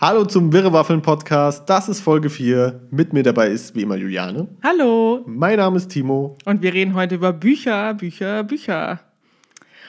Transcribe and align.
Hallo 0.00 0.24
zum 0.24 0.52
Wirrewaffeln 0.52 1.02
Podcast. 1.02 1.68
Das 1.68 1.88
ist 1.88 1.98
Folge 1.98 2.30
4. 2.30 2.82
Mit 2.92 3.12
mir 3.12 3.24
dabei 3.24 3.48
ist 3.48 3.74
wie 3.74 3.82
immer 3.82 3.96
Juliane. 3.96 4.46
Hallo. 4.62 5.24
Mein 5.26 5.56
Name 5.56 5.76
ist 5.76 5.88
Timo. 5.88 6.38
Und 6.44 6.62
wir 6.62 6.72
reden 6.72 6.94
heute 6.94 7.16
über 7.16 7.32
Bücher, 7.32 7.94
Bücher, 7.94 8.44
Bücher. 8.44 9.00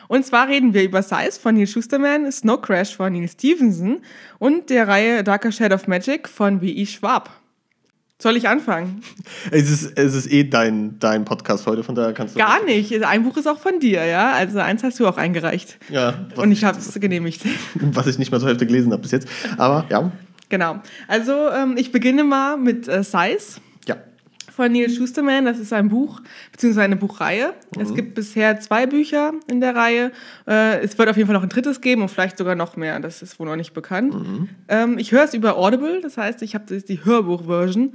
Und 0.08 0.26
zwar 0.26 0.48
reden 0.48 0.74
wir 0.74 0.84
über 0.84 1.04
Size 1.04 1.40
von 1.40 1.54
Neil 1.54 1.68
Schusterman, 1.68 2.32
Snow 2.32 2.60
Crash 2.60 2.96
von 2.96 3.14
Neil 3.14 3.30
Stevenson 3.30 4.02
und 4.40 4.72
der 4.72 4.88
Reihe 4.88 5.24
Darker 5.24 5.52
Shade 5.52 5.76
of 5.76 5.88
Magic 5.88 6.28
von 6.28 6.60
W.I. 6.60 6.88
Schwab. 6.88 7.30
Soll 8.22 8.36
ich 8.36 8.50
anfangen? 8.50 9.02
Es 9.50 9.72
ist, 9.72 9.98
es 9.98 10.14
ist 10.14 10.30
eh 10.30 10.44
dein, 10.44 11.00
dein 11.00 11.24
Podcast 11.24 11.66
heute, 11.66 11.86
von 11.86 11.96
daher 11.96 12.12
kannst 12.12 12.36
du. 12.36 12.40
Gar 12.40 12.66
nicht. 12.66 13.02
Ein 13.06 13.24
Buch 13.24 13.38
ist 13.38 13.48
auch 13.48 13.58
von 13.58 13.80
dir, 13.80 14.04
ja? 14.06 14.34
Also 14.34 14.60
eins 14.60 14.84
hast 14.84 15.00
du 15.00 15.08
auch 15.08 15.16
eingereicht. 15.16 15.78
Ja. 15.88 16.26
Und 16.36 16.52
ich 16.52 16.66
habe 16.66 16.78
es 16.78 17.00
genehmigt. 17.00 17.44
Was 17.76 18.08
ich 18.08 18.20
nicht 18.20 18.30
mal 18.30 18.40
zur 18.40 18.50
Hälfte 18.50 18.68
gelesen 18.68 18.92
habe 18.92 19.04
bis 19.04 19.12
jetzt. 19.12 19.30
Aber 19.58 19.86
ja. 19.90 20.12
Genau. 20.50 20.82
Also 21.08 21.32
ähm, 21.50 21.76
ich 21.78 21.94
beginne 21.94 22.26
mal 22.26 22.58
mit 22.58 22.90
äh, 22.90 23.04
Size. 23.04 23.62
Von 24.60 24.74
Neil 24.74 24.90
Schusterman. 24.90 25.46
Das 25.46 25.58
ist 25.58 25.72
ein 25.72 25.88
Buch, 25.88 26.20
beziehungsweise 26.52 26.84
eine 26.84 26.98
Buchreihe. 26.98 27.54
Mhm. 27.74 27.82
Es 27.82 27.94
gibt 27.94 28.14
bisher 28.14 28.60
zwei 28.60 28.88
Bücher 28.88 29.32
in 29.48 29.62
der 29.62 29.74
Reihe. 29.74 30.12
Äh, 30.46 30.82
es 30.82 30.98
wird 30.98 31.08
auf 31.08 31.16
jeden 31.16 31.28
Fall 31.28 31.36
noch 31.36 31.44
ein 31.44 31.48
drittes 31.48 31.80
geben 31.80 32.02
und 32.02 32.10
vielleicht 32.10 32.38
sogar 32.38 32.56
noch 32.56 32.76
mehr. 32.76 33.00
Das 33.00 33.22
ist 33.22 33.40
wohl 33.40 33.48
noch 33.48 33.56
nicht 33.56 33.74
bekannt. 33.74 34.16
Mhm. 34.16 34.50
Ähm, 34.68 34.98
ich 34.98 35.14
höre 35.14 35.24
es 35.24 35.34
über 35.34 35.56
Audible, 35.56 36.02
das 36.02 36.18
heißt, 36.18 36.42
ich 36.42 36.56
habe 36.56 36.66
die 36.78 37.06
Hörbuch-Version. 37.06 37.94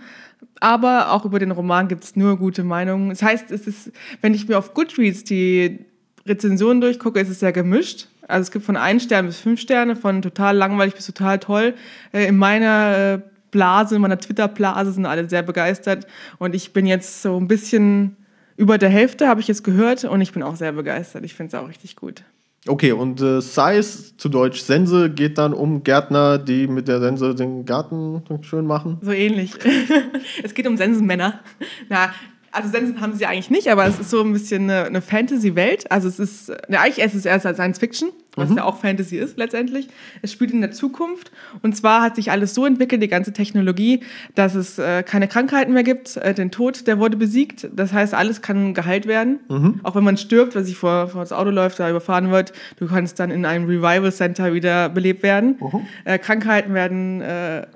Aber 0.59 1.13
auch 1.13 1.27
über 1.27 1.39
den 1.39 1.51
Roman 1.51 1.87
gibt 1.87 2.03
es 2.03 2.17
nur 2.17 2.39
gute 2.39 2.65
Meinungen. 2.65 3.11
Das 3.11 3.23
heißt, 3.23 3.51
es 3.51 3.67
ist, 3.67 3.93
wenn 4.23 4.33
ich 4.33 4.49
mir 4.49 4.57
auf 4.57 4.73
Goodreads 4.73 5.25
die 5.25 5.81
Rezensionen 6.25 6.81
durchgucke, 6.81 7.21
ist 7.21 7.29
es 7.29 7.41
sehr 7.41 7.53
gemischt. 7.53 8.09
Also 8.27 8.45
es 8.45 8.51
gibt 8.51 8.65
von 8.65 8.79
ein 8.79 9.01
Stern 9.01 9.27
bis 9.27 9.39
fünf 9.39 9.61
Sterne, 9.61 9.97
von 9.97 10.23
total 10.23 10.57
langweilig 10.57 10.95
bis 10.95 11.05
total 11.05 11.41
toll. 11.41 11.75
Äh, 12.15 12.29
in 12.29 12.39
meiner 12.39 13.21
äh, 13.23 13.34
Blase, 13.55 13.95
in 13.95 14.03
meiner 14.03 14.19
Twitter-Blase 14.19 14.93
sind 14.93 15.07
alle 15.07 15.29
sehr 15.29 15.43
begeistert. 15.43 16.09
Und 16.39 16.55
ich 16.55 16.73
bin 16.73 16.87
jetzt 16.87 17.23
so 17.23 17.37
ein 17.39 17.47
bisschen 17.47 18.17
über 18.57 18.79
der 18.79 18.91
Hälfte, 18.91 19.29
habe 19.29 19.41
ich 19.41 19.47
jetzt 19.47 19.63
gehört. 19.63 20.03
Und 20.05 20.21
ich 20.21 20.33
bin 20.33 20.43
auch 20.43 20.57
sehr 20.57 20.73
begeistert. 20.73 21.25
Ich 21.25 21.35
finde 21.35 21.57
es 21.57 21.63
auch 21.63 21.69
richtig 21.69 21.95
gut. 21.95 22.25
Okay, 22.67 22.93
und 22.93 23.21
äh, 23.21 23.41
Size, 23.41 24.17
zu 24.17 24.29
Deutsch 24.29 24.63
Sense, 24.63 25.11
geht 25.11 25.39
dann 25.39 25.53
um 25.53 25.85
Gärtner, 25.85 26.39
die 26.39 26.67
mit 26.67 26.89
der 26.89 26.99
Sense 26.99 27.35
den 27.35 27.65
Garten 27.65 28.23
schön 28.41 28.67
machen? 28.67 28.99
So 29.03 29.13
ähnlich. 29.13 29.53
es 30.43 30.55
geht 30.55 30.67
um 30.67 30.77
Sensenmänner. 30.77 31.41
Na, 31.89 32.11
also 32.55 32.69
Sensen 32.69 33.01
haben 33.01 33.15
sie 33.15 33.27
eigentlich 33.27 33.51
nicht, 33.51 33.69
aber 33.69 33.87
es 33.87 33.99
ist 33.99 34.11
so 34.11 34.23
ein 34.23 34.33
bisschen 34.33 34.71
eine, 34.71 34.85
eine 34.85 35.03
Fantasy-Welt. 35.03 35.91
Also 35.91 36.09
es 36.09 36.19
ist, 36.19 36.49
ne, 36.69 36.81
eigentlich 36.81 37.05
ist 37.05 37.15
es 37.15 37.25
erst 37.25 37.47
Science 37.47 37.79
Fiction, 37.79 38.11
was 38.37 38.51
mhm. 38.51 38.59
ja 38.59 38.65
auch 38.65 38.79
Fantasy 38.79 39.17
ist 39.17 39.37
letztendlich. 39.37 39.89
Es 40.23 40.33
spielt 40.33 40.53
in 40.53 40.61
der 40.61 40.71
Zukunft 40.71 41.33
und 41.63 41.77
zwar 41.77 42.03
hat 42.03 42.17
sich 42.17 42.31
alles 42.31 42.55
so 42.55 42.65
entwickelt, 42.65 43.03
die 43.03 43.09
ganze 43.09 43.33
Technologie, 43.33 44.01
dass 44.35 44.55
es 44.55 44.79
äh, 44.79 45.03
keine 45.03 45.27
Krankheiten 45.27 45.73
mehr 45.73 45.83
gibt. 45.83 46.17
Äh, 46.17 46.35
den 46.35 46.51
Tod, 46.51 46.87
der 46.87 46.99
wurde 46.99 47.17
besiegt. 47.17 47.69
Das 47.75 47.93
heißt, 47.93 48.15
alles 48.15 48.41
kann 48.41 48.73
geheilt 48.73 49.07
werden. 49.07 49.41
Mhm. 49.49 49.81
Auch 49.83 49.97
wenn 49.97 50.05
man 50.05 50.17
stirbt, 50.17 50.55
weil 50.55 50.65
sich 50.65 50.77
vor, 50.77 51.09
vor 51.09 51.23
das 51.23 51.33
Auto 51.33 51.51
läuft, 51.51 51.81
da 51.81 51.91
überfahren 51.91 52.31
wird, 52.31 52.53
du 52.79 52.87
kannst 52.87 53.19
dann 53.19 53.31
in 53.31 53.45
einem 53.45 53.67
Revival 53.67 54.13
Center 54.13 54.55
wieder 54.55 54.89
belebt 54.89 55.23
werden. 55.23 55.57
Mhm. 55.61 55.87
Äh, 56.05 56.19
Krankheiten 56.19 56.73
werden 56.73 57.21
äh, 57.21 57.67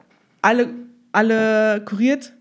alle, 0.41 0.69
alle 1.13 1.83
kuriert 1.85 2.33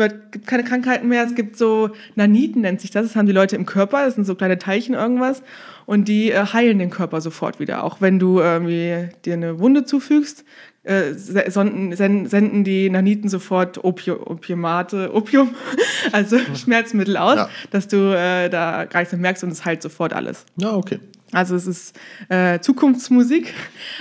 wird, 0.00 0.32
gibt 0.32 0.48
keine 0.48 0.64
Krankheiten 0.64 1.06
mehr. 1.06 1.24
Es 1.24 1.36
gibt 1.36 1.56
so 1.56 1.90
Naniten, 2.16 2.62
nennt 2.62 2.80
sich 2.80 2.90
das. 2.90 3.06
Das 3.06 3.14
haben 3.14 3.26
die 3.26 3.32
Leute 3.32 3.54
im 3.54 3.66
Körper. 3.66 4.04
Das 4.04 4.16
sind 4.16 4.24
so 4.24 4.34
kleine 4.34 4.58
Teilchen 4.58 4.96
irgendwas. 4.96 5.44
Und 5.86 6.08
die 6.08 6.32
äh, 6.32 6.44
heilen 6.46 6.80
den 6.80 6.90
Körper 6.90 7.20
sofort 7.20 7.60
wieder. 7.60 7.84
Auch 7.84 8.00
wenn 8.00 8.18
du 8.18 8.40
irgendwie 8.40 9.10
dir 9.24 9.34
eine 9.34 9.60
Wunde 9.60 9.84
zufügst, 9.84 10.44
äh, 10.82 11.12
senden, 11.14 11.94
senden 12.26 12.64
die 12.64 12.88
Naniten 12.90 13.28
sofort 13.28 13.84
Opi 13.84 14.10
Opiumate, 14.10 15.12
Opium, 15.14 15.54
also 16.12 16.38
Schmerzmittel 16.54 17.16
aus, 17.16 17.36
ja. 17.36 17.48
dass 17.70 17.86
du 17.86 18.16
äh, 18.16 18.48
da 18.48 18.86
gar 18.86 19.00
nichts 19.00 19.12
mehr 19.12 19.20
merkst 19.20 19.44
und 19.44 19.50
es 19.50 19.64
heilt 19.64 19.82
sofort 19.82 20.12
alles. 20.12 20.46
Ja, 20.56 20.74
okay. 20.74 20.98
Also 21.32 21.54
es 21.54 21.66
ist 21.66 21.98
äh, 22.28 22.60
Zukunftsmusik, 22.60 23.54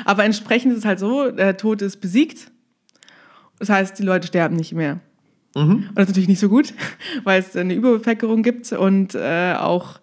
aber 0.05 0.23
entsprechend 0.23 0.71
ist 0.71 0.79
es 0.79 0.85
halt 0.85 0.99
so, 0.99 1.29
der 1.29 1.57
Tod 1.57 1.81
ist 1.81 1.97
besiegt. 1.97 2.49
Das 3.59 3.69
heißt, 3.69 3.99
die 3.99 4.03
Leute 4.03 4.27
sterben 4.27 4.55
nicht 4.55 4.73
mehr. 4.73 4.99
Mhm. 5.55 5.85
Und 5.89 5.91
das 5.95 6.03
ist 6.03 6.09
natürlich 6.09 6.29
nicht 6.29 6.39
so 6.39 6.49
gut, 6.49 6.73
weil 7.23 7.39
es 7.39 7.55
eine 7.55 7.73
Überbevölkerung 7.73 8.43
gibt 8.43 8.71
und 8.71 9.15
äh, 9.15 9.53
auch 9.57 9.99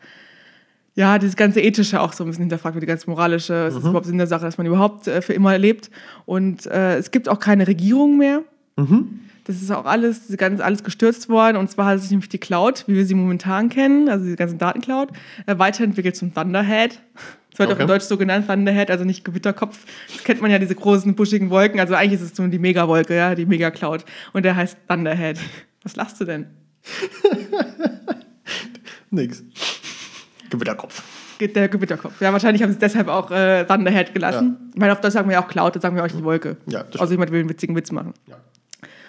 ja, 0.96 1.18
dieses 1.18 1.36
ganze 1.36 1.60
Ethische 1.60 2.00
auch 2.00 2.14
so 2.14 2.24
ein 2.24 2.28
bisschen 2.28 2.44
hinterfragt 2.44 2.74
wird, 2.74 2.82
die 2.82 2.86
ganze 2.86 3.08
moralische, 3.08 3.52
mhm. 3.52 3.68
es 3.68 3.74
ist 3.74 3.80
überhaupt 3.80 4.06
Sinn 4.06 4.16
der 4.16 4.26
Sache, 4.26 4.46
dass 4.46 4.56
man 4.56 4.66
überhaupt 4.66 5.06
äh, 5.06 5.20
für 5.20 5.34
immer 5.34 5.56
lebt. 5.58 5.90
Und 6.24 6.66
äh, 6.66 6.96
es 6.96 7.10
gibt 7.10 7.28
auch 7.28 7.38
keine 7.38 7.68
Regierung 7.68 8.16
mehr. 8.16 8.42
Mhm. 8.76 9.20
Das 9.44 9.62
ist 9.62 9.70
auch 9.70 9.84
alles, 9.84 10.34
ganz, 10.38 10.60
alles 10.60 10.82
gestürzt 10.82 11.28
worden. 11.28 11.58
Und 11.58 11.70
zwar 11.70 11.86
hat 11.86 12.00
sich 12.00 12.10
nämlich 12.10 12.30
die 12.30 12.38
Cloud, 12.38 12.84
wie 12.86 12.94
wir 12.94 13.04
sie 13.04 13.14
momentan 13.14 13.68
kennen, 13.68 14.08
also 14.08 14.24
die 14.24 14.36
ganze 14.36 14.56
Datencloud, 14.56 15.10
äh, 15.44 15.58
weiterentwickelt 15.58 16.16
zum 16.16 16.34
Thunderhead. 16.34 17.00
Das 17.56 17.60
wird 17.60 17.70
okay. 17.70 17.78
auch 17.78 17.82
in 17.84 17.88
Deutsch 17.88 18.04
so 18.04 18.18
genannt, 18.18 18.46
Thunderhead, 18.48 18.90
also 18.90 19.04
nicht 19.04 19.24
Gewitterkopf. 19.24 19.78
Das 20.12 20.24
kennt 20.24 20.42
man 20.42 20.50
ja, 20.50 20.58
diese 20.58 20.74
großen, 20.74 21.14
buschigen 21.14 21.48
Wolken. 21.48 21.80
Also 21.80 21.94
eigentlich 21.94 22.20
ist 22.20 22.32
es 22.32 22.36
so 22.36 22.46
die 22.46 22.58
Megawolke, 22.58 23.16
ja, 23.16 23.34
die 23.34 23.46
Megacloud. 23.46 24.04
Und 24.34 24.44
der 24.44 24.56
heißt 24.56 24.76
Thunderhead. 24.86 25.38
Was 25.82 25.96
lachst 25.96 26.20
du 26.20 26.26
denn? 26.26 26.48
Nix. 29.10 29.42
Gewitterkopf. 30.50 31.02
Der 31.40 31.68
Gewitterkopf. 31.68 32.20
Ja, 32.20 32.30
wahrscheinlich 32.30 32.62
haben 32.62 32.68
sie 32.68 32.74
es 32.74 32.80
deshalb 32.80 33.08
auch 33.08 33.30
äh, 33.30 33.64
Thunderhead 33.64 34.12
gelassen. 34.12 34.58
Ja. 34.74 34.82
Weil 34.82 34.90
auf 34.90 35.00
das 35.00 35.14
sagen 35.14 35.30
wir 35.30 35.40
auch 35.40 35.48
Cloud, 35.48 35.76
das 35.76 35.82
sagen 35.82 35.96
wir 35.96 36.04
auch 36.04 36.08
die 36.08 36.24
Wolke. 36.24 36.58
Ja, 36.66 36.84
also 36.98 37.14
jemand 37.14 37.32
will 37.32 37.40
einen 37.40 37.48
witzigen 37.48 37.74
Witz 37.74 37.90
machen. 37.90 38.12
Ja. 38.26 38.36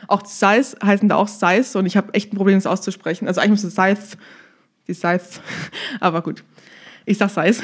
Auch 0.07 0.25
Size 0.25 0.77
heißen 0.81 1.09
da 1.09 1.17
auch 1.17 1.27
Size 1.27 1.77
und 1.77 1.85
ich 1.85 1.97
habe 1.97 2.13
echt 2.13 2.31
ein 2.31 2.37
Problem, 2.37 2.55
das 2.55 2.65
auszusprechen. 2.65 3.27
Also 3.27 3.41
eigentlich 3.41 3.61
müsste 3.61 3.69
Size, 3.71 4.17
die 4.87 4.93
Size, 4.93 5.41
aber 5.99 6.21
gut. 6.21 6.45
Ich 7.07 7.17
sag 7.17 7.29
Size. 7.29 7.63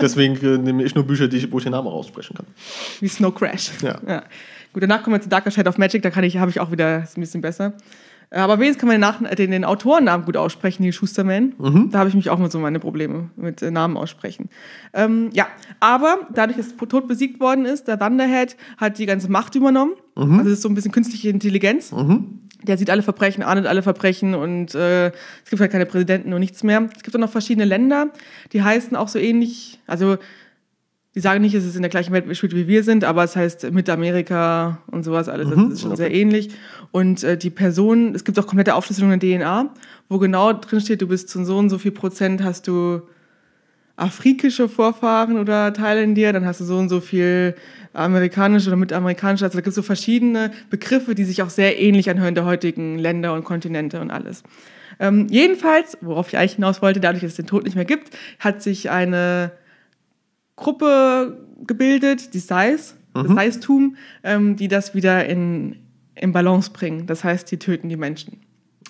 Deswegen 0.00 0.34
äh, 0.44 0.58
nehme 0.58 0.82
ich 0.82 0.94
nur 0.96 1.04
Bücher, 1.04 1.28
die 1.28 1.36
ich, 1.36 1.52
wo 1.52 1.58
ich 1.58 1.62
den 1.62 1.70
Namen 1.70 1.86
aussprechen 1.86 2.34
kann. 2.34 2.46
Wie 2.98 3.06
Snow 3.06 3.32
Crash. 3.32 3.70
Ja. 3.80 4.00
ja. 4.04 4.24
Gut, 4.72 4.82
danach 4.82 5.04
kommen 5.04 5.14
wir 5.14 5.20
zu 5.20 5.28
Darker 5.28 5.52
Shade 5.52 5.68
of 5.68 5.78
Magic, 5.78 6.02
da 6.02 6.10
kann 6.10 6.24
ich, 6.24 6.36
habe 6.38 6.50
ich 6.50 6.58
auch 6.58 6.72
wieder 6.72 7.06
ein 7.14 7.20
bisschen 7.20 7.40
besser. 7.40 7.74
Aber 8.32 8.58
wenigstens 8.58 8.80
kann 8.80 8.88
man 8.88 8.94
den, 8.94 9.00
Nach 9.00 9.34
den, 9.36 9.50
den 9.50 9.64
Autorennamen 9.64 10.24
gut 10.24 10.36
aussprechen, 10.36 10.82
die 10.82 10.92
Schusterman. 10.92 11.52
Mhm. 11.58 11.90
Da 11.90 11.98
habe 11.98 12.08
ich 12.08 12.14
mich 12.14 12.30
auch 12.30 12.38
mal 12.38 12.50
so 12.50 12.58
meine 12.58 12.80
Probleme 12.80 13.30
mit 13.36 13.62
äh, 13.62 13.70
Namen 13.70 13.96
aussprechen. 13.96 14.48
Ähm, 14.94 15.30
ja, 15.32 15.46
aber 15.80 16.26
dadurch, 16.34 16.56
dass 16.56 16.74
Tod 16.76 17.06
besiegt 17.06 17.40
worden 17.40 17.66
ist, 17.66 17.88
der 17.88 17.98
Thunderhead 17.98 18.56
hat 18.78 18.98
die 18.98 19.06
ganze 19.06 19.30
Macht 19.30 19.54
übernommen. 19.54 19.92
Mhm. 20.16 20.38
Also 20.38 20.50
es 20.50 20.56
ist 20.56 20.62
so 20.62 20.68
ein 20.68 20.74
bisschen 20.74 20.92
künstliche 20.92 21.28
Intelligenz. 21.28 21.92
Mhm. 21.92 22.40
Der 22.62 22.78
sieht 22.78 22.90
alle 22.90 23.02
Verbrechen, 23.02 23.42
ahndet 23.42 23.66
alle 23.66 23.82
Verbrechen 23.82 24.34
und 24.34 24.74
äh, 24.74 25.08
es 25.08 25.50
gibt 25.50 25.60
halt 25.60 25.72
keine 25.72 25.86
Präsidenten 25.86 26.32
und 26.32 26.40
nichts 26.40 26.62
mehr. 26.62 26.88
Es 26.96 27.02
gibt 27.02 27.16
auch 27.16 27.20
noch 27.20 27.30
verschiedene 27.30 27.64
Länder, 27.64 28.10
die 28.52 28.62
heißen 28.62 28.96
auch 28.96 29.08
so 29.08 29.18
ähnlich, 29.18 29.80
also 29.86 30.18
die 31.14 31.20
sagen 31.20 31.42
nicht, 31.42 31.54
es 31.54 31.66
ist 31.66 31.76
in 31.76 31.82
der 31.82 31.90
gleichen 31.90 32.12
Welt 32.12 32.26
gespielt 32.26 32.54
wie 32.54 32.66
wir 32.66 32.82
sind, 32.84 33.04
aber 33.04 33.22
es 33.22 33.36
heißt 33.36 33.70
Mittamerika 33.70 34.78
und 34.86 35.04
sowas 35.04 35.28
alles. 35.28 35.48
Mhm, 35.48 35.64
das 35.64 35.74
ist 35.74 35.80
schon 35.82 35.90
okay. 35.90 35.98
sehr 35.98 36.14
ähnlich. 36.14 36.50
Und 36.90 37.22
äh, 37.22 37.36
die 37.36 37.50
Person, 37.50 38.14
es 38.14 38.24
gibt 38.24 38.38
auch 38.38 38.46
komplette 38.46 38.74
Aufschlüsselungen 38.74 39.20
in 39.20 39.20
der 39.20 39.38
DNA, 39.38 39.74
wo 40.08 40.18
genau 40.18 40.54
drin 40.54 40.80
steht, 40.80 41.02
du 41.02 41.08
bist 41.08 41.28
zu 41.28 41.44
so 41.44 41.58
und 41.58 41.68
so 41.68 41.76
viel 41.76 41.92
Prozent 41.92 42.42
hast 42.42 42.66
du 42.66 43.02
afrikische 43.96 44.68
Vorfahren 44.68 45.38
oder 45.38 45.72
Teile 45.72 46.02
in 46.02 46.14
dir, 46.14 46.32
dann 46.32 46.46
hast 46.46 46.60
du 46.60 46.64
so 46.64 46.78
und 46.78 46.88
so 46.88 47.00
viel 47.00 47.54
amerikanische 47.92 48.68
oder 48.68 48.76
mitamerikanische. 48.76 49.44
Also 49.44 49.58
da 49.58 49.60
gibt 49.60 49.68
es 49.68 49.74
so 49.74 49.82
verschiedene 49.82 50.50
Begriffe, 50.70 51.14
die 51.14 51.24
sich 51.24 51.42
auch 51.42 51.50
sehr 51.50 51.80
ähnlich 51.80 52.08
anhören 52.08 52.34
der 52.34 52.44
heutigen 52.44 52.98
Länder 52.98 53.34
und 53.34 53.44
Kontinente 53.44 54.00
und 54.00 54.10
alles. 54.10 54.42
Ähm, 54.98 55.26
jedenfalls, 55.30 55.98
worauf 56.00 56.28
ich 56.28 56.38
eigentlich 56.38 56.54
hinaus 56.54 56.82
wollte, 56.82 57.00
dadurch, 57.00 57.22
dass 57.22 57.32
es 57.32 57.36
den 57.36 57.46
Tod 57.46 57.64
nicht 57.64 57.74
mehr 57.74 57.84
gibt, 57.84 58.10
hat 58.38 58.62
sich 58.62 58.90
eine 58.90 59.52
Gruppe 60.56 61.38
gebildet, 61.66 62.34
die 62.34 62.38
Size, 62.38 62.94
mhm. 63.14 63.34
das 63.36 63.44
Size-Tum, 63.44 63.96
ähm, 64.22 64.56
die 64.56 64.68
das 64.68 64.94
wieder 64.94 65.26
in, 65.26 65.76
in 66.14 66.32
Balance 66.32 66.70
bringen. 66.72 67.06
Das 67.06 67.24
heißt, 67.24 67.50
die 67.50 67.58
töten 67.58 67.88
die 67.88 67.96
Menschen. 67.96 68.40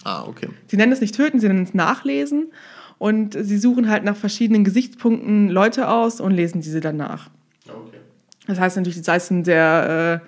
Ah, 0.05 0.25
okay. 0.26 0.49
Sie 0.67 0.76
nennen 0.76 0.93
es 0.93 1.00
nicht 1.00 1.15
töten, 1.15 1.38
sie 1.38 1.49
nennen 1.49 1.65
es 1.65 1.75
nachlesen. 1.75 2.53
Und 3.02 3.37
sie 3.37 3.58
suchen 3.58 3.88
halt 3.88 4.04
nach 4.04 4.14
verschiedenen 4.14 4.62
Gesichtspunkten 4.62 5.49
Leute 5.49 5.88
aus 5.88 6.20
und 6.20 6.31
lesen 6.31 6.60
diese 6.60 6.78
dann 6.78 6.99
nach. 6.99 7.31
Okay. 7.66 7.96
Das 8.46 8.60
heißt 8.60 8.76
natürlich, 8.76 8.96
die 8.96 9.02
Size 9.02 9.19
sind 9.19 9.44
sehr 9.44 10.22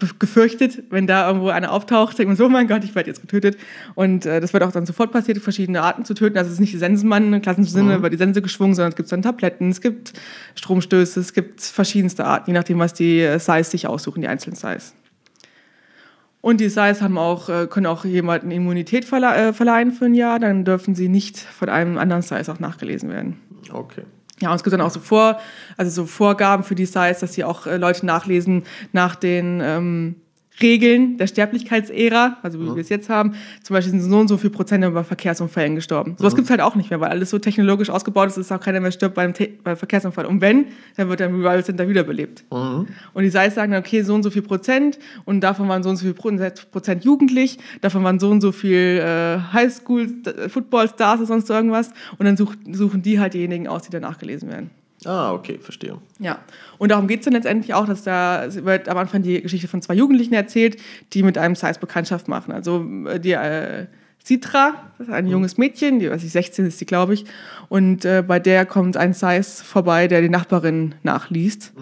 äh, 0.00 0.04
gefürchtet, 0.18 0.82
wenn 0.90 1.06
da 1.06 1.28
irgendwo 1.28 1.50
einer 1.50 1.70
auftaucht, 1.70 2.18
denkt 2.18 2.30
man 2.30 2.36
so, 2.36 2.46
oh 2.46 2.48
mein 2.48 2.66
Gott, 2.66 2.82
ich 2.82 2.96
werde 2.96 3.08
jetzt 3.08 3.20
getötet. 3.20 3.56
Und 3.94 4.26
äh, 4.26 4.40
das 4.40 4.52
wird 4.52 4.64
auch 4.64 4.72
dann 4.72 4.84
sofort 4.84 5.12
passiert, 5.12 5.38
verschiedene 5.38 5.80
Arten 5.80 6.04
zu 6.04 6.14
töten. 6.14 6.36
Also 6.36 6.48
es 6.48 6.54
ist 6.54 6.60
nicht 6.60 6.72
die 6.72 6.78
Sensenmann 6.78 7.32
im 7.32 7.40
klassischen 7.40 7.70
Sinne 7.70 7.92
mhm. 7.92 7.98
über 7.98 8.10
die 8.10 8.16
Sense 8.16 8.42
geschwungen, 8.42 8.74
sondern 8.74 8.90
es 8.90 8.96
gibt 8.96 9.12
dann 9.12 9.22
Tabletten, 9.22 9.70
es 9.70 9.80
gibt 9.80 10.14
Stromstöße, 10.56 11.20
es 11.20 11.34
gibt 11.34 11.60
verschiedenste 11.60 12.24
Arten, 12.24 12.50
je 12.50 12.54
nachdem, 12.54 12.80
was 12.80 12.94
die 12.94 13.20
äh, 13.20 13.38
Size 13.38 13.62
sich 13.62 13.86
aussuchen, 13.86 14.22
die 14.22 14.28
einzelnen 14.28 14.56
Size. 14.56 14.92
Und 16.40 16.60
die 16.60 16.68
Size 16.68 17.00
haben 17.00 17.18
auch, 17.18 17.48
äh, 17.48 17.66
können 17.66 17.86
auch 17.86 18.04
jemanden 18.04 18.50
Immunität 18.50 19.04
verle 19.04 19.34
äh, 19.34 19.52
verleihen 19.52 19.92
für 19.92 20.06
ein 20.06 20.14
Jahr, 20.14 20.38
dann 20.38 20.64
dürfen 20.64 20.94
sie 20.94 21.08
nicht 21.08 21.38
von 21.38 21.68
einem 21.68 21.98
anderen 21.98 22.22
Size 22.22 22.50
auch 22.52 22.60
nachgelesen 22.60 23.10
werden. 23.10 23.40
Okay. 23.72 24.02
Ja, 24.40 24.50
und 24.50 24.56
es 24.56 24.62
gibt 24.62 24.72
dann 24.72 24.80
auch 24.80 24.90
so 24.90 25.00
Vor, 25.00 25.38
also 25.76 25.90
so 25.90 26.06
Vorgaben 26.06 26.62
für 26.62 26.76
die 26.76 26.86
Size, 26.86 27.16
dass 27.20 27.32
sie 27.32 27.42
auch 27.42 27.66
äh, 27.66 27.76
Leute 27.76 28.06
nachlesen 28.06 28.62
nach 28.92 29.16
den 29.16 29.60
ähm, 29.62 30.16
Regeln 30.60 31.16
der 31.18 31.26
Sterblichkeitsära, 31.26 32.38
also 32.42 32.60
wie 32.60 32.66
wir 32.66 32.82
es 32.82 32.88
jetzt 32.88 33.08
haben. 33.08 33.34
Zum 33.62 33.74
Beispiel 33.74 33.98
sind 33.98 34.10
so 34.10 34.18
und 34.18 34.28
so 34.28 34.36
viel 34.36 34.50
Prozent 34.50 34.84
bei 34.92 35.04
Verkehrsunfällen 35.04 35.74
gestorben. 35.74 36.16
Sowas 36.18 36.34
gibt 36.34 36.46
es 36.46 36.50
halt 36.50 36.60
auch 36.60 36.74
nicht 36.74 36.90
mehr, 36.90 37.00
weil 37.00 37.10
alles 37.10 37.30
so 37.30 37.38
technologisch 37.38 37.90
ausgebaut 37.90 38.28
ist, 38.28 38.38
dass 38.38 38.52
auch 38.52 38.60
keiner 38.60 38.80
mehr 38.80 38.92
stirbt 38.92 39.14
beim, 39.14 39.32
beim 39.62 39.76
Verkehrsunfall. 39.76 40.26
Und 40.26 40.40
wenn, 40.40 40.66
dann 40.96 41.08
wird 41.08 41.20
der 41.20 41.28
Revival 41.28 41.64
Center 41.64 41.88
wiederbelebt. 41.88 42.44
Und 43.14 43.22
die 43.22 43.30
Size 43.30 43.50
sagen 43.50 43.72
dann, 43.72 43.80
okay, 43.82 44.02
so 44.02 44.14
und 44.14 44.22
so 44.22 44.30
viel 44.30 44.42
Prozent 44.42 44.98
und 45.24 45.40
davon 45.40 45.68
waren 45.68 45.82
so 45.82 45.90
und 45.90 45.96
so 45.96 46.04
viel 46.04 46.14
Prozent 46.14 47.04
jugendlich, 47.04 47.58
davon 47.80 48.02
waren 48.04 48.18
so 48.18 48.30
und 48.30 48.40
so 48.40 48.52
viel 48.52 49.00
äh, 49.02 49.38
Highschool-Football-Stars 49.52 51.18
oder 51.18 51.26
sonst 51.26 51.48
irgendwas. 51.50 51.90
Und 52.18 52.26
dann 52.26 52.36
such, 52.36 52.54
suchen 52.72 53.02
die 53.02 53.20
halt 53.20 53.34
diejenigen 53.34 53.68
aus, 53.68 53.82
die 53.82 53.90
da 53.90 54.00
nachgelesen 54.00 54.48
werden. 54.50 54.70
Ah, 55.08 55.32
okay, 55.32 55.58
verstehe. 55.58 55.96
Ja, 56.18 56.40
und 56.76 56.90
darum 56.90 57.06
geht 57.06 57.20
es 57.20 57.24
dann 57.24 57.32
letztendlich 57.32 57.72
auch, 57.72 57.86
dass 57.86 58.02
da 58.02 58.44
wird 58.62 58.90
am 58.90 58.98
Anfang 58.98 59.22
die 59.22 59.40
Geschichte 59.40 59.66
von 59.66 59.80
zwei 59.80 59.94
Jugendlichen 59.94 60.34
erzählt, 60.34 60.78
die 61.14 61.22
mit 61.22 61.38
einem 61.38 61.54
Size 61.54 61.80
Bekanntschaft 61.80 62.28
machen. 62.28 62.52
Also 62.52 62.86
äh, 63.06 63.18
die 63.18 63.32
äh, 63.32 63.86
Citra, 64.28 64.74
das 64.98 65.08
ist 65.08 65.12
ein 65.14 65.26
junges 65.26 65.56
Mädchen, 65.56 66.00
die 66.00 66.10
weiß 66.10 66.22
ich, 66.22 66.32
16 66.32 66.66
ist 66.66 66.78
sie, 66.78 66.84
glaube 66.84 67.14
ich, 67.14 67.24
und 67.70 68.04
äh, 68.04 68.22
bei 68.26 68.38
der 68.38 68.66
kommt 68.66 68.96
ein 68.98 69.14
Size 69.14 69.64
vorbei, 69.64 70.06
der 70.06 70.20
die 70.20 70.28
Nachbarin 70.28 70.94
nachliest 71.02 71.72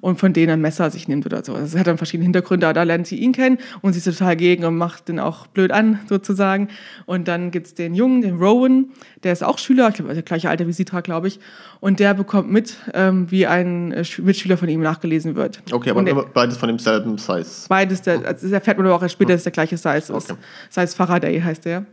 und 0.00 0.18
von 0.18 0.32
denen 0.32 0.52
ein 0.52 0.60
Messer 0.62 0.90
sich 0.90 1.08
nimmt 1.08 1.26
oder 1.26 1.44
so. 1.44 1.52
Also 1.54 1.66
es 1.66 1.78
hat 1.78 1.86
dann 1.86 1.98
verschiedene 1.98 2.24
Hintergründe, 2.24 2.66
aber 2.66 2.74
da 2.74 2.82
lernt 2.84 3.06
sie 3.06 3.16
ihn 3.16 3.32
kennen 3.32 3.58
und 3.82 3.92
sie 3.92 3.98
ist 3.98 4.04
total 4.18 4.34
gegen 4.36 4.64
und 4.64 4.76
macht 4.78 5.08
den 5.08 5.18
auch 5.20 5.46
blöd 5.48 5.72
an, 5.72 5.98
sozusagen. 6.08 6.68
Und 7.06 7.28
dann 7.28 7.50
gibt 7.50 7.66
es 7.66 7.74
den 7.74 7.94
Jungen, 7.94 8.22
den 8.22 8.36
Rowan, 8.38 8.86
der 9.22 9.32
ist 9.32 9.42
auch 9.44 9.58
Schüler, 9.58 9.88
ich 9.88 9.94
glaube, 9.96 10.14
der 10.14 10.22
gleiche 10.22 10.48
Alter 10.48 10.66
wie 10.66 10.72
Citra, 10.72 11.00
glaube 11.02 11.28
ich, 11.28 11.38
und 11.80 12.00
der 12.00 12.14
bekommt 12.14 12.50
mit, 12.50 12.76
ähm, 12.94 13.30
wie 13.30 13.46
ein 13.46 13.92
äh, 13.92 14.00
Sch- 14.00 14.22
Mitschüler 14.22 14.56
von 14.56 14.68
ihm 14.70 14.80
nachgelesen 14.80 15.34
wird. 15.34 15.62
Okay, 15.70 15.90
aber 15.90 16.00
er- 16.02 16.08
immer 16.08 16.24
beides 16.24 16.56
von 16.56 16.68
demselben 16.68 17.18
Size. 17.18 17.66
Beides, 17.68 18.00
der, 18.02 18.24
also 18.26 18.46
das 18.46 18.52
erfährt 18.52 18.78
man 18.78 18.86
aber 18.86 18.96
auch 18.96 19.02
erst 19.02 19.12
später, 19.14 19.32
dass 19.34 19.42
der 19.42 19.52
gleiche 19.52 19.76
Size 19.76 19.96
ist. 19.98 20.10
Okay. 20.30 20.34
Size 20.70 20.96
Faraday 20.96 21.40
heißt 21.40 21.64
der. 21.64 21.84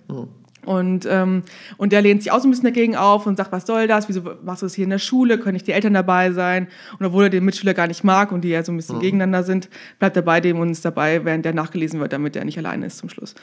Und, 0.65 1.07
ähm, 1.09 1.44
und 1.77 1.94
der 1.94 2.01
lehnt 2.01 2.23
sich 2.23 2.31
auch 2.31 2.41
so 2.41 2.47
ein 2.47 2.51
bisschen 2.51 2.65
dagegen 2.65 2.97
auf 2.97 3.25
und 3.25 3.38
sagt, 3.38 3.53
was 3.53 3.65
soll 3.65 3.88
das? 3.88 4.09
Wieso 4.09 4.21
machst 4.44 4.61
du 4.61 4.65
das 4.65 4.73
hier 4.73 4.83
in 4.83 4.89
der 4.89 4.99
Schule? 4.99 5.38
Können 5.38 5.53
nicht 5.53 5.65
die 5.65 5.71
Eltern 5.71 5.94
dabei 5.94 6.33
sein? 6.33 6.67
Und 6.99 7.05
obwohl 7.05 7.23
er 7.23 7.29
den 7.29 7.45
Mitschüler 7.45 7.73
gar 7.73 7.88
nicht 7.88 8.03
mag 8.03 8.33
und 8.33 8.41
die 8.41 8.49
ja 8.49 8.61
so 8.63 8.73
ein 8.73 8.75
bisschen 8.75 8.99
gegeneinander 8.99 9.44
sind, 9.44 9.69
bleibt 9.97 10.17
er 10.17 10.23
bei 10.23 10.41
dem 10.41 10.59
und 10.59 10.69
ist 10.69 10.83
dabei, 10.83 11.23
während 11.23 11.45
der 11.45 11.53
nachgelesen 11.53 12.01
wird, 12.01 12.11
damit 12.11 12.35
er 12.35 12.44
nicht 12.44 12.57
alleine 12.57 12.85
ist 12.85 12.97
zum 12.97 13.07
Schluss. 13.07 13.33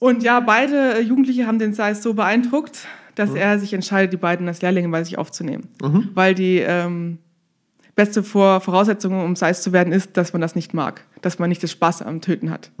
Und 0.00 0.24
ja, 0.24 0.40
beide 0.40 0.94
äh, 0.94 1.00
Jugendliche 1.02 1.46
haben 1.46 1.60
den 1.60 1.72
Size 1.72 1.94
so 1.94 2.14
beeindruckt, 2.14 2.80
dass 3.14 3.32
er 3.34 3.58
sich 3.60 3.72
entscheidet, 3.72 4.12
die 4.12 4.16
beiden 4.16 4.48
als 4.48 4.60
Lehrlinge 4.60 4.88
bei 4.88 5.04
sich 5.04 5.18
aufzunehmen. 5.18 5.68
Weil 6.14 6.34
die 6.34 6.58
ähm, 6.58 7.18
beste 7.94 8.22
Vor 8.24 8.60
Voraussetzung, 8.60 9.24
um 9.24 9.36
Size 9.36 9.60
zu 9.60 9.72
werden, 9.72 9.92
ist, 9.92 10.16
dass 10.16 10.32
man 10.32 10.40
das 10.40 10.56
nicht 10.56 10.74
mag. 10.74 11.04
Dass 11.20 11.38
man 11.38 11.48
nicht 11.48 11.62
das 11.62 11.70
Spaß 11.70 12.02
am 12.02 12.20
Töten 12.22 12.50
hat. 12.50 12.72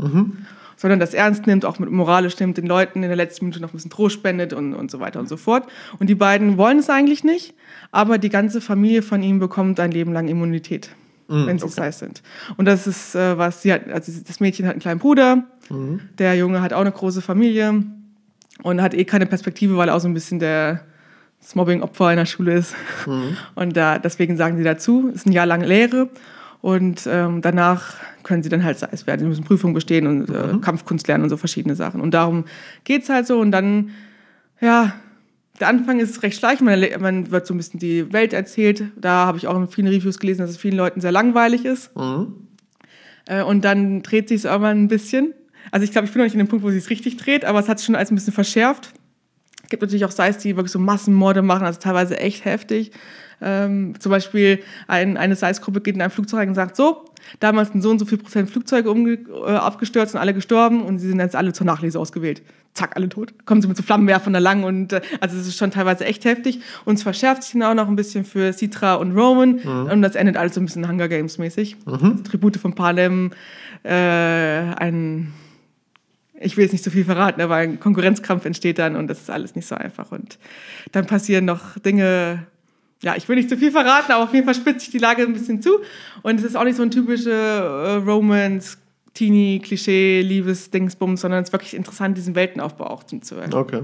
Sondern 0.80 0.98
das 0.98 1.12
ernst 1.12 1.46
nimmt, 1.46 1.66
auch 1.66 1.78
mit 1.78 1.90
moralisch 1.90 2.40
nimmt, 2.40 2.56
den 2.56 2.66
Leuten 2.66 3.02
in 3.02 3.08
der 3.10 3.16
letzten 3.16 3.44
Minute 3.44 3.60
noch 3.60 3.68
ein 3.68 3.76
bisschen 3.76 3.90
Trost 3.90 4.14
spendet 4.14 4.54
und, 4.54 4.72
und 4.72 4.90
so 4.90 4.98
weiter 4.98 5.20
und 5.20 5.28
so 5.28 5.36
fort. 5.36 5.68
Und 5.98 6.08
die 6.08 6.14
beiden 6.14 6.56
wollen 6.56 6.78
es 6.78 6.88
eigentlich 6.88 7.22
nicht, 7.22 7.54
aber 7.92 8.16
die 8.16 8.30
ganze 8.30 8.62
Familie 8.62 9.02
von 9.02 9.22
ihm 9.22 9.38
bekommt 9.40 9.78
ein 9.78 9.90
Leben 9.90 10.12
lang 10.14 10.28
Immunität, 10.28 10.88
wenn 11.46 11.58
sie 11.58 11.68
Size 11.68 11.92
sind. 11.92 12.22
Und 12.56 12.64
das 12.64 12.86
ist 12.86 13.14
äh, 13.14 13.36
was, 13.36 13.60
sie 13.60 13.72
hat, 13.74 13.88
also 13.90 14.10
das 14.26 14.40
Mädchen 14.40 14.64
hat 14.66 14.72
einen 14.72 14.80
kleinen 14.80 15.00
Bruder, 15.00 15.44
der 16.18 16.34
Junge 16.36 16.62
hat 16.62 16.72
auch 16.72 16.80
eine 16.80 16.92
große 16.92 17.20
Familie 17.20 17.84
und 18.62 18.80
hat 18.82 18.94
eh 18.94 19.04
keine 19.04 19.26
Perspektive, 19.26 19.76
weil 19.76 19.88
er 19.88 19.96
auch 19.96 20.00
so 20.00 20.08
ein 20.08 20.14
bisschen 20.14 20.38
der 20.40 20.80
das 21.40 21.54
Mobbing-Opfer 21.54 22.10
in 22.10 22.16
der 22.18 22.26
Schule 22.26 22.52
ist. 22.54 22.74
Und 23.54 23.76
da, 23.76 23.98
deswegen 23.98 24.36
sagen 24.36 24.56
sie 24.58 24.62
dazu, 24.64 25.08
ist 25.08 25.26
ein 25.26 25.32
Jahr 25.32 25.46
lang 25.46 25.62
Lehre 25.62 26.10
und 26.62 27.06
ähm, 27.06 27.40
danach 27.40 27.94
können 28.22 28.42
sie 28.42 28.48
dann 28.48 28.64
halt 28.64 28.78
Seis 28.78 29.06
werden. 29.06 29.20
Sie 29.20 29.26
müssen 29.26 29.44
Prüfungen 29.44 29.74
bestehen 29.74 30.06
und 30.06 30.28
äh, 30.28 30.58
Kampfkunst 30.60 31.08
lernen 31.08 31.24
und 31.24 31.30
so 31.30 31.36
verschiedene 31.36 31.74
Sachen. 31.74 32.00
Und 32.00 32.12
darum 32.12 32.44
geht's 32.84 33.08
halt 33.08 33.26
so 33.26 33.40
und 33.40 33.50
dann, 33.50 33.90
ja, 34.60 34.94
der 35.58 35.68
Anfang 35.68 36.00
ist 36.00 36.22
recht 36.22 36.38
schleichend, 36.38 36.68
man, 36.68 36.80
man 37.00 37.30
wird 37.30 37.46
so 37.46 37.54
ein 37.54 37.56
bisschen 37.56 37.80
die 37.80 38.12
Welt 38.12 38.32
erzählt. 38.32 38.84
Da 38.96 39.26
habe 39.26 39.38
ich 39.38 39.46
auch 39.46 39.56
in 39.56 39.68
vielen 39.68 39.88
Reviews 39.88 40.18
gelesen, 40.18 40.40
dass 40.40 40.50
es 40.50 40.56
vielen 40.56 40.76
Leuten 40.76 41.00
sehr 41.00 41.12
langweilig 41.12 41.64
ist. 41.64 41.90
Äh, 43.26 43.42
und 43.42 43.64
dann 43.64 44.02
dreht 44.02 44.28
sich 44.28 44.38
es 44.38 44.44
irgendwann 44.44 44.84
ein 44.84 44.88
bisschen. 44.88 45.34
Also 45.70 45.84
ich 45.84 45.92
glaube, 45.92 46.06
ich 46.06 46.12
bin 46.12 46.20
noch 46.20 46.24
nicht 46.24 46.34
in 46.34 46.38
dem 46.38 46.48
Punkt, 46.48 46.64
wo 46.64 46.70
sie 46.70 46.78
es 46.78 46.90
richtig 46.90 47.16
dreht, 47.16 47.44
aber 47.44 47.58
es 47.58 47.68
hat 47.68 47.78
sich 47.78 47.86
schon 47.86 47.94
als 47.94 48.10
ein 48.10 48.14
bisschen 48.14 48.32
verschärft. 48.32 48.92
Es 49.70 49.78
gibt 49.78 49.82
natürlich 49.82 50.04
auch 50.04 50.10
Sites, 50.10 50.38
die 50.38 50.56
wirklich 50.56 50.72
so 50.72 50.80
Massenmorde 50.80 51.42
machen, 51.42 51.64
also 51.64 51.78
teilweise 51.78 52.18
echt 52.18 52.44
heftig. 52.44 52.90
Ähm, 53.40 53.94
zum 54.00 54.10
Beispiel 54.10 54.58
ein, 54.88 55.16
eine 55.16 55.36
Size-Gruppe 55.36 55.80
geht 55.80 55.94
in 55.94 56.02
ein 56.02 56.10
Flugzeug 56.10 56.48
und 56.48 56.56
sagt, 56.56 56.74
so, 56.74 57.04
damals 57.38 57.68
sind 57.68 57.80
so 57.80 57.88
und 57.88 58.00
so 58.00 58.04
viel 58.04 58.18
Prozent 58.18 58.50
Flugzeuge 58.50 58.90
umge 58.90 59.12
äh, 59.12 59.52
abgestürzt 59.52 60.12
und 60.16 60.20
alle 60.20 60.34
gestorben 60.34 60.82
und 60.82 60.98
sie 60.98 61.06
sind 61.06 61.20
jetzt 61.20 61.36
alle 61.36 61.52
zur 61.52 61.66
Nachlese 61.66 62.00
ausgewählt. 62.00 62.42
Zack, 62.74 62.96
alle 62.96 63.08
tot. 63.08 63.32
Kommen 63.46 63.62
sie 63.62 63.68
mit 63.68 63.76
so 63.76 63.84
Flammenwerfern 63.84 64.32
da 64.32 64.40
lang 64.40 64.64
und 64.64 64.92
äh, 64.92 65.02
also 65.20 65.36
es 65.36 65.46
ist 65.46 65.56
schon 65.56 65.70
teilweise 65.70 66.04
echt 66.04 66.24
heftig. 66.24 66.58
Und 66.84 66.96
es 66.96 67.04
verschärft 67.04 67.44
sich 67.44 67.52
dann 67.52 67.62
auch 67.62 67.74
noch 67.74 67.88
ein 67.88 67.94
bisschen 67.94 68.24
für 68.24 68.52
Citra 68.52 68.94
und 68.94 69.16
Roman 69.16 69.60
und 69.88 70.02
das 70.02 70.16
endet 70.16 70.36
alles 70.36 70.56
so 70.56 70.60
ein 70.60 70.66
bisschen 70.66 70.88
Hunger 70.88 71.06
Games 71.06 71.38
mäßig. 71.38 71.76
Also 71.86 72.10
Tribute 72.24 72.56
von 72.56 72.74
Panem, 72.74 73.30
äh, 73.84 73.92
ein 73.94 75.32
ich 76.40 76.56
will 76.56 76.64
jetzt 76.64 76.72
nicht 76.72 76.84
so 76.84 76.90
viel 76.90 77.04
verraten, 77.04 77.40
aber 77.40 77.56
ein 77.56 77.78
Konkurrenzkampf 77.78 78.44
entsteht 78.46 78.78
dann 78.78 78.96
und 78.96 79.08
das 79.08 79.20
ist 79.20 79.30
alles 79.30 79.54
nicht 79.54 79.66
so 79.66 79.74
einfach. 79.74 80.10
Und 80.10 80.38
dann 80.92 81.06
passieren 81.06 81.44
noch 81.44 81.78
Dinge, 81.78 82.46
ja, 83.02 83.14
ich 83.16 83.28
will 83.28 83.36
nicht 83.36 83.48
zu 83.48 83.56
viel 83.56 83.70
verraten, 83.70 84.10
aber 84.12 84.24
auf 84.24 84.32
jeden 84.32 84.46
Fall 84.46 84.54
spitzt 84.54 84.80
sich 84.80 84.90
die 84.90 84.98
Lage 84.98 85.22
ein 85.22 85.32
bisschen 85.34 85.60
zu. 85.62 85.70
Und 86.22 86.38
es 86.40 86.44
ist 86.44 86.56
auch 86.56 86.64
nicht 86.64 86.76
so 86.76 86.82
ein 86.82 86.90
typische 86.90 87.30
äh, 87.30 87.94
Romance, 87.96 88.78
Teenie, 89.14 89.60
Klischee, 89.60 90.22
Liebes-Dingsbums, 90.22 91.20
sondern 91.20 91.42
es 91.42 91.50
ist 91.50 91.52
wirklich 91.52 91.74
interessant, 91.74 92.16
diesen 92.16 92.34
Weltenaufbau 92.34 92.86
auch 92.86 93.04
zu, 93.04 93.20
zu 93.20 93.36
Okay. 93.52 93.82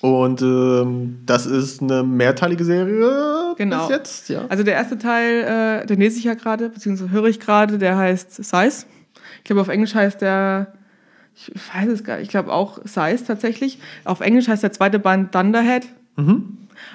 Und 0.00 0.42
ähm, 0.42 1.20
das 1.26 1.46
ist 1.46 1.80
eine 1.80 2.02
mehrteilige 2.02 2.64
Serie 2.64 3.54
Genau. 3.56 3.86
bis 3.86 3.96
jetzt, 3.96 4.28
ja. 4.28 4.46
Also 4.48 4.64
der 4.64 4.74
erste 4.74 4.98
Teil, 4.98 5.82
äh, 5.82 5.86
den 5.86 6.00
lese 6.00 6.18
ich 6.18 6.24
ja 6.24 6.34
gerade, 6.34 6.68
beziehungsweise 6.70 7.10
höre 7.10 7.26
ich 7.26 7.38
gerade, 7.38 7.78
der 7.78 7.96
heißt 7.96 8.34
Size. 8.34 8.86
Ich 9.38 9.44
glaube, 9.44 9.60
auf 9.60 9.68
Englisch 9.68 9.94
heißt 9.94 10.20
der, 10.20 10.72
ich 11.34 11.50
weiß 11.74 11.88
es 11.88 12.04
gar 12.04 12.16
nicht, 12.16 12.24
ich 12.24 12.28
glaube 12.28 12.52
auch 12.52 12.78
Size 12.84 13.24
tatsächlich. 13.26 13.78
Auf 14.04 14.20
Englisch 14.20 14.48
heißt 14.48 14.62
der 14.62 14.72
zweite 14.72 14.98
Band 14.98 15.32
Thunderhead. 15.32 15.88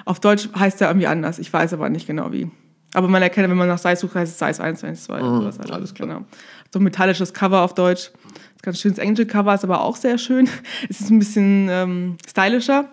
Auf 0.04 0.20
Deutsch 0.20 0.48
heißt 0.58 0.80
der 0.80 0.88
irgendwie 0.88 1.06
anders, 1.06 1.38
ich 1.38 1.52
weiß 1.52 1.72
aber 1.72 1.88
nicht 1.88 2.06
genau 2.06 2.32
wie. 2.32 2.50
Aber 2.94 3.08
man 3.08 3.22
erkennt, 3.22 3.48
wenn 3.50 3.56
man 3.56 3.68
nach 3.68 3.78
Size 3.78 3.96
sucht, 3.96 4.14
heißt 4.14 4.32
es 4.32 4.38
Size 4.38 4.62
1, 4.62 4.82
1, 4.82 5.04
2. 5.04 5.20
oder 5.20 5.44
was 5.46 5.60
alles 5.70 5.92
klar. 5.92 6.08
Genau. 6.08 6.24
So 6.72 6.78
ein 6.78 6.84
metallisches 6.84 7.34
Cover 7.34 7.62
auf 7.62 7.74
Deutsch. 7.74 8.10
Das 8.54 8.62
ganz 8.62 8.80
schönes 8.80 8.98
englische 8.98 9.26
Cover 9.26 9.54
ist 9.54 9.64
aber 9.64 9.82
auch 9.82 9.96
sehr 9.96 10.18
schön. 10.18 10.48
Es 10.88 11.00
ist 11.00 11.10
ein 11.10 11.18
bisschen 11.18 11.68
ähm, 11.70 12.16
stylischer. 12.26 12.86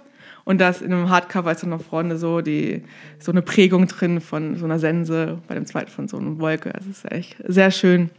Und 0.43 0.59
da 0.59 0.69
ist 0.69 0.81
in 0.81 0.93
einem 0.93 1.09
Hardcover 1.09 1.51
ist 1.51 1.63
dann 1.63 1.71
noch 1.71 1.81
vorne 1.81 2.17
so, 2.17 2.41
die, 2.41 2.83
so 3.19 3.31
eine 3.31 3.41
Prägung 3.41 3.87
drin 3.87 4.21
von 4.21 4.57
so 4.57 4.65
einer 4.65 4.79
Sense, 4.79 5.39
bei 5.47 5.55
dem 5.55 5.65
zweiten 5.65 5.89
von 5.89 6.07
so 6.07 6.17
einer 6.17 6.39
Wolke. 6.39 6.75
Also 6.75 6.89
es 6.91 6.99
ist 6.99 7.11
echt 7.11 7.37
sehr 7.47 7.71
schön. 7.71 8.11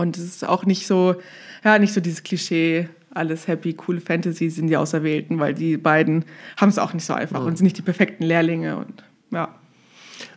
Und 0.00 0.16
es 0.16 0.24
ist 0.24 0.48
auch 0.48 0.64
nicht 0.64 0.86
so, 0.86 1.16
ja, 1.64 1.78
nicht 1.78 1.92
so 1.92 2.00
dieses 2.00 2.22
Klischee, 2.22 2.88
alles 3.12 3.48
happy, 3.48 3.76
cool 3.86 4.00
Fantasy 4.00 4.50
sind 4.50 4.68
die 4.68 4.76
Auserwählten, 4.76 5.38
weil 5.38 5.54
die 5.54 5.76
beiden 5.76 6.24
haben 6.56 6.68
es 6.68 6.78
auch 6.78 6.94
nicht 6.94 7.04
so 7.04 7.12
einfach 7.12 7.44
und 7.44 7.58
sind 7.58 7.64
nicht 7.64 7.76
die 7.76 7.82
perfekten 7.82 8.24
Lehrlinge. 8.24 8.76
Und 8.76 9.02
ja. 9.30 9.54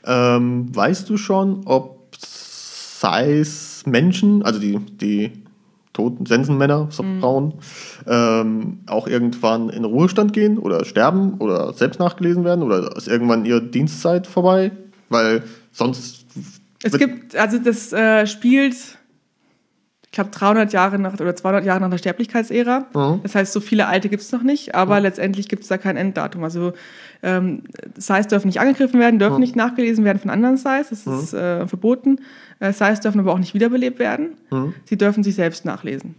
Ähm, 0.05 0.75
weißt 0.75 1.10
du 1.10 1.17
schon, 1.17 1.62
ob 1.65 2.10
Size 2.17 3.89
Menschen, 3.89 4.43
also 4.43 4.60
die, 4.60 4.79
die 4.79 5.32
toten 5.93 6.25
Sensenmänner, 6.25 6.88
so 6.89 7.03
Mhm. 7.03 7.20
Frauen, 7.20 7.53
ähm, 8.08 8.79
auch 8.88 9.08
irgendwann 9.08 9.70
in 9.70 9.86
Ruhestand 9.86 10.34
gehen 10.34 10.58
oder 10.58 10.86
sterben 10.86 11.36
oder 11.36 11.74
selbst 11.74 12.00
nachgelesen 12.00 12.43
werden 12.43 12.63
oder 12.63 12.96
ist 12.98 13.08
irgendwann 13.08 13.46
ihre 13.46 13.62
Dienstzeit 13.62 14.25
vorbei? 14.25 14.72
Weil 15.10 15.43
sonst. 15.72 16.25
Es 16.82 16.98
gibt, 16.98 17.36
also 17.36 17.60
das 17.60 17.93
äh, 17.93 18.25
spielt, 18.25 18.75
ich 20.13 20.15
glaube, 20.15 20.29
300 20.29 20.72
Jahre 20.74 21.00
nach 21.00 21.20
oder 21.20 21.36
200 21.36 21.65
Jahre 21.65 21.82
nach 21.82 21.89
der 21.89 21.98
Sterblichkeitsära. 21.98 22.86
Mhm. 22.93 23.22
Das 23.24 23.34
heißt, 23.34 23.51
so 23.51 23.60
viele 23.60 23.88
alte 23.88 24.10
gibt 24.10 24.22
es 24.22 24.32
noch 24.32 24.43
nicht, 24.43 24.75
aber 24.75 25.00
letztendlich 25.00 25.50
gibt 25.50 25.63
es 25.63 25.70
da 25.70 25.79
kein 25.79 25.98
Enddatum. 25.98 26.43
Also 26.43 26.74
ähm, 27.24 27.63
Size 27.98 28.27
dürfen 28.27 28.46
nicht 28.46 28.60
angegriffen 28.60 29.00
werden, 29.00 29.17
dürfen 29.17 29.39
nicht 29.39 29.55
nachgelesen 29.55 30.05
werden 30.05 30.20
von 30.20 30.29
anderen 30.29 30.58
Size, 30.58 30.86
das 30.88 31.08
ist 31.08 31.34
äh, 31.34 31.65
verboten. 31.65 32.20
Äh, 32.60 32.74
Size 32.74 33.00
dürfen 33.01 33.22
aber 33.22 33.34
auch 33.34 33.39
nicht 33.39 33.55
wiederbelebt 33.55 33.98
werden. 33.98 34.38
Sie 34.86 35.00
dürfen 35.00 35.24
sich 35.24 35.34
selbst 35.34 35.65
nachlesen. 35.65 36.13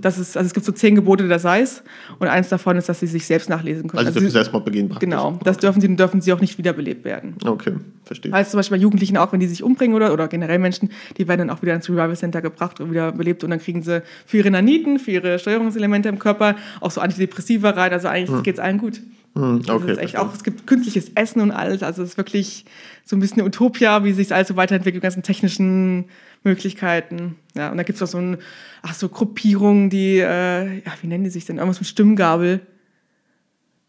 Das 0.00 0.18
ist, 0.18 0.36
also 0.36 0.46
es 0.48 0.52
gibt 0.52 0.66
so 0.66 0.72
zehn 0.72 0.96
Gebote 0.96 1.28
der 1.28 1.38
Size 1.38 1.82
und 2.18 2.26
eins 2.26 2.48
davon 2.48 2.76
ist, 2.76 2.88
dass 2.88 3.00
sie 3.00 3.06
sich 3.06 3.24
selbst 3.24 3.48
nachlesen 3.48 3.88
können. 3.88 3.98
Also, 4.00 4.12
dürfen 4.12 4.26
sie, 4.26 4.32
Selbstmord 4.32 4.64
begehen 4.64 4.88
praktisch. 4.88 5.08
genau, 5.08 5.38
das 5.44 5.58
dürfen 5.58 5.80
sie, 5.80 5.86
dann 5.86 5.96
dürfen 5.96 6.20
sie 6.20 6.32
auch 6.32 6.40
nicht 6.40 6.58
wiederbelebt 6.58 7.04
werden. 7.04 7.36
Okay, 7.44 7.74
verstehe. 8.04 8.32
Also 8.32 8.50
zum 8.50 8.58
Beispiel 8.58 8.78
bei 8.78 8.82
Jugendlichen 8.82 9.16
auch, 9.16 9.32
wenn 9.32 9.38
die 9.40 9.46
sich 9.46 9.62
umbringen 9.62 9.94
oder, 9.94 10.12
oder 10.12 10.26
generell 10.26 10.58
Menschen, 10.58 10.90
die 11.18 11.28
werden 11.28 11.46
dann 11.46 11.56
auch 11.56 11.62
wieder 11.62 11.74
ins 11.74 11.88
Revival 11.88 12.16
Center 12.16 12.42
gebracht 12.42 12.80
und 12.80 12.90
wieder 12.90 13.12
belebt 13.12 13.44
und 13.44 13.50
dann 13.50 13.60
kriegen 13.60 13.82
sie 13.82 14.02
für 14.26 14.38
ihre 14.38 14.50
Naniten, 14.50 14.98
für 14.98 15.12
ihre 15.12 15.38
Steuerungselemente 15.38 16.08
im 16.08 16.18
Körper 16.18 16.56
auch 16.80 16.90
so 16.90 17.00
Antidepressiva 17.00 17.70
rein. 17.70 17.92
Also 17.92 18.08
eigentlich 18.08 18.42
geht's 18.42 18.58
allen 18.58 18.78
gut. 18.78 19.00
Hm, 19.36 19.62
Also 19.68 19.84
es, 19.86 19.92
ist 19.92 19.98
echt 19.98 20.16
auch, 20.16 20.34
es 20.34 20.42
gibt 20.42 20.66
künstliches 20.66 21.12
Essen 21.14 21.40
und 21.40 21.52
alles. 21.52 21.84
Also 21.84 22.02
es 22.02 22.10
ist 22.10 22.16
wirklich 22.16 22.64
so 23.04 23.14
ein 23.14 23.20
bisschen 23.20 23.38
eine 23.38 23.46
Utopia, 23.46 24.02
wie 24.02 24.12
sich 24.12 24.26
es 24.26 24.32
also 24.32 24.56
weiterentwickelt, 24.56 25.02
die 25.02 25.04
ganzen 25.04 25.22
technischen 25.22 26.06
Möglichkeiten. 26.42 27.36
Ja, 27.54 27.70
und 27.70 27.76
da 27.76 27.82
gibt 27.82 27.96
es 27.96 28.02
auch 28.02 28.12
so 28.12 28.18
ein, 28.18 28.38
ach 28.82 28.94
so 28.94 29.08
Gruppierungen, 29.08 29.90
die, 29.90 30.18
äh, 30.18 30.78
ja, 30.78 30.92
wie 31.00 31.06
nennen 31.06 31.24
die 31.24 31.30
sich 31.30 31.44
denn? 31.44 31.58
Irgendwas 31.58 31.80
mit 31.80 31.88
Stimmgabel. 31.88 32.60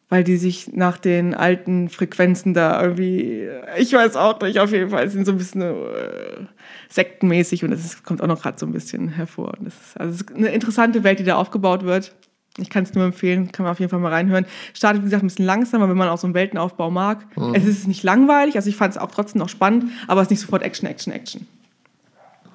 Weil 0.10 0.25
die 0.25 0.36
sich 0.36 0.74
nach 0.74 0.98
den 0.98 1.34
alten 1.34 1.88
Frequenzen 1.88 2.53
da 2.53 2.84
irgendwie, 2.84 3.48
ich 3.77 3.93
weiß 3.93 4.17
auch 4.17 4.41
nicht, 4.41 4.60
auf 4.60 4.74
jeden 4.74 4.89
Fall 4.89 5.10
sind 5.10 5.25
so 5.25 5.31
ein 5.31 5.38
bisschen 5.38 5.62
äh, 5.62 6.46
sektenmäßig 6.89 7.63
und 7.63 7.72
das 7.72 7.86
ist, 7.86 8.03
kommt 8.03 8.22
auch 8.22 8.27
noch 8.27 8.41
gerade 8.41 8.60
so 8.60 8.65
ein 8.65 8.74
bisschen 8.74 9.08
hervor. 9.08 9.53
Und 9.58 9.67
das 9.67 9.74
ist, 9.74 9.98
also 9.98 10.13
es 10.13 10.22
ist 10.22 10.36
eine 10.36 10.50
interessante 10.50 11.05
Welt, 11.05 11.20
die 11.20 11.24
da 11.24 11.38
aufgebaut 11.38 11.86
wird. 11.86 12.13
Ich 12.58 12.70
kann 12.70 12.84
es 12.84 12.93
nur 12.93 13.05
empfehlen, 13.05 13.53
kann 13.53 13.63
man 13.63 13.72
auf 13.72 13.79
jeden 13.79 13.89
Fall 13.89 14.01
mal 14.01 14.12
reinhören. 14.12 14.46
Startet, 14.74 15.03
wie 15.03 15.05
gesagt, 15.05 15.24
ein 15.24 15.27
bisschen 15.27 15.46
langsamer, 15.46 15.88
wenn 15.88 15.96
man 15.96 16.10
auch 16.10 16.17
so 16.17 16.27
einen 16.27 16.34
Weltenaufbau 16.34 16.91
mag. 16.91 17.25
Es 17.53 17.65
ist 17.65 17.88
nicht 17.88 18.03
langweilig, 18.03 18.58
also 18.58 18.67
ich 18.67 18.75
fand 18.75 18.93
es 18.93 18.98
auch 18.98 19.12
trotzdem 19.12 19.39
noch 19.39 19.48
spannend, 19.48 19.86
aber 20.08 20.20
es 20.20 20.25
ist 20.25 20.31
nicht 20.31 20.41
sofort 20.41 20.62
Action, 20.62 20.89
Action, 20.89 21.13
Action. 21.13 21.48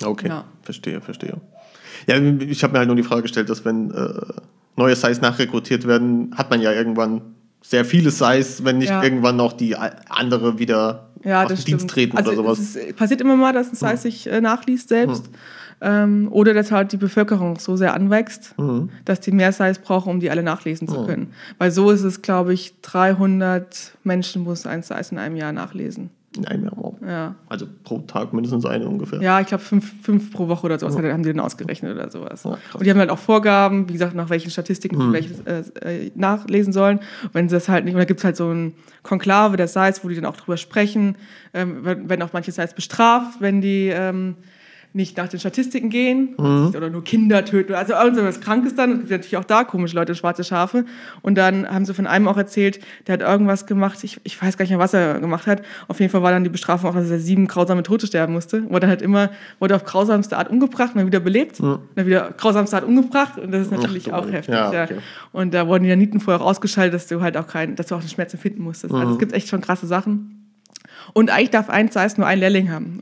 Okay, 0.02 0.28
Ja. 0.28 0.44
verstehe, 0.62 1.00
verstehe. 1.00 1.34
Ja, 2.06 2.16
ich 2.18 2.62
habe 2.62 2.72
mir 2.72 2.78
halt 2.80 2.88
nur 2.88 2.96
die 2.96 3.02
Frage 3.02 3.22
gestellt, 3.22 3.48
dass 3.48 3.64
wenn 3.64 3.90
äh, 3.90 4.08
neue 4.76 4.94
Size 4.94 5.20
nachrekrutiert 5.20 5.86
werden, 5.86 6.32
hat 6.36 6.50
man 6.50 6.60
ja 6.60 6.72
irgendwann 6.72 7.22
sehr 7.62 7.84
viele 7.84 8.10
Size, 8.10 8.64
wenn 8.64 8.78
nicht 8.78 8.90
Ja. 8.90 9.02
irgendwann 9.02 9.40
auch 9.40 9.52
die 9.52 9.74
andere 9.76 10.58
wieder 10.58 11.08
Ja, 11.24 11.44
das 11.46 11.64
dem 11.64 11.78
Dienst 11.78 11.88
treten 11.90 12.16
also 12.16 12.30
oder 12.30 12.36
sowas. 12.42 12.58
Es 12.76 12.94
passiert 12.94 13.20
immer 13.20 13.36
mal, 13.36 13.52
dass 13.52 13.72
ein 13.72 13.74
Size 13.76 13.96
sich 13.96 14.26
äh, 14.28 14.40
nachliest 14.40 14.88
selbst. 14.88 15.28
Ähm, 15.80 16.28
oder 16.30 16.54
dass 16.54 16.70
halt 16.72 16.92
die 16.92 16.96
Bevölkerung 16.96 17.58
so 17.58 17.76
sehr 17.76 17.92
anwächst, 17.92 18.54
dass 19.04 19.20
die 19.20 19.30
mehr 19.30 19.52
Size 19.52 19.78
brauchen, 19.82 20.08
um 20.10 20.20
die 20.20 20.30
alle 20.30 20.42
nachlesen 20.42 20.88
zu 20.88 21.04
können. 21.04 21.34
Weil 21.58 21.70
so 21.70 21.90
ist 21.90 22.02
es, 22.02 22.22
glaube 22.22 22.54
ich, 22.54 22.80
300 22.80 23.92
Menschen 24.02 24.42
muss 24.42 24.64
ein 24.64 24.82
Size 24.82 25.08
in 25.10 25.18
einem 25.18 25.36
Jahr 25.36 25.52
nachlesen. 25.52 26.08
In 26.36 26.46
einem 26.46 26.64
Jahr. 26.64 26.72
wow. 26.76 26.94
Ja. 27.06 27.34
Also 27.48 27.66
pro 27.84 27.98
Tag 28.00 28.32
mindestens 28.32 28.64
eine 28.66 28.86
ungefähr. 28.88 29.20
Ja, 29.22 29.40
ich 29.40 29.46
glaube 29.46 29.62
fünf, 29.62 30.02
fünf 30.02 30.32
pro 30.32 30.48
Woche 30.48 30.64
oder 30.66 30.78
sowas 30.78 30.96
hat- 30.96 31.04
haben 31.04 31.22
die 31.22 31.30
dann 31.30 31.40
ausgerechnet 31.40 31.94
oder 31.94 32.10
sowas. 32.10 32.42
Ja, 32.44 32.56
und 32.74 32.84
die 32.84 32.90
haben 32.90 32.98
halt 32.98 33.10
auch 33.10 33.18
Vorgaben, 33.18 33.88
wie 33.88 33.92
gesagt, 33.92 34.14
nach 34.14 34.30
welchen 34.30 34.50
Statistiken 34.50 34.98
sie 35.00 35.12
welche 35.12 35.34
äh, 35.82 36.06
äh, 36.06 36.12
nachlesen 36.14 36.72
sollen. 36.72 36.98
Und 37.22 37.34
wenn 37.34 37.48
sie 37.48 37.54
das 37.56 37.68
halt 37.68 37.84
nicht, 37.84 37.94
und 37.94 37.98
da 38.00 38.04
gibt 38.04 38.20
es 38.20 38.24
halt 38.24 38.36
so 38.36 38.50
ein 38.50 38.74
Konklave 39.02 39.56
der 39.56 39.68
Sites, 39.68 40.02
wo 40.04 40.08
die 40.08 40.14
dann 40.16 40.24
auch 40.26 40.36
drüber 40.36 40.56
sprechen, 40.56 41.16
ähm, 41.54 41.84
werden 41.84 42.08
werden 42.10 42.22
auch 42.22 42.32
manche 42.32 42.52
Sites 42.52 42.74
bestraft, 42.74 43.40
wenn 43.40 43.60
die 43.60 43.88
ähm, 43.88 44.34
nicht 44.96 45.16
nach 45.18 45.28
den 45.28 45.38
Statistiken 45.38 45.90
gehen 45.90 46.34
oder 46.74 46.88
nur 46.88 47.04
Kinder 47.04 47.44
töten. 47.44 47.74
Also 47.74 47.92
irgendwas 47.92 48.40
Krankes 48.40 48.74
dann. 48.74 48.92
Es 48.92 48.98
gibt 49.00 49.10
natürlich 49.10 49.36
auch 49.36 49.44
da 49.44 49.62
komische 49.64 49.94
Leute, 49.94 50.14
schwarze 50.14 50.42
Schafe. 50.42 50.86
Und 51.20 51.36
dann 51.36 51.68
haben 51.68 51.84
sie 51.84 51.92
von 51.92 52.06
einem 52.06 52.26
auch 52.28 52.38
erzählt, 52.38 52.80
der 53.06 53.12
hat 53.14 53.20
irgendwas 53.20 53.66
gemacht. 53.66 54.02
Ich, 54.04 54.18
ich 54.24 54.40
weiß 54.40 54.56
gar 54.56 54.62
nicht 54.62 54.70
mehr, 54.70 54.78
was 54.78 54.94
er 54.94 55.20
gemacht 55.20 55.46
hat. 55.46 55.60
Auf 55.88 56.00
jeden 56.00 56.10
Fall 56.10 56.22
war 56.22 56.32
dann 56.32 56.44
die 56.44 56.50
Bestrafung 56.50 56.88
auch, 56.90 56.94
dass 56.94 57.10
er 57.10 57.18
sieben 57.18 57.46
grausame 57.46 57.82
Tote 57.82 58.06
sterben 58.06 58.32
musste. 58.32 58.68
Wurde 58.70 58.88
halt 58.88 59.02
immer, 59.02 59.30
wurde 59.60 59.76
auf 59.76 59.84
grausamste 59.84 60.38
Art 60.38 60.50
umgebracht 60.50 60.94
und 60.94 60.98
dann 60.98 61.06
wieder 61.06 61.20
belebt. 61.20 61.60
Und 61.60 61.80
dann 61.94 62.06
wieder 62.06 62.32
grausamste 62.34 62.76
Art 62.76 62.84
umgebracht. 62.84 63.38
Und 63.38 63.52
das 63.52 63.62
ist 63.62 63.70
natürlich 63.70 64.12
Ach, 64.12 64.22
auch 64.22 64.32
heftig. 64.32 64.54
Ja, 64.54 64.72
Ja, 64.72 64.84
okay. 64.84 64.96
Und 65.32 65.52
da 65.52 65.68
wurden 65.68 65.84
die 65.84 65.90
Janiten 65.90 66.20
vorher 66.20 66.40
auch 66.40 66.46
ausgeschaltet, 66.46 66.94
dass 66.94 67.06
du 67.06 67.20
halt 67.20 67.36
auch 67.36 67.46
kein, 67.46 67.76
dass 67.76 67.88
du 67.88 67.94
auch 67.94 68.00
den 68.00 68.08
Schmerz 68.08 68.32
empfinden 68.32 68.62
musstest. 68.62 68.94
Also 68.94 69.12
es 69.12 69.18
gibt 69.18 69.34
echt 69.34 69.48
schon 69.48 69.60
krasse 69.60 69.86
Sachen. 69.86 70.54
Und 71.12 71.30
eigentlich 71.30 71.50
darf 71.50 71.68
ein 71.68 71.88
Size 71.88 72.14
nur 72.16 72.26
einen 72.26 72.40
Lehrling 72.40 72.70
haben. 72.70 73.00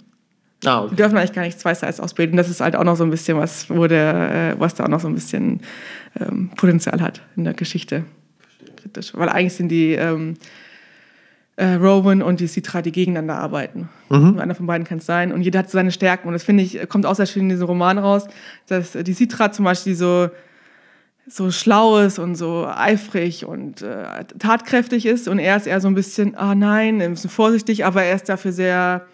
Ah, 0.67 0.81
Die 0.81 0.87
okay. 0.87 0.97
dürfen 0.97 1.17
eigentlich 1.17 1.33
gar 1.33 1.43
nicht 1.43 1.59
zwei 1.61 1.75
Size 1.75 2.03
ausbilden. 2.03 2.37
Das 2.37 2.49
ist 2.49 2.61
halt 2.61 2.77
auch 2.77 2.85
noch 2.85 2.97
so 2.97 3.05
ein 3.05 3.11
bisschen 3.11 3.37
was, 3.39 3.69
wo 3.71 3.87
der, 3.87 4.53
äh, 4.53 4.61
was 4.61 4.75
da 4.75 4.85
auch 4.85 4.89
noch 4.89 5.01
so 5.01 5.09
ein 5.09 5.15
bisschen 5.15 5.61
ähm, 6.21 6.51
Potenzial 6.57 7.01
hat 7.01 7.23
in 7.37 7.45
der 7.45 7.55
Geschichte. 7.55 8.05
Kritisch. 8.77 9.13
Weil 9.15 9.29
eigentlich 9.29 9.55
sind 9.55 9.69
die 9.69 9.93
ähm, 9.93 10.35
äh, 11.57 11.75
Rowan 11.75 12.23
und 12.23 12.41
die 12.41 12.47
Citra, 12.47 12.83
die 12.83 12.93
gegeneinander 12.93 13.37
arbeiten. 13.37 13.89
Nur 14.09 14.41
Einer 14.41 14.55
von 14.55 14.67
beiden 14.67 14.87
kann 14.87 14.99
es 14.99 15.07
sein. 15.07 15.33
Und 15.33 15.43
jeder 15.43 15.61
hat 15.61 15.71
so 15.71 15.79
seine 15.79 15.93
Stärken. 15.93 16.29
Und 16.29 16.35
das 16.35 16.43
finde 16.45 16.63
ich, 16.63 16.89
kommt 16.89 17.07
auch 17.07 17.15
sehr 17.15 17.27
schön 17.27 17.45
in 17.45 17.49
diesem 17.51 17.67
Roman 17.67 17.99
raus, 17.99 18.27
dass 18.67 18.93
die 18.93 19.15
Citra 19.15 19.53
zum 19.53 19.65
Beispiel 19.65 19.95
so 19.95 20.31
so 21.27 21.51
schlau 21.51 22.01
ist 22.01 22.19
und 22.19 22.35
so 22.35 22.67
eifrig 22.67 23.47
und 23.47 23.81
äh, 23.81 24.25
tatkräftig 24.39 25.07
ist 25.07 25.27
und 25.27 25.39
er 25.39 25.57
ist 25.57 25.67
eher 25.67 25.81
so 25.81 25.89
ein 25.89 25.95
bisschen, 25.95 26.35
ah 26.35 26.55
nein, 26.55 27.01
ein 27.01 27.13
bisschen 27.13 27.31
vorsichtig, 27.31 27.87
aber 27.87 28.03
er 28.03 28.17
ist 28.17 28.29
dafür 28.29 28.53
sehr 28.53 29.07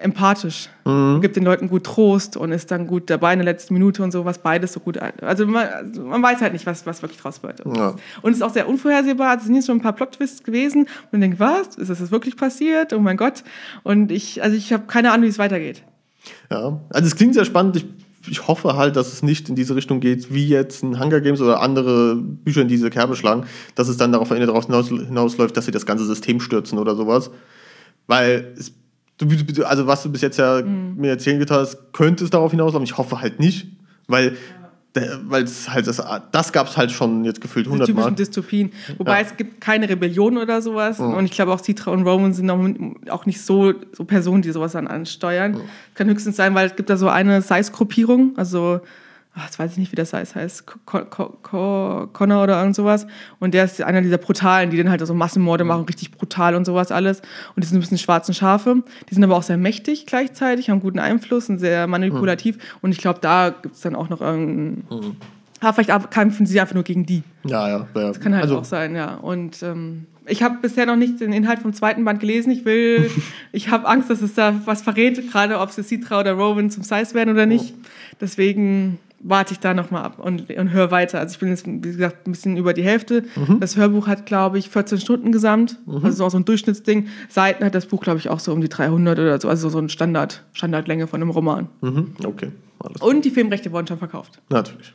empathisch 0.00 0.68
und 0.84 1.20
gibt 1.20 1.36
den 1.36 1.44
Leuten 1.44 1.68
gut 1.68 1.84
Trost 1.84 2.36
und 2.36 2.52
ist 2.52 2.70
dann 2.70 2.86
gut 2.86 3.10
dabei 3.10 3.32
in 3.32 3.38
der 3.40 3.44
letzten 3.44 3.74
Minute 3.74 4.02
und 4.02 4.12
so, 4.12 4.24
was 4.24 4.38
beides 4.38 4.72
so 4.72 4.80
gut, 4.80 4.98
also 4.98 5.46
man, 5.46 5.66
also 5.66 6.02
man 6.02 6.22
weiß 6.22 6.40
halt 6.40 6.52
nicht, 6.52 6.66
was, 6.66 6.86
was 6.86 7.02
wirklich 7.02 7.20
draus 7.20 7.42
wird. 7.42 7.62
Ja. 7.76 7.94
Und 8.22 8.30
es 8.30 8.38
ist 8.38 8.42
auch 8.42 8.52
sehr 8.52 8.68
unvorhersehbar, 8.68 9.36
es 9.36 9.44
sind 9.44 9.54
jetzt 9.54 9.66
schon 9.66 9.78
ein 9.78 9.82
paar 9.82 9.94
Plot-Twists 9.94 10.44
gewesen 10.44 10.82
und 10.82 11.12
man 11.12 11.20
denkt, 11.20 11.40
was, 11.40 11.76
ist 11.76 11.88
das 11.90 12.10
wirklich 12.10 12.36
passiert? 12.36 12.92
Oh 12.92 13.00
mein 13.00 13.16
Gott. 13.16 13.42
Und 13.82 14.12
ich, 14.12 14.42
also 14.42 14.56
ich 14.56 14.72
habe 14.72 14.84
keine 14.86 15.10
Ahnung, 15.12 15.24
wie 15.24 15.30
es 15.30 15.38
weitergeht. 15.38 15.82
Ja, 16.50 16.80
also 16.90 17.06
es 17.06 17.16
klingt 17.16 17.34
sehr 17.34 17.44
spannend. 17.44 17.76
Ich, 17.76 17.86
ich 18.28 18.46
hoffe 18.46 18.76
halt, 18.76 18.96
dass 18.96 19.12
es 19.12 19.22
nicht 19.22 19.48
in 19.48 19.54
diese 19.54 19.74
Richtung 19.74 20.00
geht, 20.00 20.32
wie 20.32 20.46
jetzt 20.46 20.82
ein 20.82 21.00
Hunger 21.00 21.20
Games 21.20 21.40
oder 21.40 21.60
andere 21.60 22.16
Bücher 22.16 22.62
in 22.62 22.68
diese 22.68 22.90
Kerbe 22.90 23.16
schlagen, 23.16 23.44
dass 23.74 23.88
es 23.88 23.96
dann 23.96 24.12
darauf 24.12 24.28
darauf 24.28 24.66
hinaus, 24.66 24.88
hinausläuft, 24.88 25.56
dass 25.56 25.64
sie 25.66 25.70
das 25.70 25.86
ganze 25.86 26.04
System 26.04 26.40
stürzen 26.40 26.78
oder 26.78 26.94
sowas. 26.94 27.30
Weil 28.06 28.54
es, 28.58 28.72
du, 29.18 29.26
du- 29.26 29.64
also 29.64 29.86
was 29.86 30.02
du 30.02 30.10
bis 30.10 30.22
jetzt 30.22 30.38
ja 30.38 30.62
Mhm. 30.62 30.96
mir 30.96 31.10
erzählen 31.10 31.38
getan 31.38 31.58
hast, 31.60 31.92
könnte 31.92 32.24
es 32.24 32.30
darauf 32.30 32.50
hinauslaufen. 32.52 32.84
Ich 32.84 32.96
hoffe 32.96 33.20
halt 33.20 33.40
nicht, 33.40 33.66
weil 34.06 34.36
weil 35.26 35.44
es 35.44 35.68
halt 35.70 35.86
das, 35.86 36.02
das 36.32 36.50
gab 36.52 36.66
es 36.66 36.76
halt 36.76 36.90
schon 36.90 37.24
jetzt 37.24 37.40
gefühlt 37.40 37.66
Diese 37.66 37.74
100 37.74 37.88
Mal. 37.90 37.94
typischen 38.02 38.16
Dystopien. 38.16 38.72
Wobei 38.96 39.20
Ja. 39.20 39.26
es 39.26 39.36
gibt 39.36 39.60
keine 39.60 39.88
Rebellion 39.88 40.38
oder 40.38 40.60
sowas. 40.60 40.98
Und 40.98 41.24
ich 41.24 41.30
glaube 41.30 41.52
auch 41.52 41.60
Citra 41.62 41.92
und 41.92 42.02
Roman 42.04 42.32
sind 42.32 42.50
auch, 43.08 43.24
nicht 43.24 43.40
so, 43.40 43.74
so 43.92 44.04
Personen, 44.04 44.42
die 44.42 44.50
sowas 44.50 44.72
dann 44.72 44.88
ansteuern. 44.88 45.60
Kann 45.94 46.08
höchstens 46.08 46.34
sein, 46.34 46.52
weil 46.56 46.66
es 46.66 46.74
gibt 46.74 46.90
da 46.90 46.96
so 46.96 47.08
eine 47.08 47.42
Size-Gruppierung, 47.42 48.32
also 48.36 48.80
ach, 49.38 49.44
jetzt 49.44 49.58
weiß 49.58 49.72
ich 49.72 49.78
nicht, 49.78 49.92
wie 49.92 49.96
das 49.96 50.10
Size 50.10 50.34
heißt, 50.34 50.66
Co- 50.66 51.04
Co- 51.04 51.36
Co- 51.42 52.08
Connor 52.12 52.42
oder 52.42 52.58
irgend 52.58 52.76
sowas. 52.76 53.06
Und 53.38 53.54
der 53.54 53.64
ist 53.64 53.80
einer 53.82 54.02
dieser 54.02 54.18
Brutalen, 54.18 54.70
die 54.70 54.76
dann 54.76 54.90
halt 54.90 55.06
so 55.06 55.14
Massenmorde 55.14 55.64
machen, 55.64 55.84
richtig 55.84 56.12
brutal 56.12 56.54
und 56.54 56.64
sowas 56.64 56.90
alles. 56.92 57.22
Und 57.54 57.64
die 57.64 57.68
sind 57.68 57.78
ein 57.78 57.80
bisschen 57.80 57.98
schwarzen 57.98 58.34
Schafe. 58.34 58.82
Die 59.08 59.14
sind 59.14 59.24
aber 59.24 59.36
auch 59.36 59.42
sehr 59.42 59.56
mächtig 59.56 60.06
gleichzeitig, 60.06 60.70
haben 60.70 60.80
guten 60.80 60.98
Einfluss 60.98 61.48
und 61.48 61.58
sehr 61.58 61.86
manipulativ. 61.86 62.58
Und 62.82 62.92
ich 62.92 62.98
glaube, 62.98 63.20
da 63.20 63.50
gibt 63.50 63.74
es 63.76 63.80
dann 63.82 63.94
auch 63.94 64.08
noch 64.08 64.20
irgendeinen... 64.20 65.16
Ah, 65.60 65.72
vielleicht 65.72 66.10
kämpfen 66.10 66.46
sie 66.46 66.60
einfach 66.60 66.74
nur 66.74 66.84
gegen 66.84 67.04
die. 67.04 67.22
Ja, 67.44 67.68
ja. 67.68 67.86
ja. 67.96 68.12
Kann 68.12 68.32
halt 68.32 68.44
also, 68.44 68.58
auch 68.58 68.64
sein, 68.64 68.94
ja. 68.94 69.14
Und 69.14 69.60
ähm, 69.64 70.06
ich 70.26 70.42
habe 70.42 70.58
bisher 70.62 70.86
noch 70.86 70.94
nicht 70.94 71.20
den 71.20 71.32
Inhalt 71.32 71.58
vom 71.60 71.72
zweiten 71.72 72.04
Band 72.04 72.20
gelesen. 72.20 72.52
Ich 72.52 72.64
will, 72.64 73.10
ich 73.52 73.68
habe 73.68 73.88
Angst, 73.88 74.08
dass 74.08 74.22
es 74.22 74.34
da 74.34 74.54
was 74.66 74.82
verrät, 74.82 75.32
gerade 75.32 75.58
ob 75.58 75.70
es 75.70 75.88
Citra 75.88 76.20
oder 76.20 76.34
Rowan 76.34 76.70
zum 76.70 76.84
Size 76.84 77.12
werden 77.14 77.30
oder 77.34 77.46
nicht. 77.46 77.74
Deswegen 78.20 78.98
warte 79.20 79.52
ich 79.52 79.60
da 79.60 79.74
nochmal 79.74 80.04
ab 80.04 80.18
und, 80.18 80.50
und 80.50 80.72
höre 80.72 80.90
weiter. 80.90 81.18
Also 81.18 81.32
ich 81.32 81.38
bin 81.38 81.48
jetzt, 81.48 81.66
wie 81.66 81.80
gesagt, 81.80 82.26
ein 82.26 82.32
bisschen 82.32 82.56
über 82.56 82.72
die 82.72 82.82
Hälfte. 82.82 83.24
Das 83.60 83.76
Hörbuch 83.76 84.06
hat, 84.06 84.26
glaube 84.26 84.58
ich, 84.58 84.68
14 84.68 84.98
Stunden 84.98 85.32
gesamt. 85.32 85.78
Also 86.02 86.24
auch 86.24 86.30
so 86.30 86.38
ein 86.38 86.44
Durchschnittsding. 86.44 87.08
Seiten 87.28 87.64
hat 87.64 87.74
das 87.74 87.86
Buch, 87.86 88.00
glaube 88.00 88.18
ich, 88.18 88.28
auch 88.28 88.40
so 88.40 88.52
um 88.52 88.60
die 88.60 88.68
300 88.68 89.18
oder 89.18 89.40
so. 89.40 89.48
Also 89.48 89.68
so 89.68 89.78
ein 89.78 89.88
Standard, 89.88 90.44
Standardlänge 90.52 91.06
von 91.06 91.20
einem 91.20 91.30
Roman. 91.30 91.68
mhm, 91.80 92.12
okay, 92.24 92.52
alles 92.78 93.02
Und 93.02 93.24
die 93.24 93.30
Filmrechte 93.30 93.72
wurden 93.72 93.86
schon 93.86 93.98
verkauft. 93.98 94.40
Natürlich. 94.50 94.94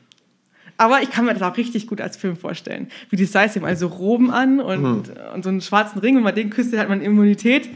Aber 0.78 1.02
ich 1.02 1.12
kann 1.12 1.26
mir 1.26 1.34
das 1.34 1.44
auch 1.44 1.56
richtig 1.58 1.88
gut 1.88 2.02
als 2.02 2.18
Film 2.18 2.36
vorstellen. 2.36 2.88
Wie 3.10 3.16
die 3.16 3.26
Size 3.26 3.60
ihm 3.60 3.66
also 3.66 3.88
Roben 3.88 4.32
an 4.32 4.60
und, 4.60 5.12
und 5.34 5.44
so 5.44 5.50
einen 5.50 5.62
schwarzen 5.62 6.00
Ring. 6.00 6.16
Wenn 6.16 6.24
man 6.24 6.34
den 6.36 6.50
küsst, 6.50 6.76
hat 6.76 6.90
man 6.90 7.02
Immunität. 7.02 7.70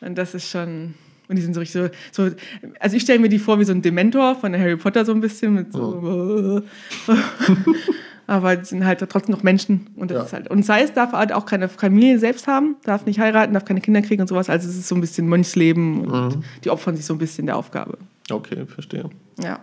Und 0.00 0.18
das 0.18 0.34
ist 0.34 0.48
schon. 0.48 0.94
Und 1.28 1.36
die 1.36 1.42
sind 1.42 1.54
so 1.54 1.60
richtig 1.60 1.90
so. 2.12 2.26
so 2.28 2.34
also 2.80 2.96
ich 2.96 3.02
stelle 3.02 3.18
mir 3.18 3.28
die 3.28 3.38
vor 3.38 3.58
wie 3.58 3.64
so 3.64 3.72
ein 3.72 3.80
Dementor 3.82 4.34
von 4.34 4.52
Harry 4.54 4.76
Potter 4.76 5.04
so 5.04 5.12
ein 5.12 5.20
bisschen. 5.20 5.54
Mit 5.54 5.72
so, 5.72 6.62
Aber 8.26 8.56
die 8.56 8.64
sind 8.64 8.84
halt 8.84 9.00
trotzdem 9.10 9.34
noch 9.34 9.42
Menschen. 9.42 9.88
Und, 9.96 10.10
das 10.10 10.16
Ja. 10.18 10.24
ist 10.24 10.32
halt, 10.32 10.48
und 10.48 10.64
Size 10.64 10.92
darf 10.94 11.12
halt 11.12 11.32
auch 11.32 11.44
keine 11.44 11.68
Familie 11.68 12.18
selbst 12.18 12.46
haben, 12.46 12.76
darf 12.84 13.04
nicht 13.04 13.18
heiraten, 13.18 13.52
darf 13.52 13.64
keine 13.64 13.80
Kinder 13.80 14.00
kriegen 14.00 14.22
und 14.22 14.28
sowas. 14.28 14.48
Also 14.48 14.68
es 14.68 14.76
ist 14.76 14.88
so 14.88 14.94
ein 14.94 15.00
bisschen 15.00 15.26
Mönchsleben 15.28 16.06
und 16.06 16.38
die 16.64 16.70
opfern 16.70 16.96
sich 16.96 17.04
so 17.04 17.14
ein 17.14 17.18
bisschen 17.18 17.46
der 17.46 17.56
Aufgabe. 17.56 17.98
Okay, 18.30 18.64
verstehe. 18.66 19.10
Ja. 19.42 19.58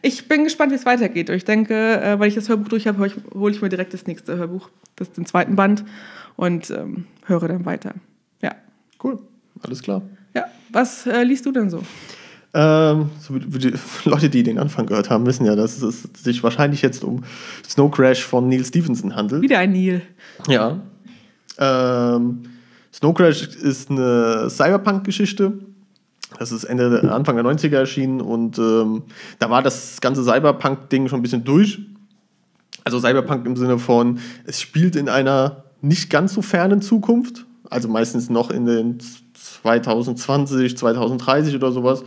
Ich 0.00 0.28
bin 0.28 0.44
gespannt, 0.44 0.70
wie 0.72 0.76
es 0.76 0.86
weitergeht. 0.86 1.28
Und 1.28 1.36
ich 1.36 1.44
denke, 1.44 1.74
äh, 2.00 2.18
weil 2.18 2.28
ich 2.28 2.34
das 2.36 2.48
Hörbuch 2.48 2.68
durch 2.68 2.86
habe, 2.86 2.98
hole 2.98 3.08
ich, 3.08 3.34
hol 3.34 3.50
ich 3.50 3.60
mir 3.60 3.68
direkt 3.68 3.92
das 3.94 4.06
nächste 4.06 4.36
Hörbuch, 4.36 4.70
das 4.96 5.12
den 5.12 5.26
zweiten 5.26 5.56
Band 5.56 5.84
und 6.36 6.70
ähm, 6.70 7.06
höre 7.26 7.48
dann 7.48 7.66
weiter. 7.66 7.94
Ja. 8.40 8.52
Cool, 9.02 9.18
alles 9.62 9.82
klar. 9.82 10.02
Was 10.70 11.06
äh, 11.06 11.22
liest 11.22 11.46
du 11.46 11.52
denn 11.52 11.70
so? 11.70 11.82
Ähm, 12.54 13.10
so 13.20 13.34
wie 13.34 13.58
die 13.58 13.74
Leute, 14.04 14.30
die 14.30 14.42
den 14.42 14.58
Anfang 14.58 14.86
gehört 14.86 15.10
haben, 15.10 15.26
wissen 15.26 15.44
ja, 15.44 15.54
dass 15.54 15.82
es 15.82 16.08
sich 16.16 16.42
wahrscheinlich 16.42 16.82
jetzt 16.82 17.04
um 17.04 17.24
Snow 17.68 17.90
Crash 17.90 18.24
von 18.24 18.48
Neil 18.48 18.64
Stevenson 18.64 19.14
handelt. 19.14 19.42
Wieder 19.42 19.58
ein 19.58 19.72
Neil. 19.72 20.02
Ja. 20.48 20.80
Ähm, 21.58 22.42
Snow 22.92 23.14
Crash 23.14 23.42
ist 23.42 23.90
eine 23.90 24.48
Cyberpunk-Geschichte. 24.48 25.52
Das 26.38 26.52
ist 26.52 26.64
Ende, 26.64 27.10
Anfang 27.12 27.36
der 27.36 27.44
90er 27.44 27.76
erschienen 27.76 28.20
und 28.20 28.58
ähm, 28.58 29.02
da 29.38 29.48
war 29.50 29.62
das 29.62 30.00
ganze 30.00 30.22
Cyberpunk-Ding 30.24 31.08
schon 31.08 31.20
ein 31.20 31.22
bisschen 31.22 31.44
durch. 31.44 31.80
Also 32.84 33.00
Cyberpunk 33.00 33.46
im 33.46 33.56
Sinne 33.56 33.78
von, 33.78 34.18
es 34.44 34.60
spielt 34.60 34.96
in 34.96 35.08
einer 35.08 35.64
nicht 35.80 36.10
ganz 36.10 36.34
so 36.34 36.42
fernen 36.42 36.80
Zukunft, 36.80 37.46
also 37.70 37.88
meistens 37.88 38.30
noch 38.30 38.50
in 38.50 38.66
den 38.66 38.98
2020, 39.62 40.76
2030 40.76 41.54
oder 41.54 41.72
sowas. 41.72 42.02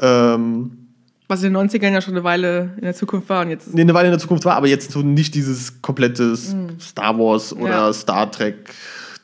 Ähm, 0.00 0.88
Was 1.28 1.42
in 1.42 1.52
den 1.54 1.68
90ern 1.70 1.92
ja 1.92 2.00
schon 2.00 2.14
eine 2.14 2.24
Weile 2.24 2.72
in 2.76 2.82
der 2.82 2.94
Zukunft 2.94 3.28
war 3.28 3.42
und 3.44 3.50
jetzt 3.50 3.72
nee, 3.74 3.80
eine 3.82 3.94
Weile 3.94 4.08
in 4.08 4.12
der 4.12 4.18
Zukunft 4.20 4.44
war, 4.44 4.56
aber 4.56 4.66
jetzt 4.68 4.90
so 4.92 5.00
nicht 5.00 5.34
dieses 5.34 5.80
komplette 5.82 6.36
Star 6.36 7.18
Wars 7.18 7.52
oder 7.52 7.62
Mhm. 7.62 7.68
Ja. 7.70 7.92
Star 7.92 8.30
Trek 8.30 8.70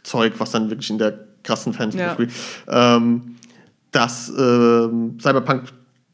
Zeug, 0.03 0.33
was 0.39 0.50
dann 0.53 0.71
wirklich 0.71 0.91
in 0.91 0.99
der 0.99 1.19
krassen 1.43 1.73
Fantasy 1.73 1.99
Ja. 2.03 2.12
spielt. 2.15 2.31
Ähm, 2.69 3.37
das 3.93 4.29
ähm, 4.37 5.19
Cyberpunk, 5.21 5.65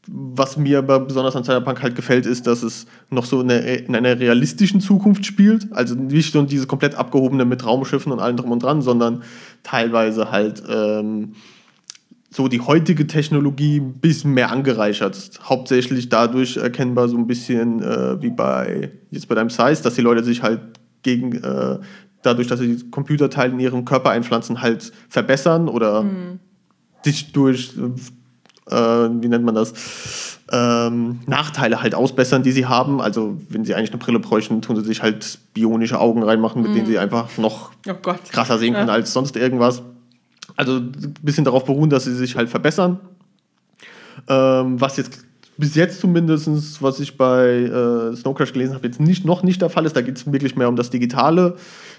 was 0.09 0.57
mir 0.57 0.79
aber 0.79 0.99
besonders 1.01 1.35
an 1.35 1.43
Cyberpunk 1.43 1.81
halt 1.83 1.95
gefällt, 1.95 2.25
ist, 2.25 2.47
dass 2.47 2.63
es 2.63 2.85
noch 3.09 3.25
so 3.25 3.41
in, 3.41 3.51
einer- 3.51 3.63
in 3.65 3.95
einer 3.95 4.19
realistischen 4.19 4.79
Zukunft 4.81 5.25
spielt. 5.25 5.67
Also 5.71 5.95
nicht 5.95 6.31
so 6.31 6.41
diese 6.43 6.67
komplett 6.67 6.95
abgehobene 6.95 7.45
mit 7.45 7.65
Raumschiffen 7.65 8.11
und 8.11 8.19
allem 8.19 8.37
drum 8.37 8.51
und 8.51 8.63
dran, 8.63 8.81
sondern 8.81 9.23
teilweise 9.63 10.31
halt 10.31 10.63
ähm, 10.69 11.33
so 12.29 12.47
die 12.47 12.59
heutige 12.61 13.07
Technologie 13.07 13.79
ein 13.79 13.93
bisschen 13.99 14.33
mehr 14.33 14.51
angereichert. 14.51 15.39
Hauptsächlich 15.43 16.09
dadurch 16.09 16.57
erkennbar 16.57 17.09
so 17.09 17.17
ein 17.17 17.27
bisschen 17.27 17.81
äh, 17.81 18.21
wie 18.21 18.29
bei 18.29 18.91
jetzt 19.11 19.27
bei 19.27 19.35
deinem 19.35 19.49
Size, 19.49 19.81
dass 19.83 19.95
die 19.95 20.01
Leute 20.01 20.23
sich 20.23 20.43
halt 20.43 20.59
gegen 21.03 21.33
äh, 21.33 21.79
dadurch, 22.21 22.47
dass 22.47 22.59
sie 22.59 22.75
die 22.77 22.89
Computerteile 22.91 23.53
in 23.53 23.59
ihrem 23.59 23.85
Körper 23.85 24.09
einpflanzen, 24.11 24.61
halt 24.61 24.91
verbessern 25.09 25.67
oder 25.69 26.05
sich 27.03 27.31
durch 27.31 27.71
äh, 28.69 28.75
wie 28.75 29.27
nennt 29.27 29.43
man 29.45 29.55
das 29.55 30.39
ähm, 30.51 31.19
Nachteile 31.25 31.81
halt 31.81 31.93
ausbessern, 31.95 32.43
die 32.43 32.51
sie 32.51 32.65
haben. 32.65 33.01
Also 33.01 33.37
wenn 33.49 33.65
sie 33.65 33.75
eigentlich 33.75 33.91
eine 33.91 33.99
Brille 33.99 34.19
bräuchten, 34.19 34.61
tun 34.61 34.75
sie 34.77 34.83
sich 34.83 35.01
halt 35.01 35.39
bionische 35.53 35.99
Augen 35.99 36.23
reinmachen, 36.23 36.61
mit 36.61 36.73
denen 36.75 36.85
sie 36.85 36.97
einfach 36.99 37.37
noch 37.37 37.71
Oh 37.87 37.93
krasser 38.31 38.57
sehen 38.57 38.73
können 38.73 38.87
Ja. 38.87 38.93
als 38.93 39.11
sonst 39.13 39.35
irgendwas. 39.35 39.81
Also 40.55 40.77
ein 40.77 41.13
bisschen 41.21 41.43
darauf 41.43 41.65
beruhen, 41.65 41.89
dass 41.89 42.05
sie 42.05 42.15
sich 42.15 42.35
halt 42.35 42.49
verbessern. 42.49 42.99
Ähm, 44.27 44.79
was 44.81 44.97
jetzt 44.97 45.25
bis 45.57 45.75
jetzt 45.75 45.99
zumindest, 45.99 46.81
was 46.81 46.99
ich 46.99 47.17
bei 47.17 47.47
äh, 47.47 48.15
Snow 48.15 48.35
Crash 48.35 48.53
gelesen 48.53 48.75
habe, 48.75 48.87
jetzt 48.87 48.99
nicht, 48.99 49.25
noch 49.25 49.43
nicht 49.43 49.61
der 49.61 49.69
Fall 49.69 49.85
ist. 49.85 49.95
Da 49.95 50.01
geht 50.01 50.17
es 50.17 50.31
wirklich 50.31 50.55
mehr 50.55 50.69
um 50.69 50.75
das 50.75 50.89
Digitale 50.89 51.55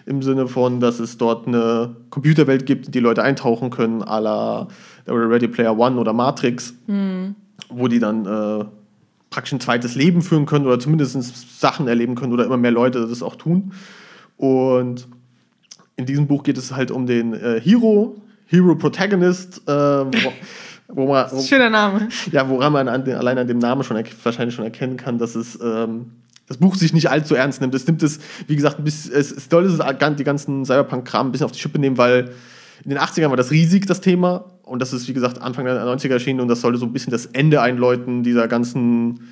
im 0.07 0.23
Sinne 0.23 0.47
von, 0.47 0.81
dass 0.81 1.01
es 1.01 1.19
dort 1.19 1.47
eine 1.49 1.97
Computerwelt 2.11 2.67
gibt, 2.67 2.87
in 2.87 2.93
die 2.93 3.01
Leute 3.01 3.23
eintauchen 3.23 3.71
können, 3.71 4.03
à 4.03 4.21
la 4.21 4.69
Ready 5.07 5.49
Player 5.49 5.77
One 5.77 5.99
oder 5.99 6.13
Matrix, 6.13 6.75
wo 7.69 7.89
die 7.89 7.99
dann 7.99 8.27
äh, 8.27 8.65
praktisch 9.31 9.53
ein 9.53 9.61
zweites 9.61 9.95
Leben 9.95 10.23
führen 10.23 10.47
können 10.47 10.67
oder 10.67 10.79
zumindest 10.79 11.61
Sachen 11.61 11.89
erleben 11.89 12.15
können 12.15 12.33
oder 12.33 12.45
immer 12.45 12.57
mehr 12.57 12.71
Leute 12.71 13.07
das 13.07 13.23
auch 13.23 13.37
tun. 13.37 13.73
Und 14.37 15.09
in 15.97 16.07
diesem 16.07 16.27
Buch 16.27 16.45
geht 16.45 16.57
es 16.57 16.75
halt 16.75 16.91
um 16.91 17.07
den 17.07 17.35
äh, 17.35 17.61
Hero, 17.61 18.17
Hero 18.47 18.75
Protagonist, 18.77 19.63
äh, 19.67 20.05
wo, 20.89 21.07
wo 21.07 21.13
man, 21.13 21.31
ein 21.31 21.43
schöner 21.43 21.71
Name. 21.71 22.09
ja, 22.33 22.49
woran 22.49 22.73
man 22.73 22.89
an 22.89 23.05
den, 23.05 23.17
allein 23.17 23.39
an 23.39 23.47
dem 23.47 23.59
Namen 23.59 23.85
schon 23.85 24.03
wahrscheinlich 24.23 24.55
schon 24.55 24.65
erkennen 24.65 24.97
kann, 24.97 25.19
dass 25.19 25.35
es 25.35 25.59
ähm, 25.63 26.13
das 26.47 26.57
Buch 26.57 26.75
sich 26.75 26.93
nicht 26.93 27.11
allzu 27.11 27.35
ernst 27.35 27.61
nimmt. 27.61 27.75
Es 27.75 27.87
nimmt 27.87 28.03
es, 28.03 28.21
wie 28.47 28.57
gesagt, 28.57 28.79
ein 28.79 28.85
bisschen, 28.85 29.13
es, 29.15 29.31
es 29.31 29.49
soll 29.51 29.67
es 29.67 29.79
die 30.17 30.25
ganzen 30.25 30.65
Cyberpunk-Kram 30.65 31.29
ein 31.29 31.33
bisschen 31.33 31.45
auf 31.45 31.53
die 31.53 31.59
Schippe 31.59 31.79
nehmen, 31.79 31.99
weil 31.99 32.31
in 32.85 32.91
den 32.91 32.99
80ern 32.99 33.29
war 33.29 33.37
das 33.37 33.51
riesig, 33.51 33.87
das 33.87 34.01
Thema. 34.01 34.47
Und 34.63 34.81
das 34.81 34.93
ist, 34.93 35.09
wie 35.09 35.13
gesagt, 35.13 35.41
Anfang 35.43 35.65
der 35.65 35.83
90er 35.83 36.13
erschienen 36.13 36.41
und 36.41 36.49
das 36.49 36.61
sollte 36.61 36.79
so 36.79 36.87
ein 36.87 36.93
bisschen 36.93 37.11
das 37.11 37.27
Ende 37.27 37.61
einläuten 37.61 38.23
dieser 38.23 38.49
ganzen 38.49 39.29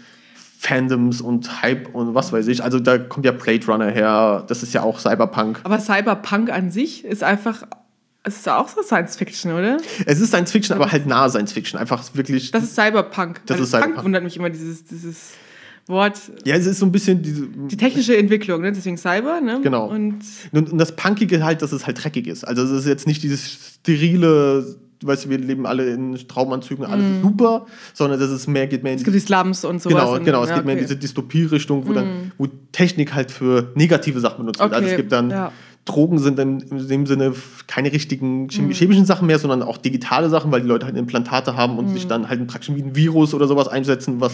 Fandoms 0.58 1.20
und 1.20 1.62
Hype 1.62 1.94
und 1.94 2.14
was 2.14 2.32
weiß 2.32 2.48
ich. 2.48 2.64
Also 2.64 2.80
da 2.80 2.98
kommt 2.98 3.26
ja 3.26 3.32
Blade 3.32 3.66
Runner 3.66 3.90
her, 3.90 4.44
das 4.46 4.62
ist 4.62 4.72
ja 4.74 4.82
auch 4.82 4.98
Cyberpunk. 4.98 5.60
Aber 5.64 5.78
Cyberpunk 5.78 6.50
an 6.50 6.70
sich 6.70 7.04
ist 7.04 7.22
einfach, 7.22 7.64
es 8.26 8.38
ist 8.38 8.48
auch 8.48 8.68
so 8.68 8.82
Science 8.82 9.16
Fiction, 9.16 9.52
oder? 9.52 9.78
Es 10.04 10.20
ist 10.20 10.28
Science 10.28 10.50
Fiction, 10.50 10.74
aber 10.74 10.90
halt 10.90 11.06
nahe 11.06 11.30
Science 11.30 11.52
Fiction. 11.52 11.78
Einfach 11.78 12.02
wirklich. 12.14 12.50
Das 12.50 12.64
ist 12.64 12.74
Cyberpunk. 12.74 13.40
Das 13.46 13.56
Weil 13.56 13.64
ist 13.64 13.70
Cyberpunk. 13.70 13.94
Punk 13.94 14.04
wundert 14.04 14.24
mich 14.24 14.36
immer, 14.36 14.50
dieses, 14.50 14.84
dieses 14.84 15.34
Wort. 15.86 16.18
ja, 16.44 16.56
es 16.56 16.66
ist 16.66 16.80
so 16.80 16.86
ein 16.86 16.92
bisschen 16.92 17.22
diese. 17.22 17.46
Die 17.46 17.76
technische 17.76 18.16
Entwicklung, 18.16 18.62
ne? 18.62 18.72
deswegen 18.72 18.98
Cyber, 18.98 19.40
ne? 19.40 19.60
Genau. 19.62 19.86
Und 19.86 20.24
Und, 20.50 20.76
das 20.80 20.96
Punkige 20.96 21.44
halt, 21.44 21.62
dass 21.62 21.70
es 21.70 21.86
halt 21.86 22.02
dreckig 22.02 22.26
ist. 22.26 22.42
Also 22.42 22.64
es 22.64 22.72
ist 22.72 22.86
jetzt 22.86 23.06
nicht 23.06 23.22
dieses 23.22 23.76
sterile, 23.80 24.76
weißt 25.04 25.26
du, 25.26 25.30
wir 25.30 25.38
leben 25.38 25.64
alle 25.64 25.88
in 25.88 26.16
Traumanzügen, 26.26 26.84
alles 26.84 27.04
ist 27.04 27.22
super, 27.22 27.66
sondern 27.94 28.18
dass 28.18 28.30
es 28.30 28.48
mehr 28.48 28.66
geht 28.66 28.82
mehr 28.82 28.94
in 28.94 28.98
es 28.98 29.04
gibt 29.04 29.14
die 29.14 29.20
Slums 29.20 29.64
und 29.64 29.80
sowas. 29.80 29.94
Genau, 29.94 30.24
genau. 30.24 30.42
Es 30.42 30.50
ja, 30.50 30.56
geht 30.56 30.64
mehr 30.64 30.74
in 30.74 30.80
okay. 30.80 30.88
Diese 30.88 30.98
Dystopie-Richtung, 30.98 31.86
wo, 31.86 31.92
dann, 31.92 32.32
wo 32.38 32.48
Technik 32.72 33.14
halt 33.14 33.30
für 33.30 33.70
negative 33.76 34.18
Sachen 34.18 34.38
benutzt 34.38 34.58
wird. 34.58 34.72
Also 34.72 34.84
Okay, 34.84 34.92
es 34.92 34.96
gibt 34.96 35.12
dann 35.12 35.30
ja. 35.30 35.52
Drogen 35.86 36.18
sind 36.18 36.38
dann 36.38 36.60
in 36.60 36.86
dem 36.88 37.06
Sinne 37.06 37.32
keine 37.66 37.90
richtigen 37.92 38.42
Mhm. 38.42 38.48
chemi- 38.48 38.74
chemischen 38.74 39.06
Sachen 39.06 39.26
mehr, 39.26 39.38
sondern 39.38 39.62
auch 39.62 39.78
digitale 39.78 40.28
Sachen, 40.28 40.52
weil 40.52 40.60
die 40.60 40.66
Leute 40.68 40.84
halt 40.84 40.96
Implantate 40.96 41.56
haben 41.56 41.78
und 41.78 41.86
Mhm. 41.88 41.94
sich 41.94 42.06
dann 42.06 42.28
halt 42.28 42.46
praktisch 42.46 42.74
wie 42.76 42.82
ein 42.82 42.94
Virus 42.94 43.32
oder 43.32 43.46
sowas 43.48 43.68
einsetzen, 43.68 44.20
was 44.20 44.32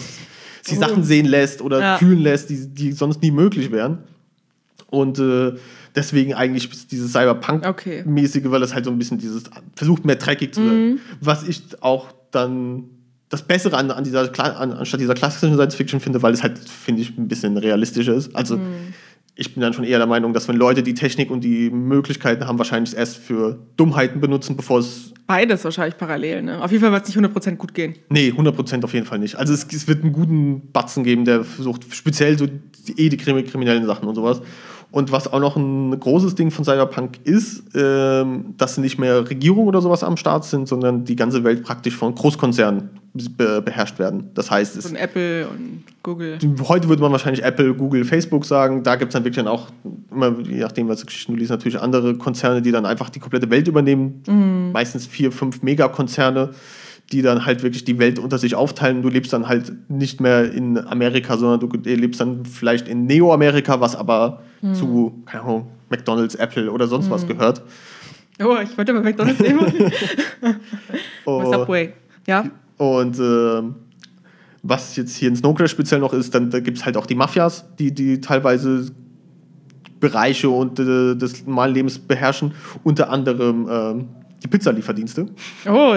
sie. 0.63 0.75
Sachen 0.75 1.03
sehen 1.03 1.25
lässt 1.25 1.61
oder 1.61 1.79
Ja. 1.79 1.97
fühlen 1.97 2.19
lässt, 2.19 2.49
die, 2.49 2.67
die 2.67 2.91
sonst 2.91 3.21
nie 3.21 3.31
möglich 3.31 3.71
wären. 3.71 3.99
Und 4.89 5.19
äh, 5.19 5.53
deswegen 5.95 6.33
eigentlich 6.33 6.69
dieses 6.87 7.11
Cyberpunk-mäßige, 7.13 8.45
weil 8.51 8.59
das 8.59 8.73
halt 8.73 8.85
so 8.85 8.91
ein 8.91 8.97
bisschen 8.97 9.17
dieses 9.17 9.43
versucht 9.75 10.05
mehr 10.05 10.15
dreckig 10.17 10.53
zu 10.53 10.65
sein. 10.65 10.99
Was 11.21 11.47
ich 11.47 11.61
auch 11.81 12.07
dann 12.31 12.85
das 13.29 13.41
Bessere 13.41 13.77
an, 13.77 13.89
an 13.91 14.03
dieser, 14.03 14.29
an, 14.59 14.73
anstatt 14.73 14.99
dieser 14.99 15.15
klassischen 15.15 15.55
Science 15.55 15.75
Fiction 15.75 15.99
finde, 15.99 16.21
weil 16.21 16.33
es 16.33 16.43
halt, 16.43 16.59
finde 16.59 17.01
ich, 17.01 17.17
ein 17.17 17.27
bisschen 17.27 17.57
realistischer 17.57 18.13
ist. 18.13 18.35
Also 18.35 18.59
ich 19.35 19.53
bin 19.53 19.61
dann 19.61 19.73
schon 19.73 19.83
eher 19.83 19.97
der 19.97 20.07
Meinung, 20.07 20.33
dass 20.33 20.47
wenn 20.47 20.55
Leute 20.57 20.83
die 20.83 20.93
Technik 20.93 21.31
und 21.31 21.41
die 21.43 21.69
Möglichkeiten 21.71 22.45
haben, 22.47 22.57
wahrscheinlich 22.59 22.95
erst 22.95 23.17
für 23.17 23.57
Dummheiten 23.77 24.21
benutzen, 24.21 24.55
bevor 24.55 24.79
es. 24.79 25.11
Beides 25.25 25.63
wahrscheinlich 25.63 25.97
parallel. 25.97 26.43
Ne? 26.43 26.61
Auf 26.61 26.71
jeden 26.71 26.83
Fall 26.83 26.91
wird 26.91 27.07
es 27.07 27.15
nicht 27.15 27.25
100% 27.25 27.55
gut 27.55 27.73
gehen. 27.73 27.95
Nee, 28.09 28.31
100% 28.35 28.83
auf 28.83 28.93
jeden 28.93 29.05
Fall 29.05 29.19
nicht. 29.19 29.35
Also 29.35 29.53
es, 29.53 29.65
es 29.73 29.87
wird 29.87 30.03
einen 30.03 30.13
guten 30.13 30.69
Batzen 30.71 31.03
geben, 31.03 31.25
der 31.25 31.43
versucht, 31.43 31.85
speziell 31.95 32.37
so 32.37 32.45
eh 32.97 33.09
die 33.09 33.17
krimi- 33.17 33.43
kriminellen 33.43 33.85
Sachen 33.85 34.07
und 34.07 34.15
sowas. 34.15 34.41
Und 34.93 35.11
was 35.11 35.33
auch 35.33 35.39
noch 35.39 35.55
ein 35.55 35.99
großes 35.99 36.35
Ding 36.35 36.51
von 36.51 36.63
Cyberpunk 36.65 37.17
ist, 37.23 37.63
ähm, 37.73 38.53
dass 38.59 38.77
nicht 38.77 38.99
mehr 38.99 39.27
Regierungen 39.27 39.67
oder 39.67 39.81
sowas 39.81 40.03
am 40.03 40.17
Start 40.17 40.45
sind, 40.45 40.67
sondern 40.67 41.03
die 41.03 41.15
ganze 41.15 41.43
Welt 41.43 41.63
praktisch 41.63 41.95
von 41.95 42.13
Großkonzernen 42.13 42.91
be 43.11 43.59
beherrscht 43.63 43.97
werden. 43.97 44.29
Das 44.35 44.51
heißt, 44.51 44.77
es 44.77 44.85
ein 44.85 44.95
Apple 44.95 45.47
und 45.47 45.81
Google. 46.03 46.37
Heute 46.67 46.89
würde 46.89 47.01
man 47.01 47.11
wahrscheinlich 47.11 47.43
Apple, 47.43 47.73
Google, 47.73 48.05
Facebook 48.05 48.45
sagen. 48.45 48.83
Da 48.83 48.95
gibt 48.95 49.09
es 49.09 49.13
dann 49.13 49.23
wirklich 49.23 49.43
dann 49.43 49.47
auch, 49.47 49.69
immer, 50.11 50.37
je 50.41 50.59
nachdem, 50.59 50.87
was 50.87 51.03
Geschichten 51.03 51.33
du 51.33 51.39
liest, 51.39 51.49
natürlich 51.49 51.81
andere 51.81 52.15
Konzerne, 52.19 52.61
die 52.61 52.71
dann 52.71 52.85
einfach 52.85 53.09
die 53.09 53.19
komplette 53.19 53.49
Welt 53.49 53.67
übernehmen. 53.67 54.21
Meistens 54.73 55.07
vier, 55.07 55.31
fünf 55.31 55.63
Megakonzerne, 55.63 56.51
die 57.13 57.21
dann 57.21 57.45
halt 57.45 57.63
wirklich 57.63 57.85
die 57.85 57.99
Welt 57.99 58.19
unter 58.19 58.37
sich 58.37 58.55
aufteilen. 58.55 59.01
Du 59.01 59.09
lebst 59.09 59.31
dann 59.31 59.47
halt 59.47 59.71
nicht 59.89 60.19
mehr 60.19 60.51
in 60.51 60.77
Amerika, 60.77 61.37
sondern 61.37 61.59
du 61.59 61.77
lebst 61.77 62.19
dann 62.19 62.45
vielleicht 62.45 62.87
in 62.87 63.05
Neo-Amerika, 63.05 63.79
was 63.79 63.95
aber 63.95 64.41
zu, 64.73 65.21
keine 65.25 65.43
Ahnung, 65.43 65.67
McDonalds, 65.89 66.35
Apple 66.35 66.71
oder 66.71 66.87
sonst 66.87 67.09
was 67.09 67.27
gehört. 67.27 67.61
Oh, 68.41 68.57
ich 68.63 68.75
wollte 68.77 68.93
mal 68.93 69.03
McDonalds 69.03 69.39
nehmen. 69.39 69.61
Oh. 71.25 71.51
Subway. 71.51 71.93
Ja? 72.27 72.45
Und 72.77 73.17
ähm, 73.19 73.75
was 74.61 74.95
jetzt 74.95 75.15
hier 75.15 75.29
in 75.29 75.35
Snow 75.35 75.55
Crash 75.55 75.71
speziell 75.71 75.99
noch 75.99 76.13
ist, 76.13 76.33
dann 76.35 76.49
da 76.49 76.59
gibt 76.59 76.77
es 76.77 76.85
halt 76.85 76.97
auch 76.97 77.05
die 77.05 77.15
Mafias, 77.15 77.65
die, 77.79 77.93
die 77.93 78.19
teilweise 78.19 78.87
Bereiche 79.99 80.49
und 80.49 80.79
äh, 80.79 81.15
des 81.15 81.45
normalen 81.45 81.73
Lebens 81.73 81.99
beherrschen. 81.99 82.53
Unter 82.83 83.09
anderem 83.09 83.67
ähm, 83.69 84.09
die 84.43 84.47
Pizzalieferdienste. 84.47 85.27
Oh, 85.69 85.95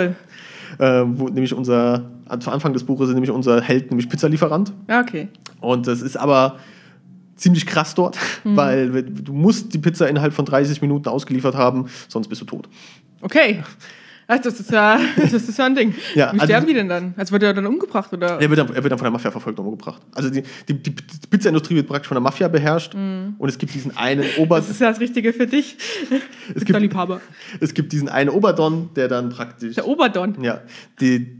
Äh, 0.78 1.02
wo 1.06 1.28
nämlich 1.28 1.54
unser, 1.54 2.10
zu 2.40 2.50
Anfang 2.50 2.72
des 2.72 2.84
Buches 2.84 3.08
ist 3.08 3.14
nämlich 3.14 3.30
unser 3.30 3.60
Held, 3.62 3.90
nämlich 3.90 4.08
Pizzalieferant. 4.08 4.72
ja, 4.88 5.00
okay. 5.00 5.28
Und 5.60 5.86
das 5.86 6.02
ist 6.02 6.16
aber 6.16 6.56
ziemlich 7.36 7.66
krass 7.66 7.94
dort, 7.94 8.16
weil 8.44 8.94
wenn- 8.94 9.24
du 9.24 9.32
musst 9.32 9.72
die 9.74 9.78
Pizza 9.78 10.08
innerhalb 10.08 10.32
von 10.32 10.44
30 10.44 10.80
Minuten 10.82 11.08
ausgeliefert 11.08 11.54
haben, 11.54 11.86
sonst 12.08 12.28
bist 12.28 12.40
du 12.40 12.44
tot. 12.46 12.68
Okay. 13.20 13.62
Ach, 14.28 14.38
Das 14.40 14.58
ist 14.58 14.70
ja, 14.72 14.98
das 15.16 15.32
ist 15.32 15.56
ja 15.58 15.66
ein 15.66 15.74
Ding. 15.74 15.94
Ja, 16.14 16.26
Wie 16.32 16.40
also- 16.40 16.44
sterben 16.46 16.66
die 16.66 16.74
denn 16.74 16.88
dann? 16.88 17.14
Also 17.16 17.32
wird 17.32 17.42
er 17.44 17.54
dann 17.54 17.66
umgebracht 17.66 18.12
oder? 18.12 18.40
Er 18.40 18.48
wird, 18.50 18.58
dann, 18.58 18.68
er 18.68 18.82
wird 18.82 18.90
dann 18.90 18.98
von 18.98 19.04
der 19.04 19.12
Mafia 19.12 19.30
verfolgt 19.30 19.58
und 19.60 19.66
umgebracht. 19.66 20.02
Also 20.14 20.30
die, 20.30 20.42
die, 20.68 20.74
die 20.82 20.92
Pizzaindustrie 21.30 21.76
wird 21.76 21.86
praktisch 21.86 22.08
von 22.08 22.16
der 22.16 22.22
Mafia 22.22 22.48
beherrscht 22.48 22.94
und 22.94 23.36
es 23.48 23.58
gibt 23.58 23.72
diesen 23.74 23.96
einen 23.96 24.24
Ober, 24.38 24.56
Das 24.56 24.68
ist 24.70 24.80
ja 24.80 24.90
das 24.90 24.98
Richtige 25.00 25.32
für 25.32 25.46
dich. 25.46 25.76
es 26.54 26.64
gibt, 26.64 26.78
Liebhaber. 26.80 27.20
es 27.60 27.72
gibt 27.74 27.92
diesen 27.92 28.08
einen 28.08 28.30
Oberdon, 28.30 28.90
der 28.96 29.08
dann 29.08 29.28
praktisch 29.30 29.74
Der 29.76 29.86
Oberdon. 29.86 30.36
ja 30.42 30.60
die 31.00 31.38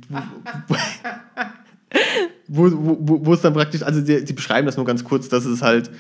wo, 2.49 2.71
wo, 2.71 2.97
wo, 3.01 3.27
wo 3.27 3.35
es 3.35 3.41
dann 3.41 3.55
praktisch 3.55 3.83
also 3.83 4.01
die 4.01 4.33
beschreiben 4.33 4.67
das 4.67 4.77
nur 4.77 4.87
ganz 4.87 5.03
kurz, 5.05 5.29
dass 5.29 5.45
es 5.45 5.63
halt 5.63 5.91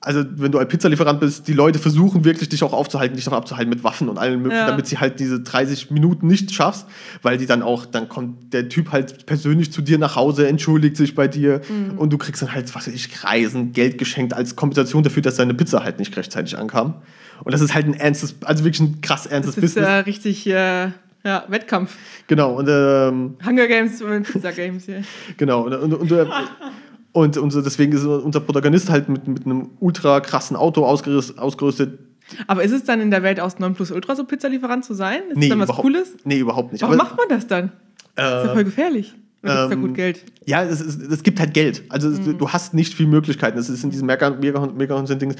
also 0.00 0.24
wenn 0.36 0.52
du 0.52 0.58
ein 0.58 0.68
Pizzalieferant 0.68 1.18
bist, 1.20 1.48
die 1.48 1.52
Leute 1.52 1.78
versuchen 1.78 2.24
wirklich, 2.24 2.48
dich 2.48 2.62
auch 2.62 2.72
aufzuhalten, 2.72 3.16
dich 3.16 3.24
davon 3.24 3.38
abzuhalten 3.38 3.70
mit 3.70 3.82
Waffen 3.82 4.08
und 4.08 4.18
allem 4.18 4.42
möglichen, 4.42 4.60
Ja. 4.60 4.66
damit 4.70 4.86
sie 4.86 4.98
halt 4.98 5.18
diese 5.18 5.40
30 5.40 5.90
Minuten 5.90 6.26
nicht 6.28 6.52
schaffst, 6.52 6.86
weil 7.22 7.38
die 7.38 7.46
dann 7.46 7.62
auch, 7.62 7.86
dann 7.86 8.08
kommt 8.08 8.52
der 8.52 8.68
Typ 8.68 8.92
halt 8.92 9.26
persönlich 9.26 9.72
zu 9.72 9.82
dir 9.82 9.98
nach 9.98 10.14
Hause, 10.14 10.46
entschuldigt 10.46 10.96
sich 10.96 11.14
bei 11.14 11.26
dir 11.28 11.60
Mhm. 11.68 11.98
und 11.98 12.12
du 12.12 12.18
kriegst 12.18 12.40
dann 12.42 12.52
halt, 12.52 12.72
was 12.74 12.86
weiß 12.86 12.94
ich, 12.94 13.24
Reisen, 13.24 13.72
Geld 13.72 13.98
geschenkt 13.98 14.32
als 14.34 14.54
Kompensation 14.54 15.02
dafür, 15.02 15.22
dass 15.22 15.36
deine 15.36 15.54
Pizza 15.54 15.82
halt 15.82 15.98
nicht 15.98 16.16
rechtzeitig 16.16 16.56
ankam. 16.56 16.94
Und 17.42 17.52
das 17.52 17.60
ist 17.60 17.74
halt 17.74 17.86
ein 17.86 17.94
ernstes, 17.94 18.36
also 18.44 18.64
wirklich 18.64 18.80
ein 18.80 19.00
krass 19.00 19.26
ernstes 19.26 19.56
Das 19.56 19.64
ist 19.64 19.74
Business. 19.74 19.88
äh, 19.90 19.98
richtig 20.00 20.46
äh, 20.46 20.88
ja, 21.24 21.44
Wettkampf. 21.48 21.96
Genau, 22.28 22.54
und 22.54 22.68
ähm, 22.70 23.34
Hunger 23.44 23.66
Games 23.66 24.00
und 24.00 24.22
Pizza 24.30 24.52
Games 24.52 24.84
hier. 24.84 25.02
Genau, 25.36 25.62
und, 25.66 25.74
und, 25.74 25.94
und, 25.94 26.10
und, 27.16 27.36
und 27.38 27.50
so 27.50 27.62
deswegen 27.62 27.92
ist 27.92 28.04
unser 28.04 28.40
Protagonist 28.40 28.90
halt 28.90 29.08
mit, 29.08 29.26
mit 29.26 29.46
einem 29.46 29.70
ultra 29.80 30.20
krassen 30.20 30.56
Auto 30.56 30.84
ausgerüstet. 30.84 31.98
Aber 32.46 32.62
ist 32.62 32.72
es 32.72 32.84
dann 32.84 33.00
in 33.00 33.10
der 33.10 33.22
Welt 33.22 33.40
aus 33.40 33.58
9 33.58 33.74
Plus 33.74 33.90
Ultra 33.90 34.14
so 34.16 34.24
Pizzalieferant 34.24 34.84
zu 34.84 34.94
sein? 34.94 35.20
Ist 35.30 35.36
Nee, 35.36 35.48
das 35.48 35.58
dann 35.58 35.68
was 35.68 35.76
Cooles? 35.76 36.16
nee, 36.24 36.38
überhaupt 36.38 36.72
nicht. 36.72 36.82
Warum 36.82 36.94
Aber, 37.00 37.04
macht 37.04 37.16
man 37.16 37.26
das 37.28 37.46
dann? 37.46 37.66
ist 37.66 37.72
ja 38.18 38.48
voll 38.48 38.60
äh, 38.60 38.64
gefährlich. 38.64 39.14
Ähm, 39.44 39.80
gut 39.80 39.94
Geld? 39.94 40.24
ja, 40.44 40.62
es, 40.64 40.80
ist, 40.80 41.00
es 41.00 41.22
gibt 41.22 41.38
halt 41.38 41.54
Geld. 41.54 41.84
Also 41.88 42.08
es- 42.10 42.18
Mhm. 42.18 42.38
du 42.38 42.48
hast 42.50 42.74
nicht 42.74 42.94
viel 42.94 43.06
Möglichkeiten. 43.06 43.56
Es 43.58 43.68
ist 43.68 43.84
in 43.84 43.90
diesem 43.90 44.06
mega 44.06 44.30
mega 44.30 44.66
mega 44.66 45.00
Dings. 45.02 45.36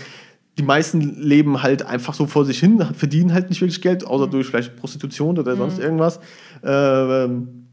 Die 0.59 0.62
meisten 0.62 1.01
leben 1.21 1.62
halt 1.62 1.85
einfach 1.85 2.15
so 2.15 2.27
vor 2.27 2.45
sich 2.45 2.59
hin, 2.61 2.81
verdienen 2.95 3.33
halt 3.35 3.49
nicht 3.51 3.61
wirklich 3.61 3.83
Geld, 3.83 4.03
Mhm. 4.03 4.09
außer 4.09 4.27
durch 4.29 4.47
vielleicht 4.47 4.77
Prostitution 4.77 5.39
oder 5.39 5.57
sonst 5.57 5.79
irgendwas. 5.81 6.21
Ähm, 6.62 7.65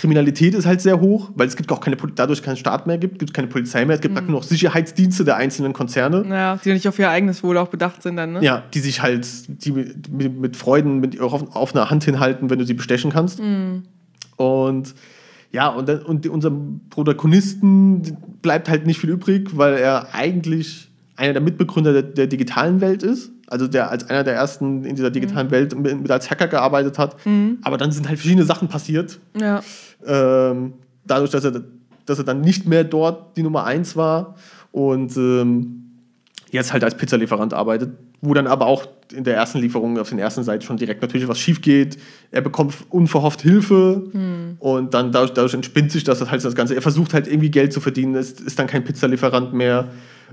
Kriminalität 0.00 0.54
ist 0.54 0.64
halt 0.66 0.80
sehr 0.80 0.98
hoch, 0.98 1.30
weil 1.34 1.46
es 1.46 1.56
gibt 1.56 1.70
auch 1.70 1.80
keine, 1.80 1.96
dadurch 2.14 2.42
keinen 2.42 2.56
Staat 2.56 2.86
mehr 2.86 2.96
gibt, 2.96 3.18
gibt 3.18 3.30
es 3.30 3.34
keine 3.34 3.48
Polizei 3.48 3.84
mehr, 3.84 3.94
es 3.94 4.00
Mhm. 4.00 4.02
gibt 4.02 4.14
praktisch 4.14 4.30
nur 4.30 4.40
noch 4.40 4.46
Sicherheitsdienste 4.46 5.24
der 5.24 5.36
einzelnen 5.36 5.74
Konzerne. 5.74 6.22
Naja, 6.26 6.58
die 6.64 6.72
nicht 6.72 6.88
auf 6.88 6.98
ihr 6.98 7.10
eigenes 7.10 7.42
Wohl 7.42 7.58
auch 7.58 7.68
bedacht 7.68 8.02
sind 8.02 8.16
dann, 8.16 8.32
ne? 8.32 8.42
Ja, 8.42 8.62
die 8.72 8.80
sich 8.80 9.02
halt 9.02 9.26
die 9.64 9.72
mit, 9.72 10.40
mit, 10.40 10.56
Freuden 10.56 11.00
mit 11.00 11.20
auf, 11.20 11.54
auf 11.54 11.74
einer 11.76 11.90
Hand 11.90 12.04
hinhalten, 12.04 12.48
wenn 12.48 12.58
du 12.58 12.64
sie 12.64 12.72
bestechen 12.74 13.10
kannst. 13.12 13.40
Und 14.36 14.94
ja, 15.52 15.68
und, 15.68 15.88
dann, 15.88 15.98
und 16.02 16.26
unserem 16.28 16.80
Protagonisten 16.90 18.16
bleibt 18.40 18.68
halt 18.68 18.86
nicht 18.86 19.00
viel 19.00 19.10
übrig, 19.10 19.50
weil 19.56 19.74
er 19.74 20.14
eigentlich 20.14 20.88
einer 21.16 21.32
der 21.34 21.42
Mitbegründer 21.42 21.92
der, 21.92 22.02
der 22.02 22.26
digitalen 22.26 22.80
Welt 22.80 23.02
ist. 23.02 23.32
Also 23.50 23.66
der 23.66 23.90
als 23.90 24.08
einer 24.08 24.24
der 24.24 24.34
ersten 24.34 24.84
in 24.84 24.96
dieser 24.96 25.10
digitalen 25.10 25.50
Welt 25.50 25.76
mit, 25.76 26.00
mit 26.00 26.10
als 26.10 26.30
Hacker 26.30 26.48
gearbeitet 26.48 26.98
hat. 26.98 27.16
Aber 27.62 27.76
dann 27.76 27.92
sind 27.92 28.08
halt 28.08 28.18
verschiedene 28.18 28.46
Sachen 28.46 28.68
passiert. 28.68 29.18
Ja. 29.38 29.60
Ähm, 30.06 30.74
dadurch, 31.04 31.30
dass 31.30 31.44
er, 31.44 31.60
dass 32.06 32.18
er 32.18 32.24
dann 32.24 32.40
nicht 32.40 32.66
mehr 32.66 32.84
dort 32.84 33.36
die 33.36 33.42
Nummer 33.42 33.64
eins 33.64 33.96
war 33.96 34.36
und 34.72 35.16
ähm, 35.16 35.90
jetzt 36.50 36.72
halt 36.72 36.84
als 36.84 36.96
Pizzalieferant 36.96 37.52
arbeitet, 37.52 37.90
wo 38.20 38.34
dann 38.34 38.46
aber 38.46 38.66
auch 38.66 38.86
in 39.12 39.24
der 39.24 39.34
ersten 39.34 39.58
Lieferung 39.58 39.98
auf 39.98 40.08
den 40.08 40.18
ersten 40.18 40.44
Seiten 40.44 40.62
schon 40.62 40.76
direkt 40.76 41.02
natürlich 41.02 41.26
was 41.26 41.38
schief 41.38 41.60
geht. 41.62 41.98
Er 42.30 42.42
bekommt 42.42 42.74
unverhofft 42.90 43.40
Hilfe 43.42 44.02
und 44.58 44.94
dann 44.94 45.10
dadurch, 45.10 45.32
dadurch 45.32 45.54
entspinnt 45.54 45.90
sich 45.90 46.04
das 46.04 46.30
halt 46.30 46.44
das 46.44 46.54
Ganze. 46.54 46.74
Er 46.74 46.82
versucht 46.82 47.14
halt 47.14 47.26
irgendwie 47.26 47.50
Geld 47.50 47.72
zu 47.72 47.80
verdienen, 47.80 48.14
ist, 48.14 48.40
ist 48.40 48.58
dann 48.58 48.66
kein 48.66 48.84
Pizzalieferant 48.84 49.52
mehr. 49.52 49.88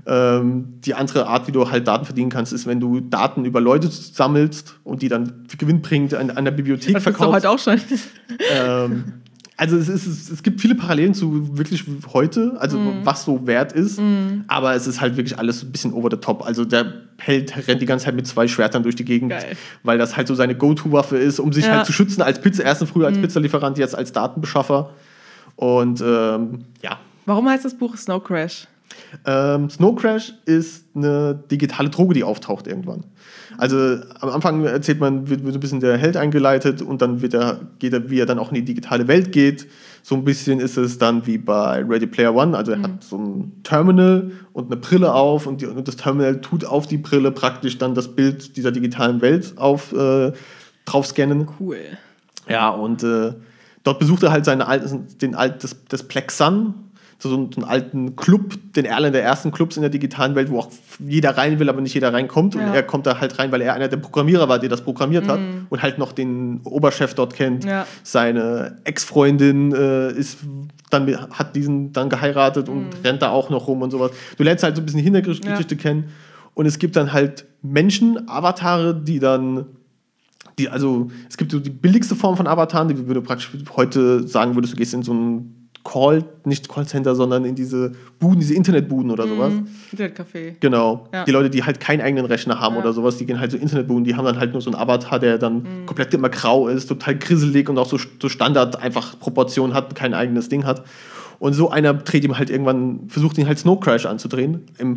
Ähm, 0.06 0.78
die 0.84 0.94
andere 0.94 1.26
Art, 1.26 1.48
wie 1.48 1.52
du 1.52 1.68
halt 1.70 1.88
Daten 1.88 2.04
verdienen 2.04 2.30
kannst, 2.30 2.52
ist, 2.52 2.66
wenn 2.66 2.78
du 2.78 3.00
Daten 3.00 3.44
über 3.44 3.60
Leute 3.60 3.88
sammelst 3.88 4.76
und 4.84 5.02
die 5.02 5.08
dann 5.08 5.44
gewinnbringend 5.58 6.14
an, 6.14 6.30
an 6.30 6.44
der 6.44 6.52
Bibliothek 6.52 6.94
Das 6.94 7.02
ist 7.02 7.06
doch 7.08 7.16
verkaufst. 7.16 7.44
heute 7.44 7.50
auch 7.50 7.58
schon. 7.58 7.80
Ähm, 8.54 9.04
also 9.58 9.76
es, 9.76 9.88
ist, 9.88 10.30
es, 10.30 10.42
gibt 10.42 10.60
viele 10.60 10.74
Parallelen 10.76 11.12
zu 11.14 11.58
wirklich 11.58 11.84
heute, 12.14 12.56
also 12.58 12.78
Mhm. 12.78 13.00
was 13.04 13.24
so 13.24 13.46
wert 13.46 13.72
ist, 13.72 14.00
aber 14.46 14.74
es 14.74 14.86
ist 14.86 15.00
halt 15.00 15.16
wirklich 15.16 15.38
alles 15.38 15.62
ein 15.64 15.72
bisschen 15.72 15.92
over 15.92 16.08
the 16.10 16.16
top. 16.16 16.46
Also 16.46 16.64
der 16.64 16.94
Held 17.18 17.54
rennt 17.68 17.82
die 17.82 17.86
ganze 17.86 18.06
Zeit 18.06 18.14
mit 18.14 18.26
zwei 18.26 18.46
Schwertern 18.48 18.82
durch 18.84 18.94
die 18.96 19.04
Gegend, 19.04 19.30
Geil. 19.30 19.56
weil 19.82 19.98
das 19.98 20.16
halt 20.16 20.28
so 20.28 20.34
seine 20.34 20.54
Go-To-Waffe 20.54 21.18
ist, 21.18 21.40
um 21.40 21.52
sich 21.52 21.64
Ja. 21.66 21.72
Mhm. 21.72 21.76
halt 21.78 21.86
zu 21.86 21.92
schützen 21.92 22.22
als 22.22 22.40
Pizza, 22.40 22.62
erstens 22.64 22.90
früher 22.90 23.08
als 23.08 23.18
Pizzalieferant, 23.18 23.76
jetzt 23.78 23.94
als 23.98 24.12
Datenbeschaffer. 24.12 24.90
Und 25.56 26.00
ähm, 26.00 26.64
ja, 26.82 26.98
Warum 27.26 27.46
heißt 27.48 27.64
das 27.64 27.74
Buch 27.76 27.94
Snow 27.96 28.22
Crash? 28.24 28.66
Ähm, 29.24 29.70
Snow 29.70 29.94
Crash 29.94 30.34
ist 30.44 30.84
eine 30.94 31.42
digitale 31.50 31.90
Droge, 31.90 32.14
die 32.14 32.24
auftaucht 32.24 32.66
irgendwann. 32.66 33.04
Also 33.56 33.76
am 34.20 34.28
Anfang 34.30 34.64
erzählt 34.64 35.00
man, 35.00 35.28
wird, 35.28 35.44
wird 35.44 35.54
ein 35.54 35.60
bisschen 35.60 35.80
der 35.80 35.96
Held 35.96 36.16
eingeleitet 36.16 36.82
und 36.82 37.02
dann 37.02 37.22
wird 37.22 37.34
er, 37.34 37.60
geht 37.78 37.92
er, 37.92 38.10
wie 38.10 38.20
er 38.20 38.26
dann 38.26 38.38
auch 38.38 38.50
in 38.50 38.56
die 38.56 38.64
digitale 38.64 39.08
Welt 39.08 39.32
geht. 39.32 39.66
So 40.02 40.14
ein 40.14 40.24
bisschen 40.24 40.60
ist 40.60 40.76
es 40.76 40.98
dann 40.98 41.26
wie 41.26 41.38
bei 41.38 41.84
Ready 41.84 42.06
Player 42.06 42.34
One. 42.34 42.56
Also 42.56 42.72
er 42.72 42.82
hat 42.82 43.02
so 43.02 43.18
ein 43.18 43.52
Terminal 43.64 44.30
und 44.52 44.66
eine 44.66 44.76
Brille 44.76 45.12
auf 45.12 45.46
und, 45.46 45.60
die, 45.60 45.66
und 45.66 45.88
das 45.88 45.96
Terminal 45.96 46.40
tut 46.40 46.64
auf 46.64 46.86
die 46.86 46.98
Brille 46.98 47.32
praktisch 47.32 47.78
dann 47.78 47.94
das 47.94 48.14
Bild 48.14 48.56
dieser 48.56 48.70
digitalen 48.70 49.20
Welt 49.20 49.54
auf, 49.56 49.92
äh, 49.92 50.32
drauf 50.84 51.06
scannen. 51.06 51.48
Cool. 51.58 51.78
Ja, 52.48 52.70
und 52.70 53.02
äh, 53.02 53.34
dort 53.82 53.98
besucht 53.98 54.22
er 54.22 54.30
halt 54.30 54.44
seine 54.44 54.66
alten, 54.66 55.06
den 55.20 55.34
alt, 55.34 55.64
das, 55.64 55.76
das 55.88 56.04
Plex 56.04 56.38
Sun, 56.38 56.74
so 57.20 57.34
einen, 57.34 57.50
so 57.52 57.60
einen 57.60 57.68
alten 57.68 58.14
Club, 58.16 58.54
den 58.76 58.84
Erlen 58.84 59.12
der 59.12 59.24
ersten 59.24 59.50
Clubs 59.50 59.76
in 59.76 59.82
der 59.82 59.90
digitalen 59.90 60.34
Welt, 60.36 60.50
wo 60.50 60.60
auch 60.60 60.70
jeder 61.00 61.36
rein 61.36 61.58
will, 61.58 61.68
aber 61.68 61.80
nicht 61.80 61.94
jeder 61.94 62.12
reinkommt. 62.12 62.54
Und 62.54 62.60
Ja. 62.62 62.74
er 62.74 62.82
kommt 62.84 63.06
da 63.06 63.20
halt 63.20 63.38
rein, 63.40 63.50
weil 63.50 63.60
er 63.60 63.74
einer 63.74 63.88
der 63.88 63.96
Programmierer 63.96 64.48
war, 64.48 64.58
der 64.60 64.68
das 64.68 64.82
programmiert 64.82 65.26
hat 65.26 65.40
und 65.68 65.82
halt 65.82 65.98
noch 65.98 66.12
den 66.12 66.60
Oberchef 66.62 67.14
dort 67.14 67.34
kennt. 67.34 67.64
Ja. 67.64 67.86
Seine 68.04 68.76
Ex-Freundin 68.84 69.72
äh, 69.74 70.12
ist 70.12 70.38
dann 70.90 71.06
hat 71.32 71.54
diesen 71.56 71.92
dann 71.92 72.08
geheiratet 72.08 72.68
und 72.68 72.86
rennt 73.04 73.20
da 73.20 73.30
auch 73.30 73.50
noch 73.50 73.66
rum 73.66 73.82
und 73.82 73.90
sowas. 73.90 74.12
Du 74.36 74.44
lernst 74.44 74.62
halt 74.64 74.76
so 74.76 74.82
ein 74.82 74.84
bisschen 74.86 74.98
die 74.98 75.04
Hintergeschichte 75.04 75.76
kennen. 75.76 76.10
Und 76.54 76.66
es 76.66 76.78
gibt 76.78 76.96
dann 76.96 77.12
halt 77.12 77.46
Menschen, 77.62 78.28
Avatare, 78.28 78.94
die 78.94 79.18
dann 79.18 79.66
die, 80.58 80.68
also 80.68 81.08
es 81.28 81.36
gibt 81.36 81.52
so 81.52 81.60
die 81.60 81.70
billigste 81.70 82.16
Form 82.16 82.36
von 82.36 82.46
Avataren, 82.46 82.88
die 82.88 83.06
würde 83.06 83.22
praktisch 83.22 83.50
heute 83.76 84.26
sagen 84.26 84.54
würdest, 84.56 84.72
du 84.72 84.76
gehst 84.76 84.94
in 84.94 85.02
so 85.02 85.12
ein 85.14 85.54
Call, 85.90 86.24
nicht 86.44 86.68
Callcenter, 86.68 87.14
sondern 87.14 87.46
in 87.46 87.54
diese 87.54 87.92
Buden, 88.18 88.40
diese 88.40 88.52
Internetbuden 88.52 89.10
oder 89.10 89.26
sowas. 89.26 89.52
Mhm. 89.54 89.66
Internetcafé. 89.96 90.56
Genau. 90.60 91.08
Ja. 91.14 91.24
Die 91.24 91.30
Leute, 91.30 91.48
die 91.48 91.64
halt 91.64 91.80
keinen 91.80 92.02
eigenen 92.02 92.26
Rechner 92.26 92.60
haben 92.60 92.74
Ja. 92.74 92.82
oder 92.82 92.92
sowas, 92.92 93.16
die 93.16 93.24
gehen 93.24 93.40
halt 93.40 93.52
so 93.52 93.56
Internetbuden, 93.56 94.04
die 94.04 94.14
haben 94.14 94.26
dann 94.26 94.38
halt 94.38 94.52
nur 94.52 94.60
so 94.60 94.70
einen 94.70 94.78
Avatar, 94.78 95.18
der 95.18 95.38
dann 95.38 95.86
komplett 95.86 96.12
immer 96.12 96.28
grau 96.28 96.68
ist, 96.68 96.88
total 96.88 97.16
grisselig 97.16 97.70
und 97.70 97.78
auch 97.78 97.88
so, 97.88 97.98
so 98.20 98.28
Standard 98.28 98.82
einfach 98.82 99.18
Proportionen 99.18 99.72
hat, 99.72 99.94
kein 99.94 100.12
eigenes 100.12 100.50
Ding 100.50 100.66
hat. 100.66 100.84
Und 101.38 101.54
so 101.54 101.70
einer 101.70 101.94
dreht 101.94 102.24
ihm 102.24 102.36
halt 102.36 102.50
irgendwann, 102.50 103.08
versucht 103.08 103.38
ihn 103.38 103.46
halt 103.46 103.58
Snow 103.58 103.80
Crash 103.80 104.04
anzudrehen, 104.04 104.66
im, 104.76 104.96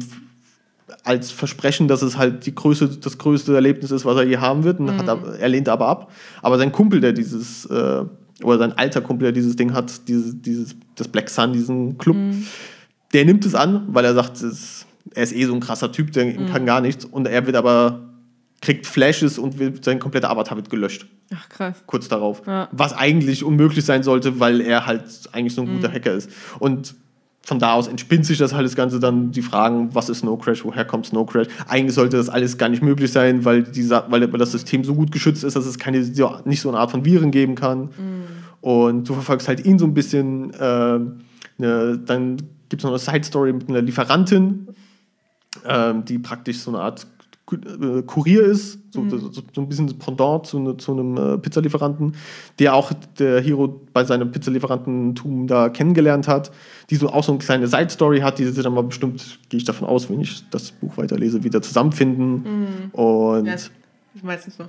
als 1.06 1.32
Versprechen, 1.32 1.88
dass 1.88 2.01
es 2.01 2.17
halt 2.17 2.45
die 2.45 2.54
größte, 2.54 2.89
das 2.89 3.17
größte 3.17 3.56
Erlebnis 3.56 3.91
ist, 3.91 4.04
was 4.04 4.17
er 4.17 4.23
je 4.23 4.38
haben 4.38 4.65
wird. 4.65 4.80
Und 4.80 4.91
hat 4.97 5.08
er, 5.08 5.39
er 5.39 5.47
lehnt 5.49 5.69
aber 5.69 5.88
ab. 5.88 6.12
Aber 6.41 6.58
sein 6.58 6.71
Kumpel, 6.73 6.99
der 6.99 7.13
dieses, 7.13 7.65
äh, 7.65 8.04
oder 8.43 8.58
sein 8.60 8.73
alter 8.73 9.01
Kumpel, 9.01 9.25
der 9.25 9.32
dieses 9.32 9.56
Ding 9.56 9.73
hat, 9.73 10.08
dieses, 10.08 10.41
dieses, 10.41 10.75
das 10.95 11.08
Black 11.08 11.30
Sun, 11.30 11.54
diesen 11.54 11.97
Club, 11.97 12.17
der 13.13 13.25
nimmt 13.25 13.45
es 13.45 13.56
an, 13.56 13.86
weil 13.89 14.06
er 14.06 14.13
sagt, 14.13 14.41
es, 14.41 14.86
er 15.13 15.23
ist 15.23 15.34
eh 15.36 15.45
so 15.45 15.54
ein 15.54 15.60
krasser 15.60 15.91
Typ, 15.91 16.12
der 16.12 16.34
kann 16.47 16.65
gar 16.65 16.82
nichts. 16.82 17.06
Und 17.06 17.27
er 17.27 17.45
wird 17.45 17.56
aber, 17.56 18.10
kriegt 18.62 18.86
Flashes 18.86 19.38
und 19.38 19.60
wird, 19.60 19.84
sein 19.84 19.99
kompletter 19.99 20.30
Avatar 20.30 20.56
wird 20.58 20.69
gelöscht, 20.69 21.08
Ach, 21.34 21.49
krass. 21.49 21.84
kurz 21.86 22.08
darauf. 22.08 22.43
Ja. 22.45 22.69
Was 22.71 22.93
eigentlich 22.93 23.43
unmöglich 23.43 23.84
sein 23.84 24.04
sollte, 24.04 24.39
weil 24.39 24.62
er 24.62 24.86
halt 24.86 25.04
eigentlich 25.32 25.56
so 25.56 25.62
ein 25.62 25.73
guter 25.73 25.91
Hacker 25.91 26.13
ist. 26.13 26.30
Und 26.60 26.95
von 27.43 27.58
da 27.58 27.73
aus 27.73 27.88
entspinnt 27.88 28.25
sich 28.25 28.38
das 28.38 28.54
halt 28.54 28.65
das 28.65 28.75
Ganze 28.75 28.99
dann 28.99 29.32
die 29.32 29.41
Fragen, 29.41 29.93
was 29.95 30.10
ist 30.10 30.19
Snow 30.19 30.39
Crash, 30.39 30.63
woher 30.63 30.86
kommt 30.86 31.08
Snow 31.08 31.25
Crash? 31.25 31.47
Eigentlich 31.67 31.95
sollte 31.95 32.17
das 32.17 32.30
alles 32.30 32.58
gar 32.58 32.69
nicht 32.69 32.84
möglich 32.84 33.12
sein, 33.12 33.43
weil, 33.45 33.63
dieser, 33.63 34.10
weil 34.12 34.27
das 34.27 34.51
System 34.51 34.84
so 34.84 34.93
gut 34.93 35.12
geschützt 35.12 35.43
ist, 35.43 35.56
dass 35.56 35.65
es 35.65 35.80
keine, 35.80 35.99
nicht 35.99 36.62
so 36.62 36.69
eine 36.69 36.77
Art 36.77 36.91
von 36.91 37.04
Viren 37.04 37.32
geben 37.32 37.56
kann. 37.56 37.89
Und 38.62 39.10
du 39.10 39.15
verfolgst 39.15 39.47
halt 39.47 39.65
ihn 39.65 39.80
so 39.80 39.86
ein 39.86 39.93
bisschen. 39.95 40.51
ähm, 40.60 41.21
ne, 41.62 41.99
dann 42.06 42.38
gibt 42.69 42.82
es 42.82 42.84
noch 42.84 42.91
eine 42.91 42.99
Side-Story 42.99 43.54
mit 43.54 43.69
einer 43.69 43.82
Lieferantin, 43.82 44.67
ähm, 45.65 46.06
die 46.06 46.19
praktisch 46.19 46.60
so 46.60 46.71
eine 46.71 46.80
Art 46.82 47.04
äh, 47.04 47.20
Kurier 48.08 48.44
ist, 48.44 48.80
so, 48.92 49.08
so, 49.10 49.32
so 49.32 49.62
ein 49.62 49.68
bisschen 49.68 49.88
Pendant 49.98 50.46
zu, 50.46 50.60
ne, 50.60 50.78
zu 50.78 50.94
einem 50.94 51.18
äh, 51.18 51.38
Pizzalieferanten, 51.38 52.16
der 52.60 52.74
auch 52.74 52.92
der 53.20 53.42
Hero 53.42 53.82
bei 53.94 54.04
seinem 54.04 54.32
Pizzalieferantentum 54.32 55.48
da 55.48 55.70
kennengelernt 55.70 56.28
hat, 56.28 56.52
die 56.90 56.96
so 56.96 57.10
auch 57.10 57.24
so 57.24 57.32
eine 57.32 57.40
kleine 57.40 57.68
Side-Story 57.68 58.20
hat, 58.20 58.40
die 58.40 58.46
sie 58.46 58.62
dann 58.62 58.74
mal 58.74 58.84
bestimmt, 58.84 59.40
gehe 59.50 59.58
ich 59.58 59.66
davon 59.66 59.88
aus, 59.88 60.10
wenn 60.10 60.22
ich 60.22 60.44
das 60.50 60.72
Buch 60.72 60.98
weiterlese, 60.98 61.44
wieder 61.44 61.62
zusammenfinden. 61.62 62.92
Und 62.94 63.46
Ja, 63.46 63.56
meistens 64.24 64.58
so. 64.58 64.66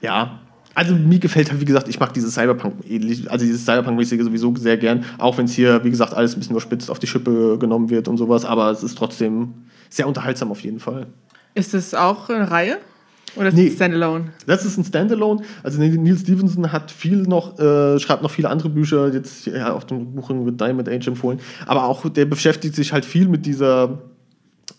ja, 0.00 0.40
also 0.74 0.94
mir 0.94 1.18
gefällt 1.18 1.50
halt, 1.50 1.60
wie 1.60 1.66
gesagt, 1.66 1.88
ich 1.88 2.00
mag 2.00 2.14
dieses 2.14 2.34
Cyberpunk 2.34 2.76
ähnlich, 2.88 3.30
also 3.30 3.44
dieses 3.44 3.64
Cyberpunk-mäßige 3.66 4.22
sowieso 4.22 4.54
sehr 4.56 4.76
gern, 4.78 5.04
auch 5.18 5.36
wenn 5.36 5.44
es 5.44 5.52
hier, 5.52 5.84
wie 5.84 5.90
gesagt, 5.90 6.14
alles 6.14 6.34
ein 6.34 6.38
bisschen 6.38 6.52
überspitzt 6.52 6.90
auf 6.90 6.98
die 6.98 7.06
Schippe 7.06 7.58
genommen 7.58 7.90
wird 7.90 8.08
und 8.08 8.16
sowas, 8.16 8.44
aber 8.44 8.70
es 8.70 8.82
ist 8.82 8.96
trotzdem 8.96 9.52
sehr 9.90 10.08
unterhaltsam 10.08 10.50
auf 10.50 10.60
jeden 10.60 10.80
Fall. 10.80 11.08
Ist 11.54 11.74
das 11.74 11.94
auch 11.94 12.28
eine 12.30 12.50
Reihe? 12.50 12.78
Oder 13.36 13.48
ist 13.48 13.54
Nee. 13.54 13.68
es 13.68 13.74
Standalone? 13.76 14.26
Das 14.46 14.64
ist 14.66 14.76
ein 14.76 14.84
Standalone. 14.84 15.42
Also 15.62 15.80
Neil 15.80 16.16
Stevenson 16.18 16.70
hat 16.70 16.90
viel 16.90 17.22
noch, 17.22 17.58
äh, 17.58 17.98
schreibt 17.98 18.22
noch 18.22 18.30
viele 18.30 18.50
andere 18.50 18.68
Bücher, 18.68 19.12
jetzt 19.12 19.46
ja, 19.46 19.72
auf 19.72 19.86
dem 19.86 20.14
Buch 20.14 20.28
mit 20.30 20.60
Diamond 20.60 20.88
Age 20.88 21.06
empfohlen. 21.08 21.40
Aber 21.66 21.84
auch 21.84 22.08
der 22.10 22.26
beschäftigt 22.26 22.74
sich 22.74 22.92
halt 22.92 23.04
viel 23.04 23.28
mit 23.28 23.46
dieser 23.46 23.98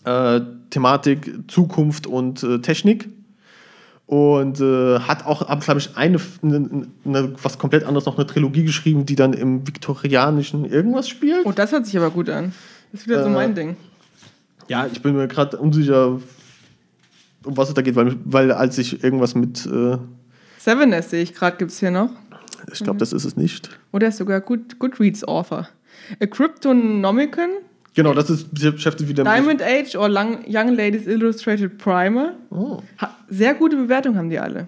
Äh, 0.04 0.40
Thematik 0.70 1.32
Zukunft 1.48 2.06
und 2.06 2.42
äh, 2.42 2.58
Technik. 2.58 3.08
Und 4.06 4.60
äh, 4.60 4.98
hat 5.00 5.24
auch, 5.24 5.46
glaube 5.60 5.80
ich, 5.80 5.96
eine, 5.96 6.18
eine, 6.42 6.86
eine, 7.06 7.32
was 7.42 7.58
komplett 7.58 7.84
anderes, 7.84 8.04
noch 8.04 8.18
eine 8.18 8.26
Trilogie 8.26 8.64
geschrieben, 8.64 9.06
die 9.06 9.14
dann 9.16 9.32
im 9.32 9.66
viktorianischen 9.66 10.66
irgendwas 10.66 11.08
spielt. 11.08 11.46
Oh, 11.46 11.52
das 11.52 11.72
hört 11.72 11.86
sich 11.86 11.96
aber 11.96 12.10
gut 12.10 12.28
an. 12.28 12.52
Das 12.92 13.00
ist 13.02 13.08
wieder 13.08 13.22
so 13.22 13.30
Äh, 13.30 13.32
mein 13.32 13.54
Ding. 13.54 13.76
Ja, 14.68 14.86
ich 14.92 15.00
bin 15.00 15.16
mir 15.16 15.26
gerade 15.26 15.56
unsicher, 15.56 16.20
um 17.44 17.56
was 17.56 17.68
es 17.68 17.74
da 17.74 17.82
geht, 17.82 17.96
weil, 17.96 18.16
weil 18.24 18.52
als 18.52 18.78
ich 18.78 19.02
irgendwas 19.02 19.34
mit, 19.34 19.66
äh, 19.66 19.98
Severness 20.58 21.10
sehe 21.10 21.22
ich 21.22 21.34
gerade, 21.34 21.56
gibt 21.56 21.70
es 21.70 21.80
hier 21.80 21.90
noch. 21.90 22.10
ich 22.72 22.80
glaube, 22.80 22.98
das 22.98 23.12
ist 23.12 23.24
es 23.24 23.36
nicht. 23.36 23.70
Oder 23.92 24.08
ist 24.08 24.16
sogar 24.16 24.40
Good, 24.40 24.78
Goodreads 24.78 25.24
Author. 25.24 25.68
A 26.20 26.26
Cryptonomicon, 26.26 27.50
Genau, 27.94 28.12
das 28.12 28.28
ist 28.28 28.52
beschäftigt 28.52 29.08
wieder 29.08 29.22
Diamond 29.22 29.62
Age 29.62 29.94
or 29.94 30.08
Young 30.08 30.74
Ladies 30.74 31.06
Illustrated 31.06 31.78
Primer. 31.78 32.32
Oh. 32.50 32.78
Sehr 33.28 33.54
gute 33.54 33.76
Bewertungen 33.76 34.18
haben 34.18 34.30
die 34.30 34.38
alle. 34.38 34.66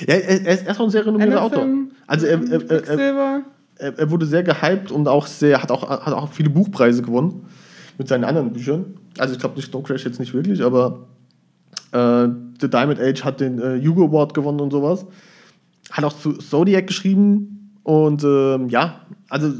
Ja, 0.00 0.14
er, 0.14 0.52
ist 0.52 0.66
erst 0.66 0.80
auch 0.80 0.84
ein 0.84 0.90
sehr 0.90 1.06
renommierter 1.06 1.42
Autor. 1.42 1.66
Also 2.06 2.26
er, 2.26 2.42
er, 2.42 3.42
er, 3.78 3.98
er, 3.98 4.10
wurde 4.10 4.26
sehr 4.26 4.42
gehypt 4.42 4.90
und 4.90 5.08
auch 5.08 5.26
sehr, 5.26 5.62
hat 5.62 5.70
auch, 5.70 5.88
hat 5.88 6.12
auch 6.12 6.32
viele 6.32 6.50
Buchpreise 6.50 7.02
gewonnen 7.02 7.46
mit 7.96 8.08
seinen 8.08 8.24
anderen 8.24 8.52
Büchern. 8.52 8.98
Also 9.16 9.34
ich 9.34 9.40
glaube, 9.40 9.60
Stone 9.62 9.84
Crash 9.84 10.04
jetzt 10.04 10.20
nicht 10.20 10.34
wirklich, 10.34 10.62
aber 10.62 11.06
äh, 11.92 12.28
The 12.60 12.68
Diamond 12.70 13.00
Age 13.00 13.24
hat 13.24 13.40
den 13.40 13.58
äh, 13.60 13.80
Hugo 13.84 14.06
Award 14.06 14.34
gewonnen 14.34 14.60
und 14.60 14.70
sowas. 14.70 15.06
Hat 15.90 16.04
auch 16.04 16.12
zu 16.18 16.32
Zodiac 16.34 16.86
geschrieben 16.86 17.72
und 17.82 18.24
ähm, 18.24 18.68
ja, 18.68 19.06
also 19.28 19.52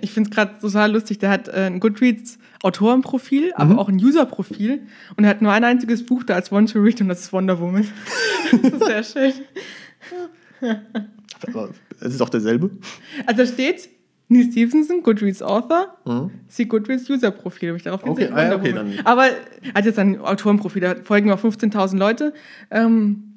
Ich 0.00 0.10
finde 0.12 0.30
es 0.30 0.34
gerade 0.34 0.52
total 0.60 0.92
lustig. 0.92 1.18
Der 1.18 1.30
hat 1.30 1.48
äh, 1.48 1.66
ein 1.66 1.80
Goodreads 1.80 2.38
Autorenprofil, 2.62 3.52
aber 3.54 3.74
Mhm. 3.74 3.78
auch 3.78 3.88
ein 3.88 3.96
Userprofil. 3.96 4.82
Und 5.16 5.24
er 5.24 5.30
hat 5.30 5.42
nur 5.42 5.52
ein 5.52 5.64
einziges 5.64 6.04
Buch 6.04 6.22
da 6.24 6.34
als 6.34 6.50
One 6.52 6.66
to 6.66 6.80
Read 6.80 7.00
und 7.00 7.08
das 7.08 7.20
ist 7.20 7.32
Wonder 7.32 7.58
Woman. 7.60 7.86
das 8.62 8.72
ist 8.72 8.84
sehr 8.84 9.04
schön. 9.04 9.32
es 12.00 12.14
ist 12.14 12.20
auch 12.22 12.28
derselbe. 12.28 12.70
Also 13.26 13.42
da 13.42 13.46
steht 13.46 13.88
Neil 14.28 14.50
Stevenson, 14.50 15.02
Goodreads 15.02 15.40
Author, 15.42 15.96
sie 16.48 16.66
Goodreads 16.66 17.08
User-Profil. 17.08 17.70
Hab 17.70 17.76
ich 17.76 17.82
darauf 17.84 18.04
Mhm. 18.04 18.10
Okay, 18.10 18.26
gesehen, 18.28 18.36
ah 18.36 18.54
okay, 18.56 18.72
dann- 18.72 18.92
Aber 19.04 19.26
er 19.26 19.74
hat 19.74 19.84
jetzt 19.84 19.98
ein 19.98 20.20
Autorenprofil, 20.20 20.82
da 20.82 20.96
folgen 21.02 21.30
auch 21.30 21.38
15.000 21.38 21.98
Leute. 22.00 22.32
Ähm, 22.70 23.34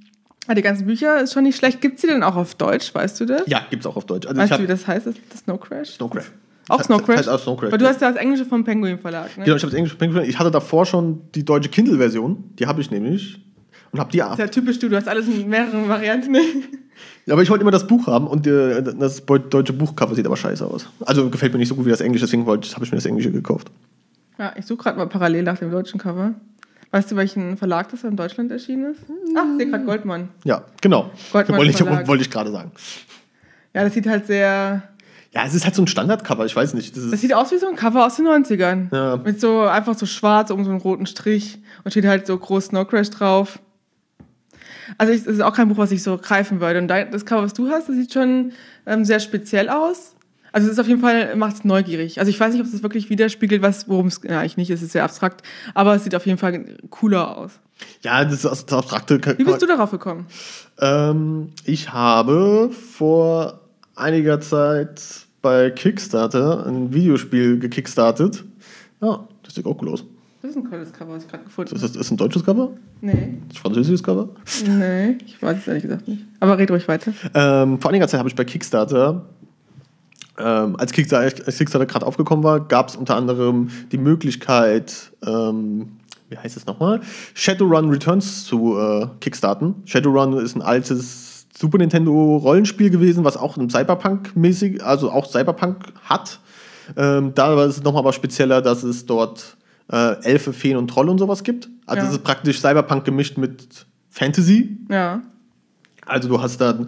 ah, 0.48 0.56
die 0.56 0.62
ganzen 0.64 0.88
Bücher 0.88 1.22
ist 1.22 1.34
schon 1.34 1.44
nicht 1.44 1.58
schlecht. 1.58 1.80
Gibt 1.82 1.96
es 1.98 2.02
die 2.02 2.08
denn 2.08 2.24
auch 2.24 2.36
auf 2.36 2.56
Deutsch, 2.56 2.94
weißt 2.96 3.20
du 3.20 3.26
das? 3.26 3.44
Ja, 3.46 3.62
gibt 3.70 3.84
es 3.84 3.88
auch 3.88 3.96
auf 3.98 4.06
Deutsch. 4.06 4.26
Also 4.28 4.42
Weißt 4.42 4.54
du, 4.54 4.64
wie 4.64 4.68
das 4.68 4.88
heißt, 4.88 5.06
das, 5.06 5.16
das 5.32 5.42
Snow 5.42 5.60
Crash? 5.60 5.90
Snow 5.92 6.10
Crash. 6.10 6.32
Auch 6.70 6.82
Snow 6.84 6.98
das 6.98 7.06
Crash? 7.06 7.18
heißt 7.20 7.30
auch 7.30 7.40
Snow 7.40 7.58
Crash. 7.60 7.72
Weil 7.72 7.78
du 7.80 7.88
hast 7.88 8.02
ja 8.02 8.12
das 8.12 8.20
Englische 8.20 8.46
vom 8.46 8.64
Penguin 8.64 8.98
Verlag, 9.00 9.38
ne? 9.38 9.44
Genau, 9.46 9.58
ich 9.58 9.62
habe 9.64 9.72
das 9.72 9.78
englische 9.78 9.96
Penguin. 9.98 10.24
Ich 10.28 10.40
hatte 10.40 10.50
davor 10.52 10.86
schon 10.88 11.22
die 11.36 11.46
deutsche 11.46 11.70
Kindle-Version, 11.70 12.44
die 12.58 12.66
habe 12.66 12.82
ich 12.82 12.90
nämlich. 12.90 13.40
Und 13.92 14.00
habe 14.00 14.12
die 14.12 14.20
Das 14.20 14.34
ist 14.34 14.40
ja 14.40 14.48
typisch 14.48 14.78
du, 14.80 14.88
du 14.90 14.96
hast 14.96 15.08
alles 15.08 15.28
in 15.28 15.48
mehreren 15.50 15.88
Varianten. 15.88 16.36
Aber 17.30 17.42
ich 17.42 17.50
wollte 17.50 17.62
immer 17.62 17.72
das 17.72 17.88
Buch 17.88 18.08
haben 18.08 18.28
und 18.28 18.48
äh, 18.48 18.82
das 18.82 19.24
deutsche 19.26 19.74
Buchcover 19.74 20.16
sieht 20.16 20.26
aber 20.26 20.38
scheiße 20.38 20.66
aus. 20.66 20.88
Also 21.06 21.30
gefällt 21.30 21.54
mir 21.54 21.60
nicht 21.60 21.70
so 21.70 21.76
gut 21.76 21.86
wie 21.86 21.90
das 21.92 22.02
Englische, 22.02 22.26
deswegen 22.26 22.46
habe 22.46 22.60
ich 22.64 22.92
mir 22.92 22.98
das 22.98 23.06
Englische 23.06 23.32
gekauft. 23.32 23.70
Ja, 24.38 24.54
ich 24.58 24.66
suche 24.66 24.84
gerade 24.84 24.98
mal 24.98 25.08
parallel 25.08 25.44
nach 25.44 25.58
dem 25.60 25.70
deutschen 25.70 26.00
Cover. 26.00 26.34
Weißt 26.92 27.12
du, 27.12 27.16
welchen 27.16 27.58
Verlag 27.58 27.90
das 27.90 28.04
in 28.04 28.16
Deutschland 28.16 28.52
erschienen 28.52 28.94
ist? 28.94 29.02
Ach, 29.38 29.46
ich 29.52 29.58
sehe 29.58 29.70
gerade 29.70 29.86
Goldmann. 29.86 30.30
Ja, 30.44 30.64
genau. 30.82 31.12
Goldmann 31.32 31.60
wollte 31.60 31.72
ich, 31.72 32.08
wollte 32.08 32.24
ich 32.24 32.32
gerade 32.32 32.52
sagen. 32.52 32.72
Ja, 33.76 33.84
das 33.84 33.94
sieht 33.94 34.08
halt 34.08 34.26
sehr. 34.26 34.82
Ja, 35.32 35.46
es 35.46 35.54
ist 35.54 35.66
halt 35.66 35.76
so 35.76 35.84
ein 35.84 35.88
Standardcover, 35.88 36.46
ich 36.48 36.56
weiß 36.56 36.74
nicht. 36.74 36.96
Das 36.98 37.04
ist, 37.04 37.14
Das 37.14 37.22
sieht 37.22 37.36
aus 37.36 37.52
wie 37.52 37.58
so 37.60 37.68
ein 37.68 37.76
Cover 37.76 38.04
aus 38.08 38.16
den 38.16 38.28
90ern. 38.28 38.88
Ja. 38.96 39.18
Mit 39.18 39.40
so 39.40 39.62
einfach 39.62 39.96
so 39.96 40.08
schwarz 40.08 40.50
um 40.50 40.64
so 40.64 40.72
einen 40.72 40.82
roten 40.82 41.06
Strich 41.06 41.60
und 41.84 41.92
steht 41.92 42.06
halt 42.08 42.26
so 42.26 42.36
groß 42.36 42.68
Snow 42.68 42.88
Crash 42.88 43.12
drauf. 43.12 43.60
Also 44.98 45.14
ich, 45.14 45.24
das 45.24 45.36
ist 45.36 45.42
auch 45.42 45.54
kein 45.54 45.70
Buch, 45.70 45.78
was 45.78 45.92
ich 45.92 46.04
so 46.04 46.18
greifen 46.18 46.60
würde. 46.62 46.80
Und 46.80 46.88
das 46.88 47.26
Cover, 47.26 47.44
was 47.44 47.54
du 47.54 47.70
hast, 47.70 47.90
das 47.90 47.96
sieht 47.96 48.14
schon 48.14 48.52
ähm, 48.86 49.06
sehr 49.06 49.20
speziell 49.20 49.70
aus. 49.70 50.16
Also 50.52 50.68
es 50.68 50.74
ist 50.74 50.80
auf 50.80 50.88
jeden 50.88 51.02
Fall, 51.02 51.36
macht 51.36 51.56
es 51.58 51.64
neugierig. 51.64 52.20
Also 52.20 52.30
ich 52.30 52.40
weiß 52.40 52.54
nicht, 52.54 52.62
ob 52.62 52.68
es 52.68 52.84
wirklich 52.84 53.10
widerspiegelt, 53.10 53.62
was, 53.62 53.88
worum 53.88 54.08
es, 54.08 54.22
ja, 54.24 54.40
eigentlich 54.40 54.58
nicht, 54.58 54.70
es 54.72 54.82
ist 54.82 54.94
sehr 54.94 55.04
abstrakt, 55.04 55.44
aber 55.74 55.96
es 55.96 56.04
sieht 56.04 56.16
auf 56.16 56.26
jeden 56.26 56.40
Fall 56.40 56.66
cooler 56.90 57.38
aus. 57.38 57.52
ja, 58.04 58.24
das 58.24 58.34
ist 58.34 58.46
das 58.46 58.74
abstrakte. 58.74 59.22
Wie 59.38 59.44
bist 59.44 59.62
du 59.62 59.68
darauf 59.68 59.92
gekommen? 59.92 60.26
Ähm, 60.80 61.50
ich 61.66 61.94
habe 61.94 62.72
vor 62.72 63.60
einiger 63.96 64.42
Zeit 64.42 65.02
bei 65.42 65.70
Kickstarter 65.70 66.66
ein 66.66 66.94
Videospiel 66.94 67.60
gekickstartet. 67.60 68.44
Ja, 69.02 69.28
das 69.44 69.56
sieht 69.56 69.66
auch 69.66 69.82
cool 69.82 69.90
aus. 69.90 70.04
Das 70.42 70.52
ist 70.52 70.58
ein 70.58 70.70
cooles 70.70 70.94
Cover, 70.94 71.14
was 71.14 71.24
ich 71.24 71.30
gerade 71.30 71.44
gefunden 71.44 71.72
Das 71.74 71.82
habe. 71.84 71.92
ist, 71.94 72.00
ist 72.00 72.12
ein 72.12 72.18
deutsches 72.18 72.46
Cover? 72.46 72.70
Nee, 73.02 73.12
Das 73.12 73.22
ist 73.22 73.58
ein 73.58 73.62
französisches 73.62 74.04
Cover? 74.04 74.30
nee, 74.68 75.18
ich 75.26 75.42
weiß 75.42 75.58
es 75.58 75.68
ehrlich 75.68 75.84
gesagt 75.84 76.08
nicht. 76.08 76.24
Aber 76.40 76.58
red 76.58 76.72
ruhig 76.72 76.88
weiter. 76.88 77.12
Ähm, 77.34 77.80
vor 77.82 77.90
einiger 77.92 78.08
Zeit 78.08 78.20
habe 78.20 78.30
ich 78.30 78.36
bei 78.36 78.46
Kickstarter, 78.46 79.26
ähm, 80.38 80.76
als 80.78 80.94
Kickstarter, 80.94 81.46
als 81.46 81.58
Kickstarter 81.58 81.86
gerade 81.86 82.06
aufgekommen 82.06 82.44
war, 82.44 82.62
gab 82.62 82.88
es 82.90 82.96
unter 82.96 83.18
anderem 83.18 83.70
die 83.92 83.98
Möglichkeit, 83.98 85.12
ähm, 85.26 85.98
wie 86.30 86.38
heißt 86.38 86.56
es 86.56 86.66
nochmal, 86.66 87.02
Shadowrun 87.34 87.90
Returns 87.90 88.46
zu 88.46 88.78
äh, 88.78 89.08
kickstarten. 89.20 89.76
Shadowrun 89.86 90.38
ist 90.38 90.56
ein 90.56 90.62
altes 90.62 91.48
Super 91.58 91.80
Nintendo 91.80 92.38
Rollenspiel 92.38 92.90
gewesen, 92.90 93.26
was 93.26 93.36
auch 93.36 93.58
ein 93.58 93.70
Cyberpunk-mäßig, 93.70 94.82
also 94.82 95.12
auch 95.12 95.26
Cyberpunk 95.30 95.92
hat. 96.06 96.40
Ähm, 96.96 97.34
da 97.36 97.58
war 97.58 97.66
es 97.66 97.84
nochmal 97.84 98.04
aber 98.04 98.14
spezieller, 98.14 98.62
dass 98.62 98.84
es 98.84 99.06
dort 99.06 99.58
äh, 99.92 100.22
Elfe, 100.24 100.54
Feen 100.54 100.78
und 100.78 100.88
Troll 100.90 101.10
und 101.10 101.18
sowas 101.18 101.44
gibt. 101.44 101.70
Also 101.86 102.04
Ja. 102.04 102.08
es 102.10 102.16
ist 102.16 102.24
praktisch 102.24 102.60
Cyberpunk 102.60 103.06
gemischt 103.06 103.38
mit 103.38 103.86
Fantasy. 104.10 104.78
Ja. 104.90 105.22
Also 106.06 106.30
du 106.30 106.42
hast 106.42 106.60
dann, 106.60 106.88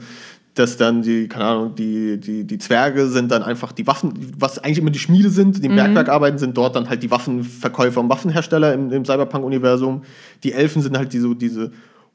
dass 0.55 0.77
dann 0.77 1.01
die, 1.01 1.27
keine 1.27 1.45
Ahnung, 1.45 1.75
die, 1.75 2.19
die, 2.19 2.43
die 2.43 2.57
Zwerge 2.57 3.07
sind 3.07 3.31
dann 3.31 3.43
einfach 3.43 3.71
die 3.71 3.87
Waffen, 3.87 4.13
was 4.37 4.59
eigentlich 4.59 4.79
immer 4.79 4.89
die 4.91 4.99
Schmiede 4.99 5.29
sind, 5.29 5.63
die 5.63 5.67
im 5.67 5.75
Bergwerk 5.75 6.09
arbeiten, 6.09 6.37
sind 6.37 6.57
dort 6.57 6.75
dann 6.75 6.89
halt 6.89 7.01
die 7.03 7.11
Waffenverkäufer 7.11 8.01
und 8.01 8.09
Waffenhersteller 8.09 8.73
im, 8.73 8.91
im 8.91 9.05
Cyberpunk-Universum. 9.05 10.03
Die 10.43 10.51
Elfen 10.53 10.81
sind 10.81 10.97
halt 10.97 11.13
diese, 11.13 11.35
diese 11.35 11.71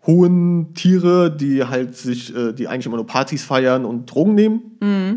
hohen 0.07 0.73
Tiere, 0.75 1.35
die 1.35 1.65
halt 1.65 1.97
sich, 1.97 2.35
äh, 2.35 2.53
die 2.53 2.69
eigentlich 2.69 2.87
immer 2.87 2.97
nur 2.97 3.07
Partys 3.07 3.45
feiern 3.45 3.85
und 3.85 4.07
Drogen 4.07 4.35
nehmen. 4.35 4.61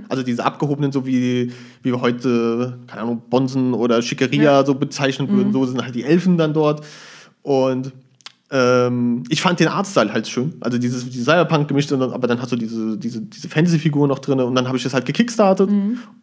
Also 0.09 0.23
diese 0.23 0.43
abgehobenen, 0.45 0.91
so 0.91 1.05
wie, 1.05 1.51
wie 1.83 1.91
wir 1.91 2.01
heute, 2.01 2.79
keine 2.87 3.01
Ahnung, 3.03 3.21
Bonsen 3.29 3.73
oder 3.73 4.01
Schickeria 4.01 4.41
Ja. 4.43 4.65
so 4.65 4.73
bezeichnen 4.73 5.29
würden, 5.29 5.53
so 5.53 5.65
sind 5.65 5.81
halt 5.83 5.93
die 5.93 6.03
Elfen 6.03 6.37
dann 6.37 6.53
dort. 6.53 6.83
Und 7.43 7.93
ähm, 8.51 9.23
ich 9.29 9.41
fand 9.41 9.59
den 9.59 9.67
Artstyle 9.67 10.11
halt 10.11 10.27
schön. 10.27 10.55
Also 10.59 10.79
dieses, 10.79 11.07
dieses 11.07 11.25
Cyberpunk 11.25 11.67
gemischt, 11.67 11.91
und 11.91 11.99
dann, 11.99 12.11
aber 12.11 12.27
dann 12.27 12.41
hast 12.41 12.51
du 12.51 12.55
diese, 12.55 12.97
diese, 12.97 13.21
diese 13.21 13.47
Fantasy-Figur 13.47 14.07
noch 14.07 14.19
drin 14.19 14.39
und 14.39 14.55
dann 14.55 14.67
habe 14.67 14.77
ich 14.77 14.83
das 14.83 14.93
halt 14.93 15.05
gekickstartet. 15.05 15.69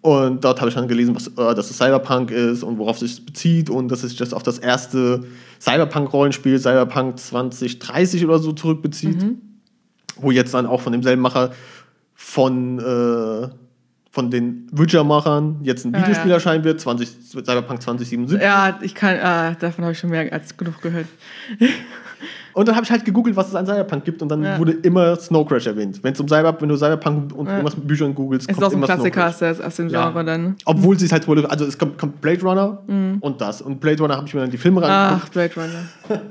Und 0.00 0.44
dort 0.44 0.60
habe 0.60 0.68
ich 0.68 0.74
dann 0.74 0.88
gelesen, 0.88 1.14
was, 1.14 1.28
äh, 1.28 1.54
dass 1.54 1.70
es 1.70 1.76
Cyberpunk 1.76 2.32
ist 2.32 2.64
und 2.64 2.78
worauf 2.78 2.98
sich 2.98 3.16
das 3.16 3.24
bezieht 3.24 3.70
und 3.70 3.88
dass 3.88 4.00
sich 4.00 4.16
das 4.16 4.32
auf 4.32 4.42
das 4.42 4.58
erste 4.58 5.20
Cyberpunk-Rollenspiel, 5.60 6.58
Cyberpunk 6.58 7.18
2030 7.18 8.24
oder 8.24 8.40
so 8.40 8.52
zurückbezieht, 8.52 9.24
wo 10.16 10.32
jetzt 10.32 10.52
dann 10.52 10.66
auch 10.66 10.80
von 10.80 10.92
demselben 10.92 11.22
Macher 11.22 11.52
von, 12.14 12.78
äh, 12.80 13.48
von 14.16 14.30
den 14.30 14.66
Witcher-Machern 14.72 15.58
jetzt 15.62 15.84
ein 15.84 15.94
Ah, 15.94 15.98
Videospiel 16.00 16.30
ja. 16.30 16.36
erscheinen 16.36 16.64
wird, 16.64 16.80
20, 16.80 17.06
Cyberpunk 17.44 17.82
2077. 17.82 18.40
Ja, 18.42 18.78
ich 18.80 18.94
kann, 18.94 19.18
ah, 19.22 19.54
davon 19.60 19.84
habe 19.84 19.92
ich 19.92 19.98
schon 19.98 20.08
mehr 20.08 20.32
als 20.32 20.56
genug 20.56 20.80
gehört. 20.80 21.04
Und 22.54 22.66
dann 22.66 22.74
habe 22.76 22.84
ich 22.86 22.90
halt 22.90 23.04
gegoogelt, 23.04 23.36
was 23.36 23.48
es 23.48 23.54
an 23.54 23.66
Cyberpunk 23.66 24.06
gibt 24.06 24.22
und 24.22 24.30
dann 24.30 24.42
Ja. 24.42 24.58
wurde 24.58 24.72
immer 24.72 25.16
Snow 25.16 25.46
Crash 25.46 25.66
erwähnt. 25.66 26.00
Wenn 26.02 26.14
es 26.14 26.20
um 26.20 26.26
Cyber, 26.28 26.56
wenn 26.58 26.70
du 26.70 26.76
Cyberpunk 26.78 27.34
und 27.36 27.44
Ja. 27.44 27.52
irgendwas 27.58 27.76
mit 27.76 27.86
Büchern 27.86 28.14
googelst, 28.14 28.48
Es 28.48 28.56
ist 28.56 28.62
auch 28.64 28.70
so 28.70 28.76
ein 28.76 28.78
immer 28.78 28.86
Snow 28.86 28.96
Klassiker 29.12 29.50
Crash. 29.52 29.60
aus, 29.66 29.76
dem 29.76 29.88
Ja. 29.90 30.04
Genre 30.08 30.24
dann. 30.24 30.56
Obwohl 30.64 30.98
sie 30.98 31.04
es 31.04 31.12
halt 31.12 31.28
wurde, 31.28 31.50
also 31.50 31.66
es 31.66 31.76
kommt, 31.76 31.98
kommt 31.98 32.22
Blade 32.22 32.40
Runner 32.40 32.78
und 33.20 33.38
das. 33.42 33.60
Und 33.60 33.80
Blade 33.80 33.98
Runner 34.02 34.16
habe 34.16 34.26
ich 34.26 34.32
mir 34.32 34.40
dann 34.40 34.50
die 34.50 34.56
Filme 34.56 34.80
reingeguckt. 34.80 35.24
Ach, 35.26 35.28
Blade 35.28 35.52
Runner. 35.56 36.20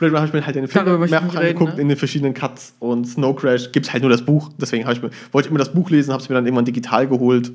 Blade 0.00 0.12
Runner 0.14 0.20
habe 0.20 0.28
ich 0.28 0.32
mir 0.40 0.46
halt 0.46 0.56
in 0.56 0.66
den 0.66 0.72
Darüber 0.72 1.04
ich 1.04 1.10
mehrfach 1.10 1.34
reden, 1.34 1.38
angeguckt, 1.46 1.76
ne? 1.76 1.82
in 1.82 1.88
den 1.88 1.96
verschiedenen 1.98 2.34
Cuts. 2.34 2.74
Und 2.78 3.04
Snow 3.06 3.36
Crash 3.36 3.70
gibt 3.70 3.86
es 3.86 3.92
halt 3.92 4.02
nur 4.02 4.10
das 4.10 4.22
Buch. 4.24 4.50
Deswegen 4.58 4.88
ich 4.90 5.02
mir, 5.02 5.10
wollte 5.30 5.46
ich 5.46 5.50
immer 5.50 5.58
das 5.58 5.72
Buch 5.72 5.90
lesen, 5.90 6.12
habe 6.12 6.22
es 6.22 6.28
mir 6.28 6.34
dann 6.34 6.46
irgendwann 6.46 6.64
digital 6.64 7.06
geholt. 7.06 7.52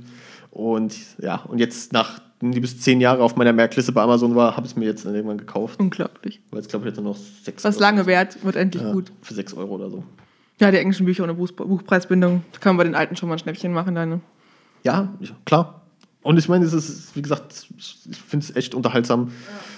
Und 0.52 0.96
ja, 1.20 1.38
und 1.48 1.60
jetzt 1.60 1.92
nach 1.92 2.22
die 2.42 2.60
bis 2.60 2.80
zehn 2.80 3.02
Jahre 3.02 3.24
auf 3.24 3.36
meiner 3.36 3.54
Merkliste 3.54 3.92
bei 3.92 4.02
Amazon 4.04 4.36
war, 4.36 4.56
habe 4.56 4.68
ich 4.68 4.74
es 4.74 4.78
mir 4.78 4.86
jetzt 4.86 5.06
irgendwann 5.06 5.38
gekauft. 5.38 5.80
Unglaublich. 5.80 6.40
Weil 6.52 6.60
es, 6.60 6.68
glaube 6.68 6.86
ich, 6.86 6.92
jetzt 6.94 7.02
nur 7.02 7.14
noch 7.14 7.20
sechs 7.44 7.64
Was 7.64 7.76
Euro- 7.76 7.82
lange 7.82 8.06
währt, 8.06 8.44
wird 8.44 8.56
endlich 8.56 8.84
ja, 8.84 8.92
gut. 8.92 9.12
Für 9.22 9.34
sechs 9.34 9.54
Euro 9.54 9.76
oder 9.76 9.90
so. 9.90 10.04
Ja, 10.60 10.70
die 10.70 10.78
englischen 10.78 11.06
Bücher 11.06 11.24
ohne 11.24 11.34
Buch, 11.34 11.52
Buchpreisbindung. 11.52 12.44
Da 12.54 12.60
kann 12.60 12.76
man 12.76 12.78
bei 12.78 12.84
den 12.84 12.96
alten 12.96 13.16
schon 13.16 13.28
mal 13.28 13.36
ein 13.36 13.40
Schnäppchen 13.40 13.74
machen. 13.74 13.96
Dann. 13.96 14.10
ne? 14.10 14.20
Ja, 14.84 15.14
klar. 15.46 15.82
Und 16.26 16.40
ich 16.40 16.50
meine, 16.50 16.66
es 16.66 16.74
ist, 16.74 17.16
wie 17.16 17.22
gesagt, 17.22 17.68
ich 17.78 18.18
finde 18.18 18.48
es 18.50 18.56
echt 18.56 18.74
unterhaltsam. 18.74 19.30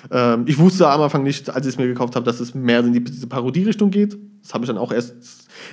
Ja. 0.10 0.36
Ähm, 0.36 0.46
ich 0.48 0.58
wusste 0.58 0.88
am 0.88 1.02
Anfang 1.02 1.22
nicht, 1.22 1.50
als 1.50 1.66
ich 1.66 1.74
es 1.74 1.78
mir 1.78 1.88
gekauft 1.88 2.16
habe, 2.16 2.26
dass 2.26 2.40
es 2.40 2.56
mehr 2.56 2.80
in 2.80 2.94
die, 2.94 3.04
diese 3.04 3.28
Parodie-Richtung 3.28 3.92
geht. 3.92 4.18
Das 4.42 4.54
habe 4.54 4.64
ich 4.64 4.70
dann 4.70 4.78
auch 4.78 4.94
erst. 4.94 5.14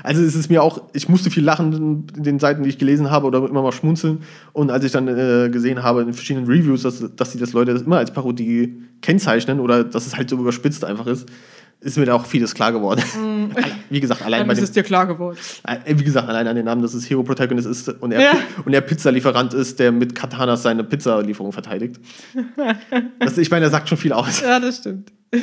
Also 0.03 0.21
es 0.25 0.35
ist 0.35 0.51
mir 0.51 0.65
auch, 0.65 0.83
ich 0.93 1.09
musste 1.09 1.31
viel 1.31 1.45
lachen 1.45 2.09
in 2.17 2.25
den 2.25 2.41
Seiten, 2.41 2.65
die 2.65 2.71
ich 2.71 2.79
gelesen 2.79 3.09
habe 3.09 3.29
oder 3.29 3.49
immer 3.49 3.63
mal 3.63 3.71
schmunzeln. 3.71 4.23
Und 4.53 4.73
als 4.73 4.85
ich 4.85 4.91
dann 4.91 5.07
äh, 5.07 5.49
gesehen 5.49 5.85
habe 5.85 6.03
in 6.03 6.13
verschiedenen 6.13 6.49
Reviews, 6.49 6.83
dass, 6.83 7.05
dass 7.15 7.31
die 7.31 7.39
das 7.39 7.53
Leute 7.53 7.73
das 7.73 7.83
immer 7.83 7.99
als 7.99 8.13
Parodie 8.13 8.83
kennzeichnen 9.01 9.61
oder 9.61 9.85
dass 9.85 10.09
es 10.09 10.17
halt 10.17 10.29
so 10.29 10.37
überspitzt 10.37 10.85
einfach 10.85 11.07
ist, 11.07 11.29
ist 11.81 11.99
mir 11.99 12.07
da 12.07 12.15
auch 12.15 12.25
vieles 12.25 12.55
klar 12.55 12.73
geworden. 12.73 13.03
Mm. 13.17 13.51
Wie 13.91 14.01
gesagt, 14.01 14.23
allein 14.23 14.41
Dann 14.41 14.49
bei 14.49 14.53
ist 14.55 14.61
dem, 14.61 14.65
es 14.65 14.73
dir 14.73 14.83
klar 14.83 15.07
geworden. 15.07 15.37
Äh, 15.67 15.97
wie 15.97 16.05
gesagt, 16.05 16.29
allein 16.29 16.47
an 16.47 16.57
den 16.57 16.65
Namen, 16.65 16.83
dass 16.83 16.95
es 16.95 17.09
Hero 17.09 17.23
Protagonist 17.23 17.67
ist 17.67 17.89
und 17.89 18.13
er, 18.13 18.21
ja. 18.21 18.33
und 18.65 18.73
er 18.73 18.81
Pizzalieferant 18.81 19.53
ist, 19.55 19.79
der 19.79 19.93
mit 19.93 20.15
Katanas 20.15 20.63
seine 20.63 20.83
Pizzalieferung 20.83 21.53
verteidigt. 21.53 22.01
das, 23.19 23.39
ich 23.39 23.51
meine, 23.51 23.67
er 23.67 23.71
sagt 23.71 23.89
schon 23.89 23.99
viel 23.99 24.13
aus. 24.13 24.41
Ja, 24.41 24.59
das 24.59 24.79
stimmt. 24.79 25.13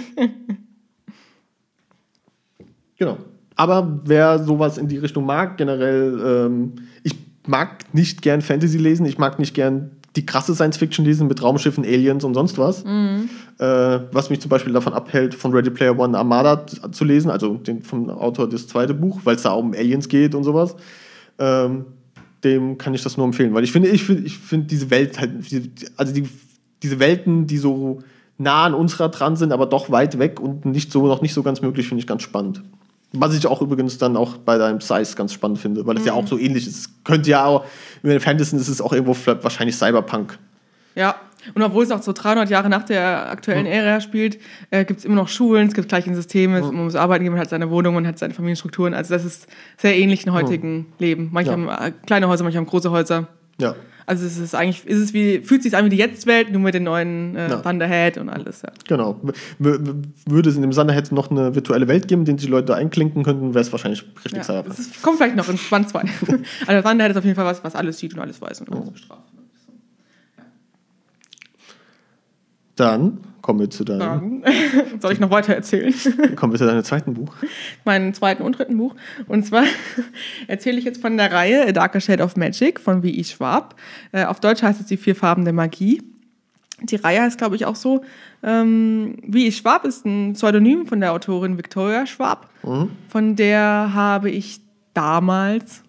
genau. 2.97 3.17
Aber 3.55 4.01
wer 4.05 4.39
sowas 4.39 4.77
in 4.77 4.87
die 4.87 4.97
Richtung 4.97 5.25
mag, 5.25 5.57
generell, 5.57 6.47
ähm, 6.47 6.73
ich 7.03 7.15
mag 7.45 7.93
nicht 7.93 8.21
gern 8.21 8.41
Fantasy 8.41 8.77
lesen, 8.77 9.05
ich 9.05 9.17
mag 9.17 9.37
nicht 9.37 9.53
gern 9.53 9.91
die 10.15 10.25
krasse 10.25 10.53
Science-Fiction 10.53 11.05
lesen 11.05 11.27
mit 11.27 11.41
Raumschiffen, 11.41 11.85
Aliens 11.85 12.23
und 12.23 12.33
sonst 12.33 12.57
was. 12.57 12.83
Mhm. 12.83 13.29
Äh, 13.59 13.99
was 14.11 14.29
mich 14.29 14.41
zum 14.41 14.49
Beispiel 14.49 14.73
davon 14.73 14.93
abhält, 14.93 15.35
von 15.35 15.53
Ready 15.53 15.69
Player 15.69 15.97
One 15.97 16.17
Armada 16.17 16.65
zu 16.65 17.05
lesen, 17.05 17.31
also 17.31 17.55
den, 17.55 17.81
vom 17.81 18.09
Autor 18.09 18.49
des 18.49 18.67
zweiten 18.67 18.99
Buch, 18.99 19.21
weil 19.23 19.35
es 19.35 19.43
da 19.43 19.53
um 19.53 19.73
Aliens 19.73 20.09
geht 20.09 20.35
und 20.35 20.43
sowas. 20.43 20.75
Ähm, 21.39 21.85
dem 22.43 22.77
kann 22.77 22.93
ich 22.93 23.03
das 23.03 23.17
nur 23.17 23.25
empfehlen, 23.25 23.53
weil 23.53 23.63
ich 23.63 23.71
finde, 23.71 23.89
ich 23.89 24.03
finde, 24.03 24.23
ich 24.23 24.37
finde 24.37 24.67
diese 24.67 24.89
Welt 24.89 25.19
halt, 25.19 25.31
also 25.95 26.13
die, 26.13 26.27
diese 26.81 26.99
Welten, 26.99 27.47
die 27.47 27.57
so 27.57 27.99
nah 28.37 28.65
an 28.65 28.73
unserer 28.73 29.09
dran 29.09 29.35
sind, 29.35 29.51
aber 29.53 29.67
doch 29.67 29.91
weit 29.91 30.17
weg 30.17 30.39
und 30.39 30.65
nicht 30.65 30.91
so, 30.91 31.05
noch 31.07 31.21
nicht 31.21 31.33
so 31.33 31.43
ganz 31.43 31.61
möglich, 31.61 31.87
finde 31.87 32.01
ich 32.01 32.07
ganz 32.07 32.23
spannend. 32.23 32.63
Was 33.13 33.35
ich 33.35 33.45
auch 33.45 33.61
übrigens 33.61 33.97
dann 33.97 34.15
auch 34.15 34.37
bei 34.37 34.57
deinem 34.57 34.79
Size 34.79 35.15
ganz 35.15 35.33
spannend 35.33 35.59
finde, 35.59 35.85
weil 35.85 35.95
es 35.97 36.01
mhm. 36.01 36.07
ja 36.07 36.13
auch 36.13 36.27
so 36.27 36.37
ähnlich 36.37 36.65
ist. 36.65 36.77
Es 36.77 37.03
könnte 37.03 37.29
ja 37.29 37.45
auch, 37.45 37.65
den 38.03 38.19
Fantasy 38.19 38.55
ist 38.55 38.69
es 38.69 38.81
auch 38.81 38.93
irgendwo 38.93 39.15
wahrscheinlich 39.41 39.75
Cyberpunk. 39.75 40.37
Ja, 40.95 41.15
und 41.55 41.61
obwohl 41.63 41.83
es 41.83 41.91
auch 41.91 42.01
so 42.01 42.13
300 42.13 42.49
Jahre 42.49 42.69
nach 42.69 42.83
der 42.83 43.29
aktuellen 43.29 43.65
mhm. 43.65 43.71
Ära 43.71 44.01
spielt, 44.01 44.37
äh, 44.69 44.85
gibt 44.85 44.99
es 44.99 45.05
immer 45.05 45.15
noch 45.15 45.27
Schulen, 45.27 45.67
es 45.67 45.73
gibt 45.73 45.89
gleiche 45.89 46.13
Systeme, 46.13 46.61
mhm. 46.61 46.67
man 46.67 46.83
muss 46.85 46.95
arbeiten 46.95 47.23
gehen, 47.23 47.33
man 47.33 47.41
hat 47.41 47.49
seine 47.49 47.69
Wohnung, 47.69 47.95
man 47.95 48.07
hat 48.07 48.19
seine 48.19 48.33
Familienstrukturen. 48.33 48.93
Also 48.93 49.13
das 49.13 49.25
ist 49.25 49.47
sehr 49.77 49.97
ähnlich 49.97 50.25
im 50.25 50.33
heutigen 50.33 50.77
mhm. 50.77 50.85
Leben. 50.99 51.29
Manche 51.31 51.51
ja. 51.51 51.57
haben 51.57 51.67
äh, 51.67 51.91
kleine 52.05 52.27
Häuser, 52.27 52.43
manche 52.43 52.57
haben 52.57 52.67
große 52.67 52.91
Häuser. 52.91 53.27
Ja. 53.59 53.75
Also 54.05 54.25
es 54.25 54.37
ist 54.37 54.55
eigentlich, 54.55 54.85
ist 54.85 54.99
es 54.99 55.13
wie, 55.13 55.39
fühlt 55.39 55.63
sich 55.63 55.75
an 55.75 55.85
wie 55.85 55.89
die 55.89 55.97
Jetzt-Welt, 55.97 56.51
nur 56.51 56.61
mit 56.61 56.73
den 56.73 56.83
neuen 56.83 57.35
äh, 57.35 57.49
ja. 57.49 57.57
Thunderhead 57.57 58.17
und 58.17 58.29
alles. 58.29 58.61
Ja. 58.61 58.69
Genau. 58.87 59.19
W 59.59 59.77
würde 60.25 60.49
es 60.49 60.55
in 60.55 60.61
dem 60.61 60.71
Thunderhead 60.71 61.11
noch 61.11 61.31
eine 61.31 61.55
virtuelle 61.55 61.87
Welt 61.87 62.07
geben, 62.07 62.25
in 62.25 62.37
die 62.37 62.45
die 62.45 62.51
Leute 62.51 62.75
einklinken 62.75 63.23
könnten, 63.23 63.53
wäre 63.53 63.61
es 63.61 63.71
wahrscheinlich 63.71 64.03
richtig 64.17 64.37
ja, 64.37 64.43
Cyberpunk. 64.43 64.75
Das 64.77 65.01
kommt 65.01 65.17
vielleicht 65.17 65.35
noch 65.35 65.49
in 65.49 65.59
Band 65.69 65.89
2. 65.89 65.99
also 66.67 66.87
Thunderhead 66.87 67.11
ist 67.11 67.17
auf 67.17 67.25
jeden 67.25 67.35
Fall 67.35 67.45
was, 67.45 67.63
was 67.63 67.75
alles 67.75 67.97
sieht 67.97 68.13
und 68.13 68.19
alles 68.19 68.41
weiß 68.41 68.61
und 68.61 68.71
alles 68.71 68.87
oh. 68.87 68.91
bestraft. 68.91 69.23
Dann 72.81 73.19
kommen 73.43 73.59
wir 73.59 73.69
zu 73.69 73.83
deinem. 73.83 74.43
Soll 74.99 75.13
ich 75.13 75.19
noch 75.19 75.29
weiter 75.29 75.53
erzählen? 75.53 75.93
kommen 76.35 76.51
wir 76.51 76.57
zu 76.57 76.65
deinem 76.65 76.83
zweiten 76.83 77.13
Buch. 77.13 77.31
Meinem 77.85 78.15
zweiten 78.15 78.41
und 78.41 78.57
dritten 78.57 78.75
Buch. 78.75 78.95
Und 79.27 79.45
zwar 79.45 79.65
erzähle 80.47 80.79
ich 80.79 80.85
jetzt 80.85 80.99
von 80.99 81.15
der 81.15 81.31
Reihe 81.31 81.67
A 81.67 81.71
Darker 81.71 82.01
Shade 82.01 82.23
of 82.23 82.35
Magic 82.37 82.79
von 82.79 83.03
W.I. 83.03 83.23
Schwab. 83.23 83.75
Äh, 84.11 84.25
auf 84.25 84.39
Deutsch 84.39 84.63
heißt 84.63 84.81
es 84.81 84.87
Die 84.87 84.97
vier 84.97 85.15
Farben 85.15 85.43
der 85.43 85.53
Magie. 85.53 86.01
Die 86.81 86.95
Reihe 86.95 87.21
heißt, 87.21 87.37
glaube 87.37 87.55
ich, 87.55 87.65
auch 87.65 87.75
so. 87.75 88.01
Ähm, 88.41 89.17
W.I. 89.27 89.51
Schwab 89.51 89.85
ist 89.85 90.03
ein 90.03 90.33
Pseudonym 90.33 90.87
von 90.87 90.99
der 90.99 91.13
Autorin 91.13 91.59
Victoria 91.59 92.07
Schwab. 92.07 92.49
Mhm. 92.63 92.89
Von 93.09 93.35
der 93.35 93.91
habe 93.93 94.31
ich 94.31 94.59
damals 94.95 95.83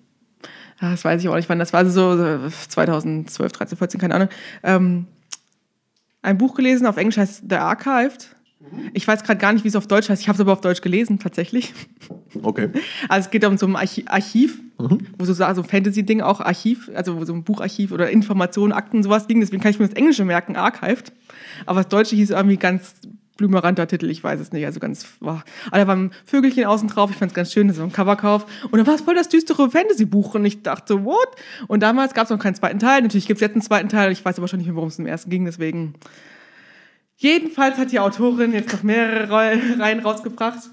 ah, 0.78 0.90
das 0.90 1.04
weiß 1.04 1.22
ich 1.22 1.28
auch 1.28 1.36
nicht 1.36 1.48
wann, 1.48 1.58
das 1.58 1.72
war 1.72 1.86
so 1.86 2.48
2012, 2.68 3.52
13, 3.52 3.78
14, 3.78 4.00
keine 4.00 4.14
Ahnung, 4.14 4.28
ähm, 4.62 5.06
ein 6.22 6.38
Buch 6.38 6.54
gelesen, 6.54 6.86
auf 6.86 6.96
Englisch 6.96 7.18
heißt 7.18 7.44
The 7.48 7.56
Archived. 7.56 8.34
Ich 8.92 9.06
weiß 9.06 9.24
gerade 9.24 9.40
gar 9.40 9.52
nicht, 9.52 9.64
wie 9.64 9.68
es 9.68 9.76
auf 9.76 9.88
Deutsch 9.88 10.08
heißt. 10.08 10.22
Ich 10.22 10.28
habe 10.28 10.36
es 10.36 10.40
aber 10.40 10.52
auf 10.52 10.60
Deutsch 10.60 10.80
gelesen, 10.80 11.18
tatsächlich. 11.18 11.74
Okay. 12.42 12.68
Also 13.08 13.26
es 13.26 13.30
geht 13.30 13.44
um 13.44 13.58
so 13.58 13.66
ein 13.66 13.76
Archiv, 13.76 14.60
mhm. 14.78 15.06
wo 15.18 15.24
so, 15.24 15.34
so 15.34 15.44
ein 15.44 15.64
Fantasy-Ding 15.64 16.20
auch 16.20 16.40
Archiv, 16.40 16.90
also 16.94 17.24
so 17.24 17.34
ein 17.34 17.42
Bucharchiv 17.42 17.90
oder 17.90 18.10
Informationen, 18.10 18.72
Akten, 18.72 19.02
sowas 19.02 19.26
liegen. 19.28 19.40
Deswegen 19.40 19.60
kann 19.60 19.72
ich 19.72 19.80
mir 19.80 19.88
das 19.88 19.96
Englische 19.96 20.24
merken, 20.24 20.54
Archived. 20.56 21.12
Aber 21.66 21.80
das 21.80 21.88
Deutsche 21.88 22.14
hieß 22.14 22.30
irgendwie 22.30 22.56
ganz 22.56 22.94
blümeranter 23.42 23.88
Titel, 23.88 24.08
ich 24.08 24.22
weiß 24.22 24.38
es 24.40 24.52
nicht. 24.52 24.64
Also 24.64 24.78
ganz, 24.78 25.06
war. 25.20 25.44
Aber 25.68 25.78
da 25.78 25.86
waren 25.88 26.12
Vögelchen 26.24 26.64
außen 26.64 26.88
drauf, 26.88 27.10
ich 27.10 27.16
fand 27.16 27.32
es 27.32 27.34
ganz 27.34 27.52
schön, 27.52 27.66
das 27.66 27.76
ist 27.76 27.80
so 27.80 27.84
ein 27.84 27.92
Coverkauf. 27.92 28.46
Und 28.70 28.78
dann 28.78 28.86
war 28.86 28.94
es 28.94 29.00
voll 29.00 29.14
das 29.14 29.28
düstere 29.28 29.70
Fantasy-Buch 29.70 30.34
und 30.34 30.44
ich 30.44 30.62
dachte 30.62 31.04
what? 31.04 31.28
Und 31.66 31.82
damals 31.82 32.14
gab 32.14 32.24
es 32.24 32.30
noch 32.30 32.38
keinen 32.38 32.54
zweiten 32.54 32.78
Teil. 32.78 33.02
Natürlich 33.02 33.26
gibt 33.26 33.38
es 33.38 33.40
jetzt 33.40 33.52
einen 33.52 33.62
zweiten 33.62 33.88
Teil, 33.88 34.12
ich 34.12 34.24
weiß 34.24 34.38
aber 34.38 34.48
schon 34.48 34.58
nicht 34.58 34.66
mehr, 34.66 34.76
worum 34.76 34.88
es 34.88 34.98
im 34.98 35.06
ersten 35.06 35.30
ging, 35.30 35.44
deswegen. 35.44 35.94
Jedenfalls 37.16 37.78
hat 37.78 37.92
die 37.92 38.00
Autorin 38.00 38.52
jetzt 38.52 38.72
noch 38.72 38.82
mehrere 38.82 39.58
Reihen 39.78 40.00
rausgebracht 40.00 40.70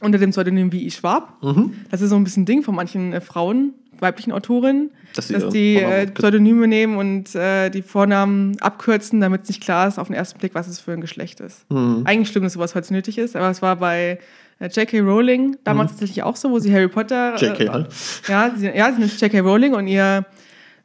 unter 0.00 0.18
dem 0.18 0.30
Pseudonym 0.30 0.72
wie 0.72 0.86
ich 0.86 0.94
Schwab. 0.94 1.42
Mhm. 1.42 1.74
Das 1.90 2.00
ist 2.00 2.10
so 2.10 2.16
ein 2.16 2.24
bisschen 2.24 2.44
Ding 2.44 2.62
von 2.62 2.74
manchen 2.74 3.12
äh, 3.12 3.20
Frauen, 3.20 3.74
weiblichen 4.00 4.32
Autorinnen, 4.32 4.90
dass, 5.14 5.28
dass 5.28 5.48
die 5.48 5.76
äh, 5.76 6.06
Pseudonyme 6.06 6.66
nehmen 6.66 6.96
und 6.96 7.34
äh, 7.34 7.70
die 7.70 7.82
Vornamen 7.82 8.58
abkürzen, 8.60 9.20
damit 9.20 9.42
es 9.42 9.48
nicht 9.48 9.62
klar 9.62 9.88
ist 9.88 9.98
auf 9.98 10.08
den 10.08 10.16
ersten 10.16 10.38
Blick, 10.38 10.54
was 10.54 10.68
es 10.68 10.80
für 10.80 10.92
ein 10.92 11.00
Geschlecht 11.00 11.40
ist. 11.40 11.70
Mhm. 11.70 12.02
Eigentlich 12.04 12.28
stimmt, 12.28 12.46
dass 12.46 12.54
sowas 12.54 12.74
heute 12.74 12.92
nötig 12.92 13.18
ist, 13.18 13.36
aber 13.36 13.50
es 13.50 13.62
war 13.62 13.76
bei 13.76 14.18
äh, 14.58 14.68
J.K. 14.68 15.00
Rowling 15.00 15.56
damals 15.64 15.90
mhm. 15.90 15.94
tatsächlich 15.94 16.22
auch 16.22 16.36
so, 16.36 16.50
wo 16.50 16.58
sie 16.58 16.72
Harry 16.72 16.88
Potter. 16.88 17.36
J.K. 17.36 17.64
Äh, 17.64 17.86
ja, 18.28 18.50
sie, 18.56 18.66
ja, 18.66 18.92
sie 18.92 19.00
nennt 19.00 19.20
J.K. 19.20 19.40
Rowling 19.40 19.74
und 19.74 19.86
ihr, 19.86 20.26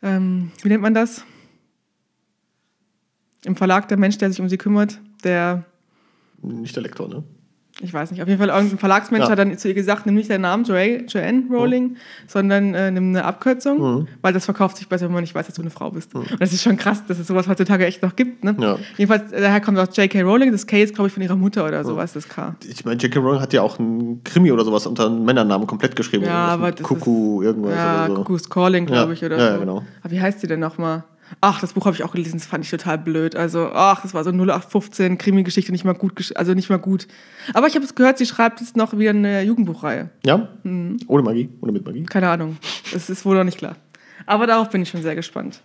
ähm, 0.02 0.52
wie 0.62 0.69
nennt 0.69 0.82
man 0.82 0.93
das? 0.93 1.23
Im 3.45 3.56
Verlag 3.56 3.88
der 3.88 3.97
Mensch, 3.97 4.17
der 4.17 4.30
sich 4.30 4.39
um 4.39 4.49
sie 4.49 4.58
kümmert, 4.58 4.99
der. 5.23 5.65
Nicht 6.41 6.76
der 6.76 6.84
Lektor, 6.84 7.10
ne? 7.10 7.23
Ich 7.84 7.93
weiß 7.93 8.12
nicht, 8.12 8.22
auf 8.22 8.28
jeden 8.28 8.39
Fall 8.39 8.50
irgendein 8.50 8.78
Verlagsmensch 8.78 9.26
ja. 9.26 9.32
hat 9.32 9.39
dann 9.39 9.58
zu 9.58 9.67
ihr 9.67 9.74
gesagt, 9.74 10.06
nimm 10.06 10.15
nicht 10.15 10.30
deinen 10.30 10.41
Namen 10.41 10.63
jo 10.63 10.74
Joanne 10.74 11.43
Rowling, 11.52 11.84
mhm. 11.84 11.98
sondern 12.28 12.74
äh, 12.74 12.91
nimm 12.91 13.10
eine 13.10 13.26
Abkürzung, 13.26 13.80
mhm. 13.80 14.08
weil 14.22 14.34
das 14.34 14.46
verkauft 14.46 14.78
sich 14.78 14.88
besser, 14.88 15.06
wenn 15.06 15.13
man 15.13 15.22
nicht 15.22 15.36
weiß, 15.36 15.48
dass 15.48 15.56
du 15.56 15.62
eine 15.62 15.69
Frau 15.69 15.91
bist. 15.91 16.13
Mhm. 16.13 16.22
Und 16.22 16.41
das 16.41 16.54
ist 16.54 16.63
schon 16.63 16.78
krass, 16.78 17.06
dass 17.06 17.19
es 17.19 17.28
sowas 17.28 17.48
heutzutage 17.48 17.86
echt 17.86 18.02
noch 18.02 18.15
gibt. 18.15 18.43
Ne? 18.43 18.56
Ja. 18.60 18.78
Jedenfalls, 18.98 19.32
äh, 19.32 19.41
daher 19.41 19.60
kommt 19.62 19.78
auch 19.78 19.88
J.K. 19.93 20.22
Rowling, 20.22 20.52
das 20.52 20.65
K 20.65 20.82
ist, 20.82 20.96
glaube 20.96 21.10
ich, 21.10 21.13
von 21.13 21.22
ihrer 21.22 21.36
Mutter 21.36 21.65
oder 21.65 21.84
sowas, 21.84 22.13
das 22.13 22.28
K. 22.30 22.56
Ich 22.65 22.86
meine, 22.86 23.02
J.K. 23.02 23.19
Rowling 23.19 23.41
hat 23.41 23.52
ja 23.54 23.62
auch 23.62 23.78
einen 23.80 24.24
Krimi 24.24 24.52
oder 24.52 24.63
sowas 24.63 24.88
unter 24.88 25.08
einem 25.08 25.26
Männernamen 25.26 25.67
komplett 25.67 25.96
geschrieben. 25.96 26.24
Ja, 26.24 26.48
aber 26.48 26.72
das 26.72 26.84
Kuckuck, 26.84 27.43
irgendwas 27.43 27.76
ja, 27.76 28.08
so. 28.08 28.15
Cuckoo's 28.15 28.50
Calling, 28.50 28.86
glaube 28.86 29.13
ich, 29.13 29.24
oder 29.24 29.38
ja, 29.38 29.54
so. 29.56 29.60
genau. 29.60 29.84
Aber 30.02 30.12
wie 30.12 30.22
heißt 30.22 30.39
sie 30.39 30.48
denn 30.48 30.60
nochmal? 30.60 31.04
Ach, 31.41 31.62
das 31.62 31.74
Buch 31.74 31.86
habe 31.86 31.96
ich 31.96 32.04
auch 32.04 32.13
gelesen, 32.13 32.38
das 32.38 32.48
fand 32.48 32.63
ich 32.63 32.72
total 32.72 32.98
blöd. 32.98 33.36
Also, 33.36 33.69
ach, 33.74 34.02
das 34.02 34.13
war 34.13 34.24
so 34.24 34.32
0815 34.32 35.17
Krimi-Geschichte, 35.17 35.72
nicht 35.72 35.86
mal 35.86 35.93
gut, 35.93 36.36
also 36.36 36.54
nicht 36.54 36.69
mal 36.69 36.80
gut. 36.80 37.08
Aber 37.54 37.67
ich 37.67 37.76
habe 37.76 37.86
es 37.86 37.96
gehört, 37.96 38.17
sie 38.17 38.26
schreibt 38.26 38.62
jetzt 38.62 38.78
noch 38.78 38.98
wieder 38.98 39.12
eine 39.12 39.41
Jugendbuchreihe. 39.43 40.10
Ja? 40.26 40.50
Mhm. 40.63 40.98
Ohne 41.08 41.24
Magie 41.24 41.50
oder 41.62 41.72
mit 41.72 41.86
Magie? 41.86 42.04
Keine 42.04 42.30
Ahnung. 42.30 42.58
Das 42.91 43.10
ist 43.10 43.26
wohl 43.26 43.36
noch 43.36 43.43
nicht 43.43 43.58
klar. 43.58 43.76
Aber 44.26 44.48
darauf 44.48 44.69
bin 44.69 44.82
ich 44.82 44.89
schon 44.89 45.02
sehr 45.02 45.15
gespannt. 45.15 45.62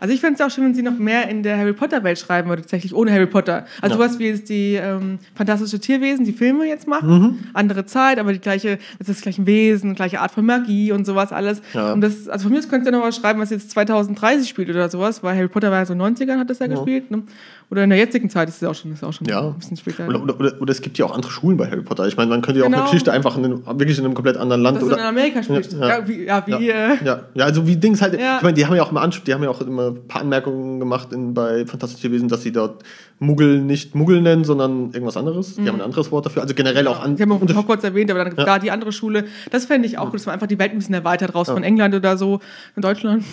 Also 0.00 0.14
ich 0.14 0.20
fände 0.20 0.34
es 0.34 0.40
auch 0.40 0.54
schön, 0.54 0.64
wenn 0.64 0.74
sie 0.74 0.82
noch 0.82 0.98
mehr 0.98 1.28
in 1.28 1.42
der 1.42 1.56
Harry 1.58 1.72
Potter-Welt 1.72 2.18
schreiben 2.18 2.48
würde, 2.48 2.62
tatsächlich 2.62 2.94
ohne 2.94 3.12
Harry 3.12 3.26
Potter. 3.26 3.66
Also 3.80 3.96
ja. 3.96 4.02
sowas 4.02 4.18
wie 4.18 4.26
jetzt 4.26 4.48
die 4.48 4.74
ähm, 4.74 5.18
Fantastische 5.34 5.78
Tierwesen, 5.78 6.24
die 6.24 6.32
Filme 6.32 6.66
jetzt 6.66 6.86
machen. 6.86 7.08
Mhm. 7.08 7.38
Andere 7.54 7.86
Zeit, 7.86 8.18
aber 8.18 8.32
die 8.32 8.40
gleiche, 8.40 8.78
das 8.98 9.08
ist 9.08 9.18
das 9.18 9.22
gleiche 9.22 9.46
Wesen, 9.46 9.94
gleiche 9.94 10.20
Art 10.20 10.32
von 10.32 10.44
Magie 10.44 10.92
und 10.92 11.06
sowas 11.06 11.32
alles. 11.32 11.62
Ja. 11.72 11.92
Und 11.92 12.00
das, 12.00 12.28
also 12.28 12.44
von 12.44 12.52
mir 12.52 12.58
aus 12.58 12.68
könnt 12.68 12.86
ihr 12.86 12.92
noch 12.92 13.02
was 13.02 13.16
schreiben, 13.16 13.40
was 13.40 13.50
jetzt 13.50 13.70
2030 13.70 14.48
spielt 14.48 14.70
oder 14.70 14.88
sowas, 14.88 15.22
weil 15.22 15.36
Harry 15.36 15.48
Potter 15.48 15.70
war 15.70 15.78
ja 15.78 15.86
so 15.86 15.94
90ern, 15.94 16.38
hat 16.38 16.50
das 16.50 16.58
ja, 16.58 16.66
ja. 16.66 16.74
gespielt. 16.74 17.10
Ne? 17.10 17.22
Oder 17.68 17.82
in 17.82 17.90
der 17.90 17.98
jetzigen 17.98 18.30
Zeit 18.30 18.48
ist 18.48 18.62
es 18.62 18.68
auch 18.68 18.74
schon, 18.74 18.92
ist 18.92 19.02
auch 19.02 19.12
schon 19.12 19.26
ja. 19.26 19.40
ein 19.40 19.54
bisschen 19.54 19.76
später. 19.76 20.06
Oder, 20.06 20.22
oder, 20.22 20.38
oder, 20.38 20.60
oder, 20.60 20.70
es 20.70 20.80
gibt 20.80 20.98
ja 20.98 21.04
auch 21.04 21.12
andere 21.12 21.32
Schulen 21.32 21.56
bei 21.56 21.68
Harry 21.68 21.82
Potter. 21.82 22.06
Ich 22.06 22.16
meine, 22.16 22.30
man 22.30 22.40
könnte 22.40 22.60
ja 22.60 22.66
genau. 22.66 22.78
auch 22.78 22.82
eine 22.82 22.90
Geschichte 22.90 23.10
einfach 23.10 23.36
in 23.36 23.44
einem, 23.44 23.66
wirklich 23.66 23.98
in 23.98 24.04
einem 24.04 24.14
komplett 24.14 24.36
anderen 24.36 24.62
Land. 24.62 24.76
Das 24.76 24.84
oder 24.84 24.98
in 24.98 25.02
Amerika 25.02 25.42
spricht. 25.42 25.72
Ja, 25.72 25.88
ja. 25.88 26.08
wie, 26.08 26.24
ja, 26.24 26.46
wie 26.46 26.50
ja. 26.52 26.58
Äh, 26.58 27.04
ja. 27.04 27.20
ja, 27.34 27.44
also 27.44 27.66
wie 27.66 27.76
Dings 27.76 28.00
halt. 28.00 28.14
Ich 28.14 28.20
meine, 28.20 28.54
die 28.54 28.64
haben 28.64 28.76
ja 28.76 28.84
auch 28.84 28.90
immer 28.92 29.02
Anspruch, 29.02 29.24
die 29.24 29.34
haben 29.34 29.42
ja 29.42 29.50
auch 29.50 29.60
immer 29.62 29.85
ein 29.88 30.08
paar 30.08 30.22
Anmerkungen 30.22 30.80
gemacht 30.80 31.12
in, 31.12 31.34
bei 31.34 31.66
Fantastische 31.66 32.02
Tierwesen, 32.02 32.28
dass 32.28 32.42
sie 32.42 32.52
dort 32.52 32.82
Muggel 33.18 33.60
nicht 33.60 33.94
Muggel 33.94 34.20
nennen, 34.20 34.44
sondern 34.44 34.92
irgendwas 34.92 35.16
anderes. 35.16 35.56
Mhm. 35.56 35.62
Die 35.62 35.68
haben 35.68 35.76
ein 35.76 35.84
anderes 35.84 36.10
Wort 36.12 36.26
dafür. 36.26 36.42
Also 36.42 36.54
generell 36.54 36.86
auch 36.88 37.00
an. 37.00 37.16
Die 37.16 37.22
haben 37.22 37.32
auch 37.32 37.40
Hogwarts 37.40 37.84
erwähnt, 37.84 38.10
aber 38.10 38.24
dann 38.24 38.36
ja. 38.36 38.44
da 38.44 38.58
die 38.58 38.70
andere 38.70 38.92
Schule. 38.92 39.24
Das 39.50 39.66
fände 39.66 39.86
ich 39.86 39.98
auch 39.98 40.06
gut, 40.06 40.16
dass 40.16 40.26
man 40.26 40.34
einfach 40.34 40.46
die 40.46 40.58
Welt 40.58 40.72
ein 40.72 40.78
bisschen 40.78 40.94
erweitert 40.94 41.34
raus 41.34 41.48
ja. 41.48 41.54
von 41.54 41.62
England 41.62 41.94
oder 41.94 42.16
so, 42.16 42.40
in 42.74 42.82
Deutschland. 42.82 43.24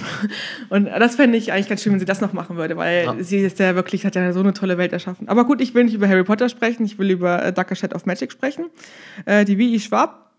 Und 0.69 0.85
das 0.85 1.15
fände 1.15 1.37
ich 1.37 1.51
eigentlich 1.51 1.69
ganz 1.69 1.81
schön, 1.81 1.91
wenn 1.93 1.99
sie 1.99 2.05
das 2.05 2.21
noch 2.21 2.33
machen 2.33 2.55
würde, 2.55 2.77
weil 2.77 3.05
ja. 3.05 3.15
sie 3.19 3.39
ist 3.39 3.59
ja 3.59 3.75
wirklich, 3.75 4.05
hat 4.05 4.15
ja 4.15 4.31
so 4.33 4.39
eine 4.39 4.53
tolle 4.53 4.77
Welt 4.77 4.93
erschaffen. 4.93 5.27
Aber 5.27 5.45
gut, 5.45 5.61
ich 5.61 5.73
will 5.73 5.83
nicht 5.83 5.95
über 5.95 6.07
Harry 6.07 6.23
Potter 6.23 6.49
sprechen, 6.49 6.85
ich 6.85 6.97
will 6.97 7.11
über 7.11 7.43
äh, 7.43 7.53
Darker 7.53 7.75
Shadow 7.75 7.95
of 7.95 8.05
Magic 8.05 8.31
sprechen. 8.31 8.65
Äh, 9.25 9.45
die 9.45 9.57
W.I. 9.57 9.79
Schwab 9.79 10.31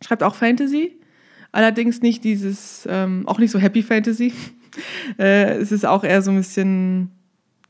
schreibt 0.00 0.22
auch 0.22 0.34
Fantasy. 0.34 0.98
Allerdings 1.52 2.00
nicht 2.00 2.24
dieses, 2.24 2.88
ähm, 2.90 3.24
auch 3.26 3.38
nicht 3.38 3.50
so 3.50 3.58
Happy 3.58 3.82
Fantasy. 3.82 4.32
Äh, 5.18 5.54
es 5.56 5.72
ist 5.72 5.86
auch 5.86 6.04
eher 6.04 6.22
so 6.22 6.30
ein 6.30 6.38
bisschen 6.38 7.10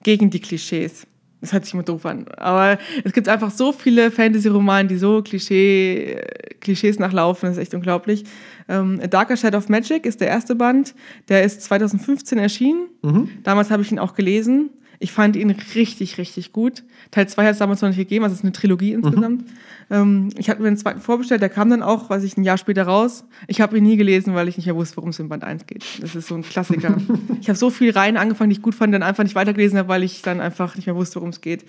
gegen 0.03 0.30
die 0.30 0.40
Klischees. 0.40 1.07
Das 1.40 1.53
hört 1.53 1.64
sich 1.64 1.74
immer 1.74 1.82
doof 1.82 2.07
an. 2.07 2.28
Aber 2.36 2.78
es 3.03 3.12
gibt 3.12 3.28
einfach 3.28 3.50
so 3.50 3.72
viele 3.72 4.12
Fantasy-Romane, 4.12 4.88
die 4.88 4.96
so 4.96 5.22
Klischee, 5.22 6.20
Klischees 6.61 7.00
nachlaufen. 7.00 7.48
Das 7.48 7.57
ist 7.57 7.62
echt 7.62 7.74
unglaublich. 7.74 8.24
Ähm, 8.68 9.00
A 9.03 9.09
Darker 9.09 9.36
Shadow 9.36 9.59
of 9.59 9.68
Magic 9.68 10.07
ist 10.07 10.20
der 10.20 10.28
erste 10.28 10.55
Band. 10.55 10.94
Der 11.28 11.42
ist 11.42 11.62
2015 11.62 12.38
erschienen. 12.38 12.86
Mhm. 13.03 13.28
Damals 13.42 13.72
habe 13.72 13.82
ich 13.82 13.90
ihn 13.90 13.98
auch 13.98 14.14
gelesen. 14.14 14.70
Ich 15.03 15.11
fand 15.11 15.34
ihn 15.34 15.50
richtig, 15.50 16.16
richtig 16.16 16.53
gut. 16.53 16.84
Teil 17.11 17.28
2 17.28 17.44
hat 17.44 17.53
es 17.53 17.59
damals 17.59 17.82
noch 17.82 17.88
nicht 17.88 17.98
gegeben, 17.98 18.24
also 18.24 18.34
es 18.34 18.38
ist 18.38 18.44
eine 18.44 18.53
Trilogie 18.53 18.92
insgesamt. 18.92 19.42
Mhm. 19.42 19.57
Ähm, 19.90 20.28
ich 20.38 20.48
hatte 20.48 20.62
mir 20.62 20.68
den 20.68 20.76
zweiten 20.76 21.00
vorbestellt, 21.00 21.42
der 21.42 21.48
kam 21.48 21.70
dann 21.70 21.82
auch, 21.82 22.09
weiß 22.09 22.22
ich, 22.22 22.36
ein 22.36 22.44
Jahr 22.44 22.57
später 22.57 22.84
raus. 22.84 23.24
Ich 23.48 23.61
habe 23.61 23.76
ihn 23.76 23.82
nie 23.82 23.96
gelesen, 23.96 24.34
weil 24.36 24.46
ich 24.46 24.57
nicht 24.57 24.66
mehr 24.66 24.76
wusste, 24.76 24.98
worum 24.98 25.11
es 25.11 25.18
in 25.18 25.28
Band 25.28 25.42
1 25.42 25.66
geht. 25.66 25.84
Das 26.00 26.14
ist 26.14 26.28
so 26.28 26.36
ein 26.36 26.42
Klassiker. 26.42 26.96
ich 27.40 27.48
habe 27.48 27.59
so 27.59 27.68
viel 27.70 27.90
Reihen 27.90 28.16
angefangen, 28.16 28.50
die 28.50 28.57
ich 28.57 28.62
gut 28.62 28.76
fand, 28.76 28.94
dann 28.94 29.03
einfach 29.03 29.24
nicht 29.24 29.34
weitergelesen 29.34 29.76
habe, 29.76 29.88
weil 29.88 30.05
ich 30.05 30.22
dann 30.22 30.40
einfach 30.40 30.76
nicht 30.76 30.86
mehr 30.86 30.94
wusste, 30.94 31.16
worum 31.16 31.30
es 31.30 31.40
geht. 31.40 31.64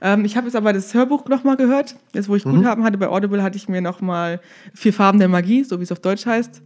Ähm, 0.00 0.24
ich 0.24 0.38
habe 0.38 0.46
jetzt 0.46 0.56
aber 0.56 0.72
das 0.72 0.94
Hörbuch 0.94 1.26
nochmal 1.26 1.58
gehört. 1.58 1.96
Jetzt, 2.14 2.30
wo 2.30 2.36
ich 2.36 2.46
mhm. 2.46 2.56
Guthaben 2.56 2.82
hatte 2.82 2.96
bei 2.96 3.08
Audible, 3.08 3.42
hatte 3.42 3.58
ich 3.58 3.68
mir 3.68 3.82
nochmal 3.82 4.40
Vier 4.72 4.94
Farben 4.94 5.18
der 5.18 5.28
Magie, 5.28 5.64
so 5.64 5.80
wie 5.80 5.84
es 5.84 5.92
auf 5.92 6.00
Deutsch 6.00 6.24
heißt, 6.24 6.62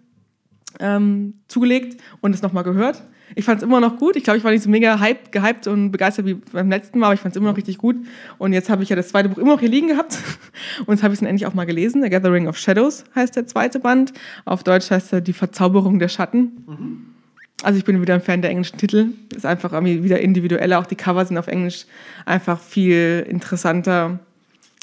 ähm, 0.80 1.34
zugelegt 1.48 2.00
und 2.20 2.34
es 2.34 2.42
nochmal 2.42 2.64
gehört. 2.64 3.02
Ich 3.34 3.44
fand 3.44 3.58
es 3.58 3.64
immer 3.64 3.80
noch 3.80 3.98
gut. 3.98 4.16
Ich 4.16 4.24
glaube, 4.24 4.38
ich 4.38 4.44
war 4.44 4.50
nicht 4.52 4.62
so 4.62 4.70
mega 4.70 5.00
hyped, 5.00 5.32
gehypt 5.32 5.66
und 5.66 5.90
begeistert 5.90 6.26
wie 6.26 6.34
beim 6.34 6.68
letzten 6.68 6.98
Mal, 6.98 7.06
aber 7.06 7.14
ich 7.14 7.20
fand 7.20 7.34
es 7.34 7.40
immer 7.40 7.50
noch 7.50 7.56
richtig 7.56 7.78
gut. 7.78 7.96
Und 8.38 8.52
jetzt 8.52 8.68
habe 8.68 8.82
ich 8.82 8.88
ja 8.88 8.96
das 8.96 9.08
zweite 9.08 9.28
Buch 9.28 9.38
immer 9.38 9.52
noch 9.52 9.60
hier 9.60 9.68
liegen 9.68 9.88
gehabt. 9.88 10.18
Und 10.86 10.94
jetzt 10.94 11.02
habe 11.02 11.14
ich 11.14 11.16
es 11.16 11.20
dann 11.20 11.28
endlich 11.28 11.46
auch 11.46 11.54
mal 11.54 11.64
gelesen. 11.64 12.02
The 12.02 12.10
Gathering 12.10 12.46
of 12.46 12.58
Shadows 12.58 13.04
heißt 13.14 13.34
der 13.34 13.46
zweite 13.46 13.80
Band. 13.80 14.12
Auf 14.44 14.62
Deutsch 14.62 14.90
heißt 14.90 15.12
er 15.14 15.20
Die 15.20 15.32
Verzauberung 15.32 15.98
der 15.98 16.08
Schatten. 16.08 16.64
Mhm. 16.66 17.06
Also 17.62 17.78
ich 17.78 17.84
bin 17.84 18.00
wieder 18.00 18.14
ein 18.14 18.20
Fan 18.20 18.42
der 18.42 18.50
englischen 18.50 18.76
Titel. 18.78 19.08
Ist 19.34 19.46
einfach 19.46 19.72
wieder 19.82 20.20
individueller. 20.20 20.78
Auch 20.78 20.86
die 20.86 20.96
Cover 20.96 21.24
sind 21.24 21.38
auf 21.38 21.46
Englisch 21.46 21.86
einfach 22.26 22.60
viel 22.60 23.24
interessanter 23.28 24.18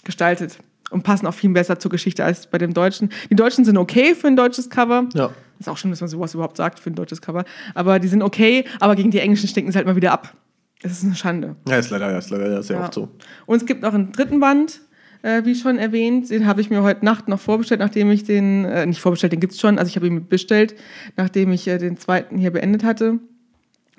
gestaltet 0.04 0.58
und 0.90 1.04
passen 1.04 1.28
auch 1.28 1.34
viel 1.34 1.52
besser 1.52 1.80
zur 1.80 1.92
Geschichte 1.92 2.24
als 2.24 2.48
bei 2.48 2.58
dem 2.58 2.74
Deutschen. 2.74 3.10
Die 3.30 3.36
Deutschen 3.36 3.66
sind 3.66 3.78
okay 3.78 4.16
für 4.16 4.28
ein 4.28 4.36
deutsches 4.36 4.70
Cover. 4.70 5.08
Ja. 5.14 5.32
Ist 5.62 5.70
auch 5.70 5.78
schön, 5.78 5.92
dass 5.92 6.02
man 6.02 6.10
sowas 6.10 6.34
überhaupt 6.34 6.58
sagt 6.58 6.80
für 6.80 6.90
ein 6.90 6.96
deutsches 6.96 7.22
Cover. 7.22 7.46
Aber 7.76 8.00
die 8.00 8.08
sind 8.08 8.24
okay, 8.24 8.66
aber 8.80 8.96
gegen 8.96 9.12
die 9.12 9.20
Englischen 9.20 9.48
stinken 9.48 9.72
sie 9.72 9.78
halt 9.78 9.86
mal 9.86 9.96
wieder 9.96 10.12
ab. 10.12 10.36
Das 10.82 10.92
ist 10.92 11.04
eine 11.04 11.14
Schande. 11.14 11.56
Ja, 11.68 11.78
ist 11.78 11.92
leider, 11.92 12.18
ist 12.18 12.32
leider 12.32 12.64
sehr 12.64 12.78
ja. 12.78 12.84
oft 12.84 12.96
so. 12.96 13.10
Und 13.46 13.58
es 13.58 13.68
gibt 13.68 13.84
noch 13.84 13.94
einen 13.94 14.12
dritten 14.12 14.40
Band, 14.40 14.82
äh, 15.22 15.46
wie 15.46 15.54
schon 15.54 15.78
erwähnt. 15.78 16.32
Den 16.32 16.48
habe 16.48 16.62
ich 16.62 16.72
mir 16.72 16.82
heute 16.82 17.06
Nacht 17.06 17.28
noch 17.28 17.40
vorbestellt, 17.40 17.80
nachdem 17.80 18.10
ich 18.10 18.24
den, 18.24 18.66
äh, 18.66 18.88
nicht 18.88 19.02
vorbestellt, 19.02 19.34
den 19.34 19.40
gibt 19.40 19.54
es 19.54 19.60
schon, 19.60 19.78
also 19.78 19.88
ich 19.88 19.96
habe 19.96 20.08
ihn 20.08 20.28
bestellt, 20.28 20.74
nachdem 21.16 21.52
ich 21.52 21.68
äh, 21.68 21.78
den 21.78 21.98
zweiten 21.98 22.40
hier 22.40 22.50
beendet 22.50 22.84
hatte. 22.84 23.20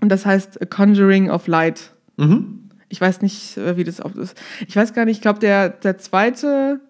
Und 0.01 0.09
das 0.09 0.27
heißt 0.27 0.61
A 0.61 0.65
Conjuring 0.65 1.31
of 1.31 1.47
Light. 1.47 1.93
Mhm. 2.17 2.71
Ich 2.89 3.01
weiß 3.01 3.23
nicht, 3.23 3.57
äh, 3.57 3.77
wie 3.77 3.85
das 3.85 4.01
auch 4.01 4.17
ist. 4.17 4.37
Ich 4.67 4.75
weiß 4.75 4.95
gar 4.95 5.05
nicht, 5.05 5.19
ich 5.19 5.23
glaube, 5.23 5.39
der, 5.39 5.69
der 5.69 5.99
zweite 5.99 6.81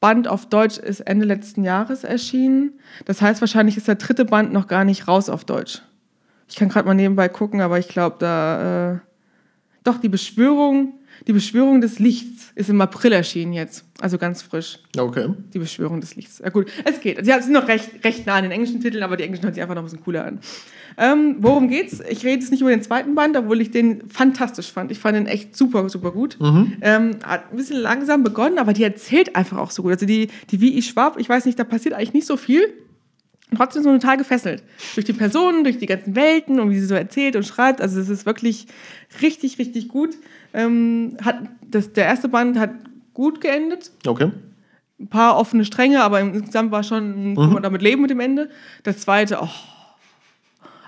Band 0.00 0.28
auf 0.28 0.46
Deutsch 0.46 0.78
ist 0.78 1.00
Ende 1.00 1.26
letzten 1.26 1.62
Jahres 1.62 2.04
erschienen. 2.04 2.80
Das 3.04 3.20
heißt, 3.20 3.40
wahrscheinlich 3.42 3.76
ist 3.76 3.86
der 3.86 3.96
dritte 3.96 4.24
Band 4.24 4.52
noch 4.52 4.66
gar 4.66 4.84
nicht 4.84 5.06
raus 5.06 5.28
auf 5.28 5.44
Deutsch. 5.44 5.82
Ich 6.48 6.56
kann 6.56 6.68
gerade 6.68 6.88
mal 6.88 6.94
nebenbei 6.94 7.28
gucken, 7.28 7.60
aber 7.60 7.78
ich 7.78 7.88
glaube, 7.88 8.16
da. 8.18 8.92
Äh, 8.94 8.98
doch, 9.84 9.98
die 9.98 10.08
Beschwörung, 10.08 10.94
die 11.26 11.32
Beschwörung 11.32 11.80
des 11.80 11.98
Lichts 11.98 12.52
ist 12.54 12.70
im 12.70 12.80
April 12.80 13.12
erschienen 13.12 13.52
jetzt. 13.52 13.84
Also 14.00 14.18
ganz 14.18 14.42
frisch. 14.42 14.78
Okay. 14.96 15.28
Die 15.52 15.58
Beschwörung 15.58 16.00
des 16.00 16.16
Lichts. 16.16 16.38
Ja, 16.38 16.48
gut, 16.48 16.68
es 16.84 17.00
geht. 17.00 17.24
Sie 17.24 17.32
sind 17.32 17.52
noch 17.52 17.68
recht, 17.68 18.04
recht 18.04 18.26
nah 18.26 18.36
an 18.36 18.44
den 18.44 18.52
englischen 18.52 18.80
Titeln, 18.80 19.02
aber 19.02 19.16
die 19.16 19.24
englischen 19.24 19.44
hören 19.44 19.54
sich 19.54 19.62
einfach 19.62 19.74
noch 19.74 19.82
ein 19.82 19.86
bisschen 19.86 20.02
cooler 20.02 20.24
an. 20.24 20.40
Ähm, 20.96 21.36
worum 21.40 21.68
geht's? 21.68 22.00
Ich 22.08 22.24
rede 22.24 22.40
jetzt 22.40 22.50
nicht 22.50 22.60
über 22.60 22.70
den 22.70 22.82
zweiten 22.82 23.14
Band, 23.14 23.36
obwohl 23.36 23.60
ich 23.60 23.70
den 23.70 24.08
fantastisch 24.08 24.72
fand. 24.72 24.90
Ich 24.90 24.98
fand 24.98 25.16
den 25.16 25.26
echt 25.26 25.56
super, 25.56 25.88
super 25.88 26.10
gut. 26.12 26.38
Mhm. 26.40 26.76
Ähm, 26.80 27.10
hat 27.22 27.50
ein 27.52 27.56
bisschen 27.56 27.78
langsam 27.78 28.22
begonnen, 28.22 28.58
aber 28.58 28.72
die 28.72 28.82
erzählt 28.82 29.36
einfach 29.36 29.58
auch 29.58 29.70
so 29.70 29.82
gut. 29.82 29.92
Also 29.92 30.06
die, 30.06 30.28
die 30.50 30.60
Wie 30.60 30.78
ich 30.78 30.86
Schwab, 30.86 31.18
ich 31.18 31.28
weiß 31.28 31.44
nicht, 31.44 31.58
da 31.58 31.64
passiert 31.64 31.94
eigentlich 31.94 32.14
nicht 32.14 32.26
so 32.26 32.36
viel. 32.36 32.72
Und 33.50 33.56
trotzdem 33.56 33.82
so 33.82 33.92
total 33.92 34.16
gefesselt. 34.16 34.62
Durch 34.94 35.04
die 35.04 35.12
Personen, 35.12 35.64
durch 35.64 35.78
die 35.78 35.86
ganzen 35.86 36.14
Welten 36.14 36.60
und 36.60 36.70
wie 36.70 36.78
sie 36.78 36.86
so 36.86 36.94
erzählt 36.94 37.36
und 37.36 37.44
schreibt. 37.44 37.80
Also 37.80 38.00
es 38.00 38.08
ist 38.08 38.26
wirklich 38.26 38.66
richtig, 39.20 39.58
richtig 39.58 39.88
gut. 39.88 40.16
Ähm, 40.52 41.16
hat, 41.22 41.40
das, 41.68 41.92
der 41.92 42.06
erste 42.06 42.28
Band 42.28 42.58
hat 42.58 42.70
gut 43.12 43.40
geendet. 43.40 43.90
Okay. 44.06 44.30
Ein 45.00 45.08
paar 45.08 45.36
offene 45.36 45.64
Stränge, 45.64 46.02
aber 46.02 46.20
insgesamt 46.20 46.70
war 46.70 46.82
schon, 46.82 47.30
mhm. 47.30 47.36
kann 47.36 47.52
man 47.52 47.62
damit 47.62 47.82
leben 47.82 48.02
mit 48.02 48.10
dem 48.10 48.20
Ende. 48.20 48.50
Der 48.84 48.96
zweite, 48.96 49.38
oh, 49.40 49.48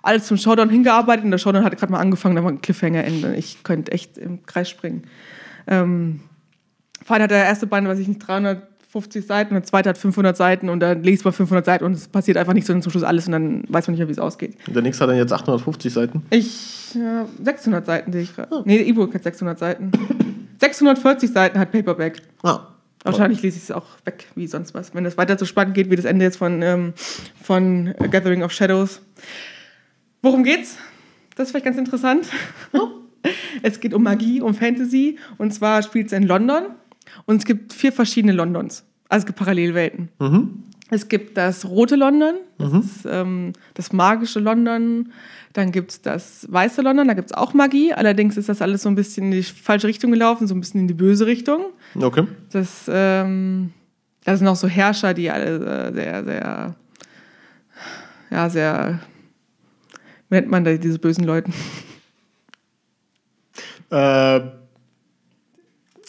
alles 0.03 0.27
zum 0.27 0.37
Showdown 0.37 0.69
hingearbeitet 0.69 1.25
und 1.25 1.31
der 1.31 1.39
Showdown 1.39 1.65
hat 1.65 1.77
gerade 1.79 1.93
mal 1.93 2.01
angefangen, 2.01 2.37
da 2.37 2.45
war 2.45 2.51
ein 2.51 2.61
Cliffhanger-Ende. 2.61 3.37
Ich 3.37 3.63
könnte 3.63 3.93
echt 3.93 4.19
im 4.19 4.45
Kreis 4.45 4.69
springen. 4.69 5.05
Ähm, 5.67 6.21
vor 7.05 7.15
allem 7.15 7.25
hat 7.25 7.31
der 7.31 7.45
erste 7.45 7.67
Band, 7.67 7.89
weiß 7.89 7.99
ich 7.99 8.09
nicht, 8.09 8.21
350 8.93 9.26
Seiten, 9.26 9.55
der 9.55 9.62
zweite 9.62 9.88
hat 9.88 9.99
500 9.99 10.36
Seiten 10.36 10.68
und 10.68 10.80
dann 10.80 11.03
liest 11.03 11.24
man 11.24 11.32
500 11.32 11.64
Seiten 11.64 11.84
und 11.84 11.93
es 11.93 12.09
passiert 12.09 12.36
einfach 12.36 12.53
nicht 12.53 12.66
so 12.66 12.78
zum 12.78 12.93
Schluss 12.93 13.03
alles 13.03 13.26
und 13.26 13.32
dann 13.32 13.64
weiß 13.68 13.86
man 13.86 13.93
nicht 13.93 14.01
mehr, 14.01 14.09
wie 14.09 14.12
es 14.12 14.18
ausgeht. 14.18 14.57
Und 14.66 14.74
der 14.74 14.82
nächste 14.82 15.05
hat 15.05 15.11
dann 15.11 15.16
jetzt 15.16 15.32
850 15.32 15.93
Seiten? 15.93 16.26
Ich, 16.30 16.95
ja, 16.95 17.26
600 17.43 17.86
Seiten 17.86 18.12
sehe 18.12 18.22
ich 18.22 18.36
gerade. 18.36 18.55
Oh. 18.55 18.62
Nee, 18.66 18.80
E-Book 18.82 19.14
hat 19.14 19.22
600 19.22 19.59
Seiten. 19.59 19.93
640 20.61 21.32
Seiten 21.32 21.59
hat 21.59 21.72
Paperback. 21.72 22.20
Ah. 22.43 22.68
Wahrscheinlich 23.05 23.43
lese 23.43 23.57
ich 23.57 23.64
es 23.64 23.70
auch 23.70 23.86
weg, 24.05 24.26
wie 24.36 24.47
sonst 24.47 24.74
was. 24.74 24.95
Wenn 24.95 25.05
es 25.07 25.16
weiter 25.16 25.36
so 25.36 25.45
spannend 25.45 25.74
geht 25.74 25.90
wie 25.90 25.97
das 25.97 26.05
Ende 26.05 26.24
jetzt 26.24 26.36
von, 26.36 26.62
ähm, 26.62 26.93
von 27.43 27.95
Gathering 28.11 28.43
of 28.43 28.53
Shadows. 28.53 29.01
Worum 30.20 30.45
geht's? 30.45 30.76
Das 31.34 31.47
ist 31.47 31.51
vielleicht 31.51 31.64
ganz 31.64 31.78
interessant. 31.78 32.26
es 33.62 33.80
geht 33.80 33.95
um 33.95 34.03
Magie, 34.03 34.40
um 34.40 34.55
Fantasy. 34.55 35.18
Und 35.38 35.53
zwar 35.53 35.82
spielt 35.82 36.09
es 36.09 36.12
in 36.12 36.24
London. 36.24 36.66
Und 37.27 37.37
es 37.37 37.45
gibt 37.45 37.73
vier 37.73 37.93
verschiedene 37.93 38.33
Londons. 38.33 38.85
Also 39.09 39.23
es 39.23 39.27
gibt 39.27 39.39
Parallelwelten. 39.39 40.09
Mhm. 40.19 40.65
Es 40.91 41.09
gibt 41.09 41.39
das 41.39 41.65
rote 41.65 41.97
London, 41.97 42.35
das 42.59 42.73
mhm. 42.73 42.81
ist 42.81 43.07
ähm, 43.09 43.53
das 43.73 43.93
magische 43.95 44.41
London. 44.41 45.11
Dann 45.55 45.73
gibt 45.73 45.91
es 45.91 46.03
das 46.03 46.47
weiße 46.51 46.83
London, 46.83 47.09
da 47.09 47.15
gibt 47.15 47.31
es 47.31 47.37
auch 47.37 47.55
Magie. 47.55 47.95
Allerdings 47.95 48.37
ist 48.37 48.51
das 48.51 48.61
alles 48.61 48.83
so 48.83 48.91
ein 48.91 48.95
bisschen 48.95 49.27
in 49.27 49.31
die 49.33 49.43
falsche 49.43 49.87
Richtung 49.87 50.11
gelaufen, 50.11 50.47
so 50.47 50.55
ein 50.55 50.61
bisschen 50.61 50.81
in 50.81 50.89
die 50.89 50.95
böse 50.95 51.27
Richtung. 51.27 51.67
Okay. 51.99 52.27
Das, 52.51 52.91
ähm, 52.93 53.73
da 54.25 54.37
sind 54.37 54.47
auch 54.49 54.57
so 54.57 54.69
Herrscher, 54.69 55.15
die 55.15 55.31
alle 55.31 55.89
äh, 55.89 55.95
sehr, 55.95 56.25
sehr, 56.25 56.75
ja, 58.31 58.51
sehr 58.51 59.01
nennt 60.29 60.51
man 60.51 60.65
da 60.65 60.75
diese 60.75 60.99
bösen 60.99 61.25
Leute? 61.25 61.51
Äh, 63.91 64.41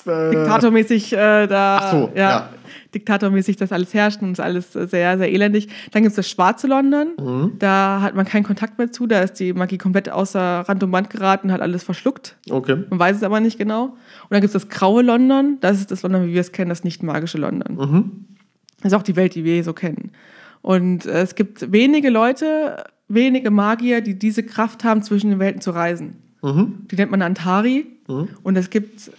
äh, 0.08 0.32
Diktatormäßig 0.32 1.14
äh, 1.14 1.47
da. 1.47 1.78
Ach 1.82 1.91
so, 1.91 2.12
ja. 2.16 2.30
ja. 2.30 2.49
Diktatormäßig 2.93 3.58
das 3.58 3.72
alles 3.72 3.93
herrscht 3.93 4.22
und 4.22 4.34
ist 4.34 4.39
alles 4.39 4.74
sehr, 4.74 4.89
sehr 5.18 5.32
elendig. 5.32 5.68
Dann 5.91 6.04
gibt 6.04 6.12
es 6.12 6.16
das 6.16 6.30
schwarze 6.30 6.68
London. 6.68 7.14
Mhm. 7.20 7.54
Da 7.60 8.01
hat 8.01 8.16
man 8.16 8.26
keinen 8.26 8.43
Kontakt 8.43 8.78
mehr 8.78 8.91
zu. 8.91 9.08
Da 9.08 9.22
ist 9.22 9.34
die 9.39 9.54
Magie 9.54 9.78
komplett 9.78 10.10
außer 10.10 10.62
Rand 10.62 10.84
und 10.84 10.91
Band 10.91 11.10
geraten, 11.10 11.51
hat 11.51 11.62
alles 11.62 11.84
verschluckt. 11.84 12.36
Okay. 12.49 12.84
Man 12.89 12.99
weiß 12.99 13.18
es 13.18 13.24
aber 13.24 13.39
nicht 13.39 13.58
genau. 13.58 13.86
Und 13.86 13.97
dann 14.30 14.41
gibt 14.41 14.54
es 14.54 14.62
das 14.62 14.70
graue 14.70 15.01
London. 15.01 15.58
Das 15.62 15.80
ist 15.80 15.91
das 15.91 16.04
London, 16.04 16.28
wie 16.28 16.34
wir 16.34 16.41
es 16.41 16.51
kennen, 16.51 16.70
das 16.70 16.84
nicht 16.84 17.01
magische 17.04 17.38
London. 17.38 17.76
Mhm. 17.76 18.12
Das 18.82 18.91
ist 18.91 18.97
auch 18.97 19.04
die 19.04 19.16
Welt, 19.16 19.36
die 19.36 19.43
wir 19.43 19.64
so 19.64 19.74
kennen. 19.74 20.12
Und 20.62 21.06
äh, 21.06 21.22
es 21.22 21.36
gibt 21.36 21.72
wenige 21.72 22.10
Leute, 22.10 22.84
wenige 23.08 23.51
Magier, 23.51 24.01
die 24.01 24.18
diese 24.18 24.43
Kraft 24.43 24.84
haben, 24.84 25.01
zwischen 25.01 25.30
den 25.30 25.39
Welten 25.39 25.62
zu 25.62 25.72
reisen. 25.72 26.18
Mhm. 26.41 26.88
Die 26.91 26.95
nennt 26.95 27.12
man 27.12 27.22
Antari. 27.22 27.88
Mhm. 28.08 28.30
Und 28.43 28.56
es 28.56 28.70
gibt 28.70 29.12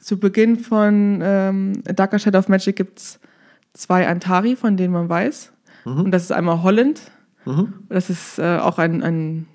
zu 0.00 0.18
Beginn 0.18 0.58
von 0.58 1.20
ähm, 1.22 1.82
Darker 1.84 2.18
Shadow 2.18 2.38
of 2.38 2.48
Magic 2.48 2.76
gibt's 2.76 3.20
zwei 3.72 4.06
Antari, 4.08 4.56
von 4.56 4.76
denen 4.76 4.92
man 4.92 5.08
weiß. 5.08 5.52
Mhm. 5.84 6.00
Und 6.00 6.10
das 6.10 6.24
ist 6.24 6.32
einmal 6.32 6.62
Holland. 6.62 7.00
Mhm. 7.44 7.74
Das 7.88 8.10
ist 8.10 8.38
äh, 8.38 8.58
auch 8.58 8.78
ein, 8.78 9.02
ein, 9.02 9.46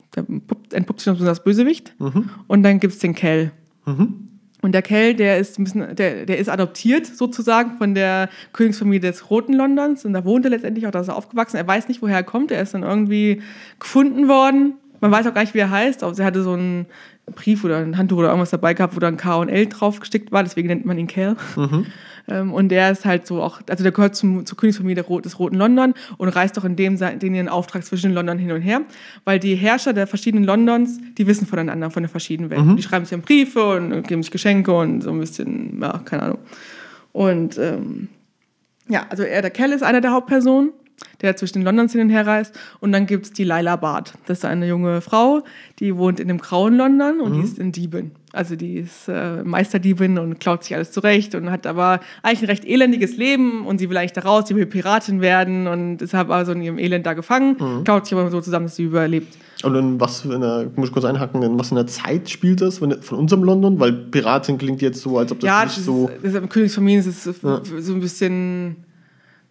entpuppt 0.72 1.02
sich 1.02 1.28
als 1.28 1.44
Bösewicht. 1.44 1.94
Mhm. 2.00 2.30
Und 2.48 2.64
dann 2.64 2.80
gibt 2.80 2.94
es 2.94 3.00
den 3.00 3.16
Kell. 3.16 3.52
Mhm. 3.86 4.30
Und 4.62 4.72
der 4.72 4.82
Kell, 4.82 5.14
der 5.14 5.40
ist, 5.40 5.58
bisschen, 5.62 5.94
der, 5.94 6.26
der 6.26 6.38
ist 6.38 6.48
adoptiert 6.48 7.06
sozusagen 7.06 7.78
von 7.78 7.94
der 7.94 8.30
Königsfamilie 8.54 9.02
des 9.12 9.30
Roten 9.30 9.52
Londons 9.52 10.06
und 10.06 10.14
da 10.14 10.24
wohnt 10.24 10.46
er 10.46 10.52
letztendlich 10.52 10.88
auch, 10.88 10.92
da 10.92 11.02
ist 11.02 11.10
er 11.10 11.18
aufgewachsen. 11.18 11.58
Er 11.58 11.68
weiß 11.68 11.90
nicht, 11.90 12.02
woher 12.02 12.16
er 12.16 12.24
kommt. 12.24 12.50
Er 12.50 12.62
ist 12.62 12.74
dann 12.74 12.84
irgendwie 12.84 13.42
gefunden 13.78 14.30
worden. 14.30 14.76
Man 15.02 15.12
weiß 15.12 15.28
auch 15.28 15.34
gar 15.34 15.42
nicht, 15.42 15.54
wie 15.54 15.60
er 15.60 15.70
heißt. 15.70 16.02
Aber 16.02 16.18
er 16.18 16.26
hatte 16.26 16.44
so 16.44 16.54
einen 16.54 16.86
Brief 17.26 17.64
oder 17.64 17.78
ein 17.78 17.98
Handtuch 17.98 18.18
oder 18.18 18.28
irgendwas 18.28 18.50
dabei 18.50 18.74
gehabt, 18.74 18.96
wo 18.96 19.00
dann 19.00 19.18
K 19.18 19.36
und 19.36 19.50
L 19.50 19.68
drauf 19.68 20.00
gestickt 20.00 20.32
war. 20.32 20.44
Deswegen 20.44 20.68
nennt 20.68 20.86
man 20.86 20.98
ihn 20.98 21.08
Kell. 21.08 21.36
Mhm. 21.56 21.86
Ähm, 22.28 22.54
und 22.54 22.70
der 22.70 22.92
ist 22.92 23.06
halt 23.06 23.28
so 23.28 23.42
auch, 23.42 23.62
also 23.70 23.84
der 23.84 23.92
gehört 23.92 24.16
zum, 24.16 24.46
zur 24.46 24.58
Königsfamilie 24.58 25.04
des 25.22 25.40
Roten 25.40 25.56
London 25.56 25.94
und 26.18 26.30
reist 26.30 26.58
auch 26.58 26.64
in 26.64 26.76
dem 26.76 26.98
den 26.98 27.36
ihren 27.36 27.50
Auftrag 27.50 27.84
zwischen 27.84 28.14
London 28.14 28.38
hin 28.38 28.52
und 28.52 28.62
her, 28.62 28.82
weil 29.26 29.40
die 29.40 29.56
Herrscher 29.56 29.94
der 29.94 30.08
verschiedenen 30.08 30.46
Londons, 30.46 31.00
die 31.18 31.28
wissen 31.28 31.48
voneinander, 31.48 31.92
von 31.92 32.04
den 32.04 32.10
verschiedenen 32.10 32.50
Welten. 32.50 32.72
Mhm. 32.72 32.76
Die 32.78 32.84
schreiben 32.84 33.06
sich 33.06 33.12
dann 33.12 33.22
Briefe 33.22 33.76
und 33.76 34.08
geben 34.08 34.24
sich 34.24 34.32
Geschenke 34.32 34.74
und 34.74 35.02
so 35.02 35.12
ein 35.12 35.20
bisschen, 35.20 35.82
ja, 35.82 36.00
keine 36.06 36.24
Ahnung. 36.24 36.40
Und 37.12 37.58
ähm, 37.58 38.10
ja, 38.88 39.06
also 39.10 39.24
er, 39.24 39.42
der 39.42 39.52
Kell 39.52 39.72
ist 39.72 39.84
einer 39.84 40.02
der 40.02 40.12
Hauptpersonen. 40.12 40.72
Der 41.22 41.36
zwischen 41.36 41.60
den 41.60 41.64
Londons 41.64 41.92
hin 41.94 42.02
und 42.02 42.10
her 42.10 42.26
reist. 42.28 42.58
Und 42.80 42.92
dann 42.92 43.06
gibt 43.06 43.26
es 43.26 43.34
die 43.34 43.44
Laila 43.44 43.76
Bart. 43.76 44.14
Das 44.26 44.40
ist 44.40 44.46
eine 44.46 44.68
junge 44.68 45.02
Frau, 45.02 45.42
die 45.80 45.96
wohnt 45.96 46.20
in 46.20 46.28
dem 46.28 46.38
grauen 46.38 46.76
London 46.76 47.22
und 47.22 47.34
die 47.34 47.42
ist 47.42 47.60
in 47.60 47.72
Diebin. 47.72 48.12
Also 48.32 48.56
die 48.56 48.78
ist 48.78 49.08
äh, 49.08 49.44
Meisterdiebin 49.44 50.18
und 50.18 50.40
klaut 50.40 50.64
sich 50.64 50.76
alles 50.76 50.92
zurecht 50.92 51.36
und 51.36 51.52
hat 51.52 51.68
aber 51.68 52.00
eigentlich 52.24 52.42
ein 52.42 52.48
recht 52.48 52.66
elendiges 52.66 53.16
Leben 53.16 53.66
und 53.66 53.78
sie 53.78 53.90
will 53.90 53.98
eigentlich 53.98 54.14
da 54.14 54.22
raus, 54.22 54.46
sie 54.48 54.56
will 54.56 54.66
Piratin 54.66 55.22
werden 55.22 55.68
und 55.68 56.02
ist 56.02 56.16
halt 56.16 56.30
also 56.32 56.52
in 56.54 56.64
ihrem 56.64 56.80
Elend 56.80 57.06
da 57.06 57.14
gefangen, 57.14 57.84
klaut 57.84 58.06
sich 58.08 58.18
aber 58.18 58.32
so 58.32 58.42
zusammen, 58.42 58.66
dass 58.66 58.76
sie 58.76 58.84
überlebt. 58.86 59.38
Und 59.64 59.76
in 59.76 60.00
was 60.00 60.22
für 60.22 60.34
einer, 60.34 60.66
muss 60.76 60.88
ich 60.90 60.94
kurz 60.94 61.06
einhaken, 61.06 61.44
in 61.44 61.58
was 61.60 61.70
für 61.70 61.76
einer 61.76 61.88
Zeit 61.88 62.30
spielt 62.30 62.60
das 62.62 62.80
von, 62.80 62.92
unserem 62.92 63.44
London? 63.44 63.80
Weil 63.80 63.94
Piratin 63.94 64.58
klingt 64.58 64.82
jetzt 64.82 65.02
so, 65.02 65.20
als 65.20 65.32
ob 65.32 65.40
das 65.40 65.48
ja, 65.48 65.64
nicht 65.64 65.78
das 65.78 65.86
so. 65.86 66.10
ist, 66.22 66.50
Königsfamilien 66.50 67.00
ist 67.02 67.26
es 67.28 67.42
Ja. 67.42 67.62
so 67.64 67.94
ein 67.94 68.00
bisschen 68.02 68.78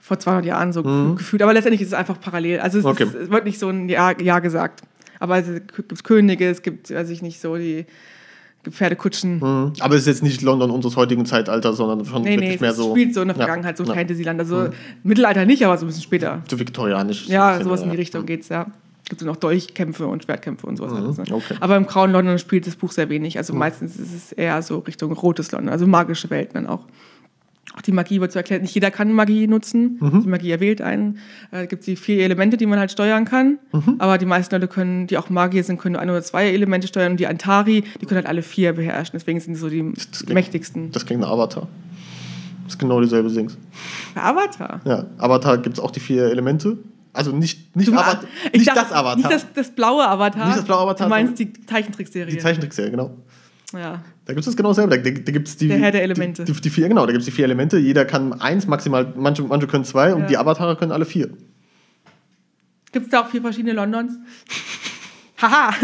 vor 0.05 0.18
200 0.18 0.44
Jahren 0.44 0.72
so 0.72 0.82
gefühlt. 1.14 1.42
Aber 1.42 1.53
letztendlich 1.55 1.80
ist 1.80 1.88
es 1.88 1.94
einfach 1.94 2.20
parallel. 2.20 2.59
Also 2.59 2.78
es, 2.78 2.84
Mhm. 2.84 2.90
Okay. 2.90 3.05
ist, 3.05 3.14
es 3.14 3.30
wird 3.30 3.44
nicht 3.44 3.59
so 3.61 3.68
ein 3.68 3.88
Jahr, 3.88 4.20
Jahr 4.20 4.40
gesagt. 4.40 4.82
Aber 5.20 5.38
es 5.38 5.46
gibt 5.76 6.03
Könige, 6.03 6.50
es 6.50 6.62
gibt, 6.62 6.92
weiß 6.92 7.09
ich 7.11 7.22
nicht, 7.22 7.40
so 7.40 7.57
die 7.57 7.86
Pferdekutschen. 8.68 9.36
Mhm. 9.36 9.72
Aber 9.80 9.94
es 9.94 10.03
ist 10.03 10.07
jetzt 10.09 10.22
nicht 10.24 10.42
London 10.42 10.70
unseres 10.72 10.96
heutigen 10.96 11.24
Zeitalters, 11.24 11.76
sondern 11.76 12.05
schon 12.05 12.22
Nee, 12.22 12.30
wirklich 12.32 12.48
nee, 12.50 12.55
es 12.57 12.61
mehr 12.61 12.72
so. 12.72 12.90
spielt 12.90 13.14
so 13.14 13.22
in 13.22 13.28
der 13.28 13.36
Ja. 13.36 13.44
Vergangenheit, 13.44 13.76
so 13.76 13.84
Ja. 13.84 13.92
Mhm. 13.92 13.98
Fantasyland. 13.98 14.40
Also 14.40 14.68
Mittelalter 15.05 15.44
nicht, 15.46 15.64
aber 15.64 15.76
so 15.78 15.84
ein 15.84 15.88
bisschen 15.88 16.03
später. 16.03 16.42
So 16.50 16.59
viktorianisch. 16.59 17.28
Ja, 17.28 17.59
so 17.59 17.64
sowas 17.64 17.80
in 17.82 17.86
ja. 17.86 17.92
die 17.92 17.98
Richtung 17.98 18.26
geht's, 18.26 18.48
ja. 18.48 18.66
Gibt 19.09 19.20
es 19.20 19.26
noch 19.26 19.36
Dolchkämpfe 19.36 20.07
und 20.07 20.24
Schwertkämpfe 20.24 20.66
und 20.66 20.76
sowas 20.76 20.92
alles. 20.92 21.18
Ne? 21.18 21.24
Mhm, 21.28 21.34
okay. 21.34 21.55
Mhm. 21.55 21.62
Aber 21.62 21.76
im 21.76 21.86
grauen 21.86 22.12
London 22.12 22.38
spielt 22.38 22.66
das 22.66 22.76
Buch 22.76 22.92
sehr 22.92 23.09
wenig. 23.09 23.36
Also 23.36 23.53
meistens 23.53 23.96
ist 23.96 24.14
es 24.14 24.32
eher 24.32 24.62
so 24.62 24.78
Richtung 24.78 25.12
rotes 25.12 25.50
London, 25.53 25.70
also 25.72 25.86
magische 25.86 26.30
Welten 26.30 26.55
dann 26.55 26.66
auch. 26.66 26.86
Auch 27.77 27.81
die 27.81 27.93
Magie 27.93 28.20
wird 28.20 28.33
so 28.33 28.39
erklärt, 28.39 28.61
nicht 28.62 28.75
jeder 28.75 28.91
kann 28.91 29.12
Magie 29.12 29.47
nutzen. 29.47 29.97
Mhm. 30.01 30.23
Die 30.23 30.29
Magie 30.29 30.51
erwählt 30.51 30.83
einen. 30.83 31.18
Äh, 31.53 31.66
gibt 31.66 31.87
die 31.87 31.97
vier 31.97 32.23
Elemente, 32.25 32.57
die 32.59 32.66
man 32.66 32.79
halt 32.79 32.91
steuern 32.91 33.25
kann. 33.25 33.59
Mhm. 33.73 33.97
Aber 33.99 34.18
die 34.18 34.27
meisten 34.27 34.55
Leute 34.55 34.68
können, 34.68 35.07
die 35.07 35.16
auch 35.16 35.31
Magier 35.31 35.64
sind, 35.64 35.79
können 35.81 35.95
nur 35.95 36.03
ein 36.03 36.11
oder 36.11 36.23
zwei 36.23 36.49
Elemente 36.51 36.87
steuern. 36.87 37.12
Und 37.12 37.20
die 37.20 37.27
Antari, 37.27 37.85
die 38.01 38.07
können 38.07 38.16
halt 38.16 38.27
alle 38.27 38.43
vier 38.43 38.75
beherrschen. 38.75 39.12
Deswegen 39.14 39.41
sind 39.41 39.55
die 39.55 39.59
so 39.59 39.68
die 39.70 39.91
Das 39.95 40.11
klingt- 40.11 40.35
mächtigsten. 40.35 40.93
Das 40.93 41.07
klingt 41.07 41.23
nach 41.23 41.31
Avatar. 41.31 41.66
Das 42.64 42.75
ist 42.75 42.79
genau 42.79 43.01
dieselbe 43.01 43.31
Dings. 43.31 43.57
Bei 44.14 44.23
Avatar. 44.23 44.81
Ja, 44.85 45.07
Avatar 45.18 45.59
gibt 45.59 45.79
es 45.79 45.83
auch 45.83 45.91
die 45.91 46.01
vier 46.01 46.25
Elemente. 46.27 46.79
Also 47.14 47.33
nicht, 47.33 47.75
nicht, 47.77 47.91
Avatar, 47.93 48.23
ich 48.53 48.61
nicht 48.61 48.68
dachte, 48.68 48.81
das 48.81 48.93
Avatar. 48.93 49.16
Nicht 49.16 49.31
das, 49.31 49.47
das 49.55 49.70
blaue 49.70 50.07
Avatar. 50.09 50.47
Nicht 50.47 50.59
das 50.59 50.64
blaue 50.64 50.81
Avatar, 50.81 51.07
Du 51.07 51.11
meinst 51.11 51.39
die 51.39 51.53
Zeichentrickserie. 51.66 52.31
die 52.33 52.39
Zeichentrickserie, 52.39 52.91
genau. 52.91 53.16
ja. 53.75 54.03
Da 54.25 54.33
gibt 54.35 54.41
es 54.41 54.47
das 54.47 54.57
genau 54.57 54.73
selber. 54.73 54.97
Da, 54.97 55.03
da, 55.03 55.11
da 55.18 55.33
gibt's 55.33 55.57
die, 55.57 55.68
Der 55.68 55.79
Herr 55.79 55.91
der 55.93 56.03
Elemente. 56.03 56.45
Die, 56.45 56.53
die, 56.53 56.61
die 56.61 56.70
vier, 56.70 56.89
genau, 56.89 57.05
da 57.07 57.12
gibt 57.12 57.20
es 57.23 57.27
die 57.27 57.33
vier 57.33 57.45
Elemente. 57.45 57.79
Jeder 57.79 58.05
kann 58.05 58.33
eins, 58.41 58.66
maximal, 58.66 59.12
manche, 59.16 59.43
manche 59.43 59.66
können 59.66 59.85
zwei 59.85 60.14
und 60.14 60.23
Ja. 60.23 60.27
die 60.29 60.37
Avatare 60.39 60.77
können 60.77 60.93
alle 60.93 61.05
vier. 61.05 61.31
Gibt 62.93 63.07
es 63.07 63.11
da 63.11 63.23
auch 63.23 63.29
vier 63.31 63.41
verschiedene 63.41 63.73
Londons? 63.73 64.12
Haha! 65.41 65.75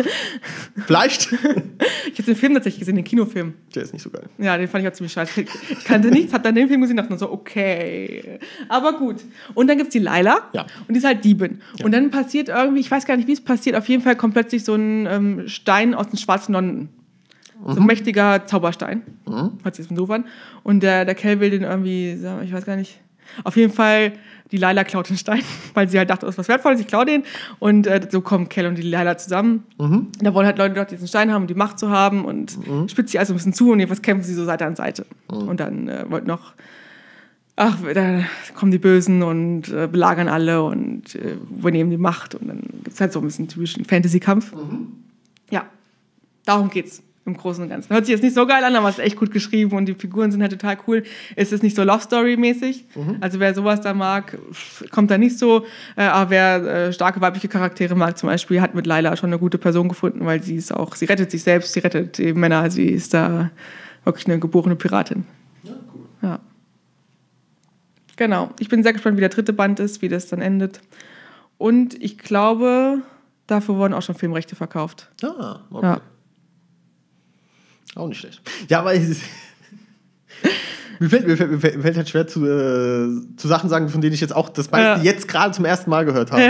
Vielleicht. 0.87 1.29
Ich 2.11 2.19
habe 2.21 2.33
den 2.33 2.37
Film 2.37 2.55
tatsächlich 2.55 2.81
gesehen, 2.81 2.97
den 2.97 3.05
Kinofilm. 3.05 3.55
Der 3.75 3.83
ist 3.83 3.93
nicht 3.93 4.03
so 4.03 4.11
geil. 4.11 4.25
Ja, 4.39 4.57
den 4.57 4.67
fand 4.67 4.83
ich 4.83 4.89
auch 4.91 4.95
ziemlich 4.95 5.13
scheiße. 5.13 5.43
Ich 5.43 5.85
kannte 5.85 6.11
nichts, 6.11 6.33
hab 6.33 6.43
dann 6.43 6.55
den 6.55 6.67
Film 6.67 6.81
gesehen 6.81 6.95
und 6.95 6.97
dachte 7.05 7.11
nur 7.11 7.19
so, 7.19 7.31
okay. 7.31 8.41
Aber 8.69 8.95
gut. 8.95 9.17
Und 9.55 9.69
dann 9.69 9.77
gibt 9.77 9.89
es 9.89 9.93
die 9.93 9.99
Laila. 10.01 10.49
Ja. 10.53 10.63
Und 10.63 10.95
die 10.95 10.99
ist 10.99 11.05
halt 11.05 11.23
Diebin. 11.25 11.61
Und 11.85 11.93
dann 11.93 12.11
passiert 12.11 12.49
irgendwie, 12.49 12.81
ich 12.81 12.91
weiß 12.91 13.05
gar 13.07 13.17
nicht, 13.17 13.29
wie 13.29 13.33
es 13.35 13.41
passiert, 13.43 13.77
auf 13.77 13.89
jeden 13.89 14.03
Fall 14.03 14.17
kommt 14.17 14.35
plötzlich 14.35 14.65
so 14.65 14.75
ein 14.75 15.07
ähm, 15.07 15.49
Stein 15.49 15.95
aus 15.95 16.09
dem 16.09 16.19
schwarzen 16.19 16.55
London. 16.55 16.89
So 17.67 17.81
ein 17.81 17.87
mächtiger 17.87 18.47
Zauberstein. 18.47 19.03
Hört 19.63 19.75
sich 19.75 19.89
jetzt 19.89 19.99
doof 19.99 20.11
an. 20.11 20.25
Und 20.63 20.83
der, 20.83 21.05
der 21.05 21.15
Kell 21.15 21.41
will 21.41 21.51
den 21.51 21.63
irgendwie, 21.63 22.13
ich 22.45 22.53
weiß 22.53 22.65
gar 22.65 22.77
nicht. 22.77 23.01
Auf 23.45 23.57
jeden 23.57 23.73
Fall, 23.73 24.13
die 24.51 24.57
Laila 24.57 24.85
klaut 24.85 25.11
den 25.11 25.19
Stein, 25.19 25.43
weil 25.75 25.89
sie 25.89 25.99
halt 25.99 26.09
dachte, 26.09 26.25
das 26.25 26.35
ist 26.35 26.39
was 26.39 26.49
Wertvolles, 26.49 26.81
ich 26.81 26.87
klaue 26.87 27.05
den. 27.05 27.25
Und 27.59 27.87
äh, 27.87 28.01
so 28.11 28.21
kommen 28.21 28.49
Kell 28.49 28.67
und 28.67 28.77
die 28.77 28.83
Laila 28.83 29.19
zusammen. 29.19 29.65
Da 30.21 30.33
wollen 30.35 30.47
halt 30.47 30.59
Leute 30.59 30.75
dort 30.75 30.91
diesen 30.91 31.09
Stein 31.09 31.31
haben, 31.33 31.43
um 31.43 31.47
die 31.49 31.55
Macht 31.55 31.79
zu 31.79 31.91
haben 31.91 32.25
und 32.25 32.59
spitzt 32.91 33.11
sich 33.13 33.21
also 33.21 33.35
ein 33.35 33.37
bisschen 33.37 33.53
zu 33.53 33.73
und 33.73 33.81
jedenfalls 33.81 34.03
kämpfen 34.03 34.25
sie 34.25 34.35
so 34.35 34.45
Seite 34.45 34.65
an 34.65 34.77
Seite. 34.77 35.05
Und 35.47 35.61
dann 35.61 35.89
äh, 35.89 36.05
wollt 36.09 36.27
noch, 36.27 36.55
ach, 37.57 37.77
da 37.93 38.21
kommen 38.55 38.73
die 38.73 38.79
Bösen 38.79 39.23
und 39.23 39.69
äh, 39.69 39.89
belagern 39.89 40.29
alle 40.29 40.63
und 40.63 41.15
äh, 41.17 41.35
übernehmen 41.51 41.91
die 41.91 41.99
Macht. 41.99 42.35
Und 42.35 42.49
dann 42.49 42.61
gibt 42.85 42.95
es 42.95 43.01
halt 43.01 43.13
so 43.13 43.21
ein 43.21 43.25
bisschen 43.27 43.49
typischen 43.49 43.85
Fantasy-Kampf. 43.85 44.55
Ja, 45.51 45.67
darum 46.47 46.71
geht's 46.71 47.03
im 47.29 47.37
Großen 47.37 47.63
und 47.63 47.71
Ganzen. 47.71 47.93
Hört 47.93 48.07
sich 48.07 48.13
jetzt 48.13 48.23
nicht 48.23 48.35
so 48.35 48.47
geil 48.47 48.65
an, 48.65 48.75
aber 48.75 48.89
es 48.89 48.99
ist 48.99 49.05
echt 49.05 49.17
gut 49.17 49.31
geschrieben 49.31 49.77
und 49.77 49.87
die 49.87 49.95
Figuren 49.95 50.33
sind 50.33 50.43
halt 50.43 50.53
total 50.53 50.77
cool. 50.87 51.05
Es 51.37 51.53
ist 51.53 51.63
nicht 51.63 51.77
so 51.77 51.85
Love 51.85 52.01
Story-mäßig. 52.01 52.87
Also 53.21 53.39
wer 53.39 53.55
sowas 53.55 53.81
da 53.81 53.95
mag, 53.95 54.37
kommt 54.91 55.11
da 55.11 55.19
nicht 55.19 55.39
so. 55.39 55.65
Äh, 55.97 56.03
aber 56.03 56.31
wer 56.31 56.57
äh, 56.57 56.93
starke 56.93 57.21
weibliche 57.21 57.49
Charaktere 57.49 57.95
mag, 57.95 58.19
zum 58.19 58.29
Beispiel, 58.29 58.61
hat 58.61 58.75
mit 58.75 58.87
Laila 58.87 59.17
schon 59.17 59.31
eine 59.31 59.39
gute 59.39 59.59
Person 59.59 59.89
gefunden, 59.89 60.25
weil 60.27 60.43
sie 60.43 60.57
ist 60.57 60.75
auch, 60.75 60.97
sie 60.97 61.05
rettet 61.05 61.31
sich 61.31 61.43
selbst, 61.43 61.73
sie 61.73 61.81
rettet 61.81 62.19
die 62.19 62.33
Männer, 62.33 62.71
sie 62.71 62.89
ist 62.89 63.15
da 63.15 63.51
wirklich 64.05 64.27
eine 64.27 64.39
geborene 64.39 64.75
Piratin. 64.77 65.25
Ja. 66.23 66.41
Genau. 68.17 68.51
Ich 68.59 68.69
bin 68.69 68.83
sehr 68.83 68.93
gespannt, 68.93 69.17
wie 69.17 69.21
der 69.21 69.29
dritte 69.29 69.53
Band 69.53 69.79
ist, 69.79 70.03
wie 70.03 70.09
das 70.09 70.27
dann 70.27 70.41
endet. 70.41 70.81
Und 71.57 72.01
ich 72.03 72.19
glaube, 72.19 73.03
dafür 73.47 73.77
wurden 73.77 73.95
auch 73.95 74.03
schon 74.03 74.15
Filmrechte 74.15 74.57
verkauft. 74.57 75.09
Ah, 75.23 75.61
okay. 75.71 75.87
Ja. 75.87 76.01
Auch 77.99 78.09
nicht 78.09 78.19
schlecht. 78.21 78.41
Ja, 78.69 78.81
aber 78.81 78.95
es 78.95 79.09
ist- 79.09 79.23
mir, 81.01 81.09
fällt, 81.11 81.27
mir, 81.27 81.37
fällt, 81.37 81.51
mir 81.77 81.83
fällt 81.83 81.97
halt 81.97 82.09
schwer 82.09 82.27
zu, 82.27 82.45
äh, 82.47 83.37
zu 83.37 83.49
Sachen 83.49 83.69
sagen, 83.69 83.89
von 83.89 84.01
denen 84.01 84.15
ich 84.15 84.21
jetzt 84.21 84.35
auch 84.35 84.49
das 84.49 84.71
meiste 84.71 84.87
Ja. 85.05 85.13
jetzt 85.13 85.29
gerade 85.29 85.53
zum 85.53 85.65
ersten 85.65 85.91
Mal 85.91 86.05
gehört 86.05 86.31
habe. 86.33 86.43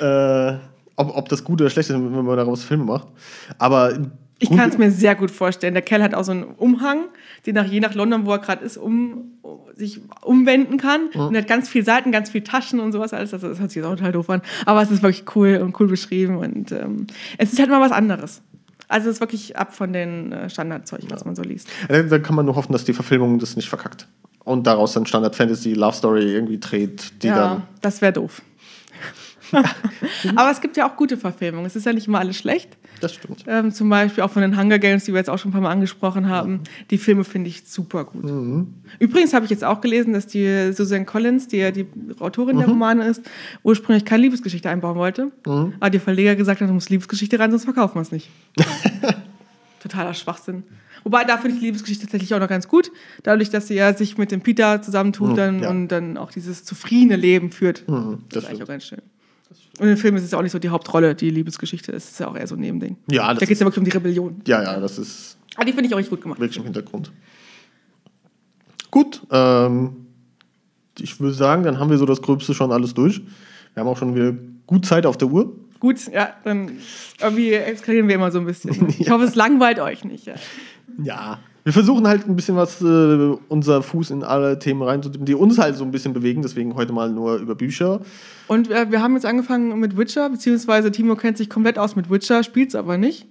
Äh, 0.00 0.58
ob, 0.96 1.16
ob 1.16 1.28
das 1.28 1.44
gut 1.44 1.60
oder 1.60 1.70
schlecht 1.70 1.88
ist, 1.90 1.94
wenn 1.94 2.10
man 2.24 2.36
daraus 2.36 2.64
Filme 2.64 2.84
macht. 2.84 3.08
Aber 3.58 3.92
Ich 4.38 4.50
kann 4.50 4.68
es 4.70 4.78
mir 4.78 4.90
sehr 4.90 5.14
gut 5.14 5.30
vorstellen. 5.30 5.74
Der 5.74 5.82
Kerl 5.82 6.02
hat 6.02 6.14
auch 6.14 6.24
so 6.24 6.32
einen 6.32 6.44
Umhang, 6.44 7.04
den 7.46 7.54
nach 7.54 7.66
je 7.66 7.80
nach 7.80 7.94
London, 7.94 8.26
wo 8.26 8.32
er 8.32 8.38
gerade 8.40 8.64
ist, 8.64 8.76
um, 8.76 9.32
sich 9.74 10.00
umwenden 10.22 10.76
kann. 10.78 11.06
Und 11.14 11.34
er 11.34 11.40
hat 11.42 11.48
ganz 11.48 11.68
viele 11.68 11.84
Seiten, 11.84 12.12
ganz 12.12 12.30
viele 12.30 12.44
Taschen 12.44 12.78
und 12.80 12.92
sowas 12.92 13.12
alles. 13.12 13.32
Also 13.32 13.48
das 13.48 13.58
hört 13.60 13.70
sich 13.70 13.76
jetzt 13.76 13.86
auch 13.86 13.96
total 13.96 14.12
doof 14.12 14.28
an. 14.30 14.42
Aber 14.66 14.82
es 14.82 14.90
ist 14.90 15.02
wirklich 15.02 15.24
cool 15.34 15.60
und 15.62 15.78
cool 15.80 15.86
beschrieben. 15.88 16.36
Und 16.36 16.72
ähm, 16.72 17.06
es 17.38 17.52
ist 17.52 17.58
halt 17.58 17.70
mal 17.70 17.80
was 17.80 17.92
anderes. 17.92 18.42
Also 18.88 19.08
es 19.08 19.16
ist 19.16 19.20
wirklich 19.20 19.56
ab 19.56 19.74
von 19.74 19.92
den 19.92 20.32
äh, 20.32 20.50
Standardzeug, 20.50 21.02
was 21.08 21.24
man 21.24 21.34
so 21.34 21.42
liest. 21.42 21.68
Da, 21.88 22.02
da 22.02 22.18
kann 22.18 22.34
man 22.34 22.46
nur 22.46 22.56
hoffen, 22.56 22.72
dass 22.72 22.84
die 22.84 22.92
Verfilmung 22.92 23.38
das 23.38 23.56
nicht 23.56 23.68
verkackt. 23.68 24.06
Und 24.44 24.66
daraus 24.66 24.92
dann 24.92 25.06
Standard 25.06 25.36
Fantasy 25.36 25.74
Love 25.74 25.94
Story 25.94 26.32
irgendwie 26.32 26.58
dreht, 26.58 27.22
die 27.22 27.28
ja, 27.28 27.36
dann. 27.36 27.62
das 27.80 28.02
wäre 28.02 28.12
doof. 28.12 28.42
Aber 30.36 30.50
es 30.50 30.60
gibt 30.60 30.76
ja 30.76 30.88
auch 30.88 30.96
gute 30.96 31.16
Verfilmungen. 31.16 31.66
Es 31.66 31.76
ist 31.76 31.86
ja 31.86 31.92
nicht 31.92 32.06
immer 32.06 32.20
alles 32.20 32.36
schlecht. 32.36 32.76
Das 33.00 33.14
stimmt. 33.14 33.44
Ähm, 33.46 33.72
zum 33.72 33.88
Beispiel 33.88 34.24
auch 34.24 34.30
von 34.30 34.42
den 34.42 34.58
Hunger 34.58 34.78
Games, 34.78 35.04
die 35.04 35.12
wir 35.12 35.18
jetzt 35.18 35.28
auch 35.28 35.38
schon 35.38 35.50
ein 35.50 35.52
paar 35.52 35.60
Mal 35.60 35.70
angesprochen 35.70 36.28
haben. 36.28 36.60
Die 36.90 36.98
Filme 36.98 37.24
finde 37.24 37.48
ich 37.48 37.64
super 37.66 38.04
gut. 38.04 38.24
Übrigens 38.98 39.34
habe 39.34 39.44
ich 39.44 39.50
jetzt 39.50 39.64
auch 39.64 39.80
gelesen, 39.80 40.12
dass 40.12 40.26
die 40.26 40.72
Susan 40.72 41.06
Collins, 41.06 41.48
die 41.48 41.58
ja 41.58 41.70
die 41.70 41.86
Autorin 42.20 42.58
der 42.58 42.68
Romane 42.68 43.06
ist, 43.06 43.22
ursprünglich 43.62 44.04
keine 44.04 44.22
Liebesgeschichte 44.22 44.70
einbauen 44.70 44.96
wollte. 44.96 45.32
Aber 45.44 45.90
die 45.90 45.98
Verleger 45.98 46.36
gesagt 46.36 46.60
haben, 46.60 46.68
du 46.68 46.74
musst 46.74 46.90
Liebesgeschichte 46.90 47.38
rein, 47.38 47.50
sonst 47.50 47.64
verkaufen 47.64 47.96
wir 47.96 48.02
es 48.02 48.12
nicht. 48.12 48.30
Totaler 49.82 50.14
Schwachsinn. 50.14 50.62
Wobei, 51.04 51.24
da 51.24 51.36
finde 51.36 51.54
ich 51.54 51.60
die 51.60 51.66
Liebesgeschichte 51.66 52.04
tatsächlich 52.04 52.32
auch 52.34 52.38
noch 52.38 52.48
ganz 52.48 52.68
gut. 52.68 52.92
Dadurch, 53.24 53.50
dass 53.50 53.66
sie 53.66 53.74
ja 53.74 53.92
sich 53.94 54.18
mit 54.18 54.30
dem 54.30 54.40
Peter 54.40 54.80
zusammentut 54.82 55.36
dann, 55.36 55.62
ja. 55.62 55.70
und 55.70 55.88
dann 55.88 56.16
auch 56.16 56.30
dieses 56.30 56.64
zufriedene 56.64 57.16
Leben 57.16 57.50
führt. 57.50 57.84
das 57.88 58.18
das 58.30 58.44
ist 58.44 58.48
eigentlich 58.48 58.62
auch 58.62 58.68
ganz 58.68 58.84
schön. 58.84 59.02
Und 59.78 59.88
im 59.88 59.96
Film 59.96 60.16
ist 60.16 60.22
es 60.24 60.30
ja 60.32 60.38
auch 60.38 60.42
nicht 60.42 60.52
so 60.52 60.58
die 60.58 60.68
Hauptrolle, 60.68 61.14
die 61.14 61.30
Liebesgeschichte. 61.30 61.92
Es 61.92 62.10
ist 62.10 62.20
ja 62.20 62.28
auch 62.28 62.36
eher 62.36 62.46
so 62.46 62.54
ein 62.56 62.60
Nebending. 62.60 62.96
Ja, 63.10 63.28
das 63.30 63.40
da 63.40 63.46
geht 63.46 63.54
es 63.54 63.60
ja 63.60 63.66
wirklich 63.66 63.78
um 63.78 63.84
die 63.84 63.90
Rebellion. 63.90 64.42
Ja, 64.46 64.62
ja, 64.62 64.78
das 64.80 64.98
ist 64.98 65.38
Ah, 65.56 65.64
die 65.64 65.72
finde 65.72 65.86
ich 65.86 65.94
auch 65.94 65.98
richtig 65.98 66.10
gut 66.10 66.22
gemacht. 66.22 66.40
wirklich 66.40 66.56
im 66.58 66.64
Hintergrund. 66.64 67.12
Gut, 68.90 69.22
ähm, 69.30 70.06
ich 70.98 71.18
würde 71.20 71.34
sagen, 71.34 71.62
dann 71.62 71.78
haben 71.78 71.90
wir 71.90 71.98
so 71.98 72.06
das 72.06 72.20
Gröbste 72.22 72.54
schon 72.54 72.72
alles 72.72 72.94
durch. 72.94 73.20
Wir 73.74 73.80
haben 73.82 73.88
auch 73.88 73.96
schon 73.96 74.14
wieder 74.14 74.34
gut 74.66 74.84
Zeit 74.86 75.06
auf 75.06 75.16
der 75.16 75.28
Uhr. 75.28 75.54
Gut, 75.80 76.10
ja, 76.12 76.34
dann 76.44 76.72
irgendwie 77.20 77.52
eskalieren 77.54 78.08
wir 78.08 78.14
immer 78.14 78.30
so 78.30 78.38
ein 78.38 78.46
bisschen. 78.46 78.88
Ich 78.98 79.10
hoffe, 79.10 79.24
es 79.24 79.34
langweilt 79.34 79.80
euch 79.80 80.04
nicht. 80.04 80.26
Ja. 80.26 80.34
Ja. 81.02 81.38
Wir 81.64 81.72
versuchen 81.72 82.08
halt 82.08 82.26
ein 82.26 82.34
bisschen 82.34 82.56
was, 82.56 82.82
äh, 82.82 83.36
unser 83.48 83.82
Fuß 83.82 84.10
in 84.10 84.24
alle 84.24 84.58
Themen 84.58 84.82
reinzutippen, 84.82 85.26
die 85.26 85.34
uns 85.34 85.58
halt 85.58 85.76
so 85.76 85.84
ein 85.84 85.92
bisschen 85.92 86.12
bewegen. 86.12 86.42
Deswegen 86.42 86.74
heute 86.74 86.92
mal 86.92 87.10
nur 87.10 87.36
über 87.36 87.54
Bücher. 87.54 88.00
Und 88.48 88.70
äh, 88.70 88.90
wir 88.90 89.00
haben 89.00 89.14
jetzt 89.14 89.26
angefangen 89.26 89.78
mit 89.78 89.96
Witcher, 89.96 90.28
beziehungsweise 90.28 90.90
Timo 90.90 91.14
kennt 91.14 91.36
sich 91.36 91.48
komplett 91.48 91.78
aus 91.78 91.94
mit 91.94 92.10
Witcher, 92.10 92.42
spielt 92.42 92.70
es 92.70 92.74
aber 92.74 92.98
nicht. 92.98 93.28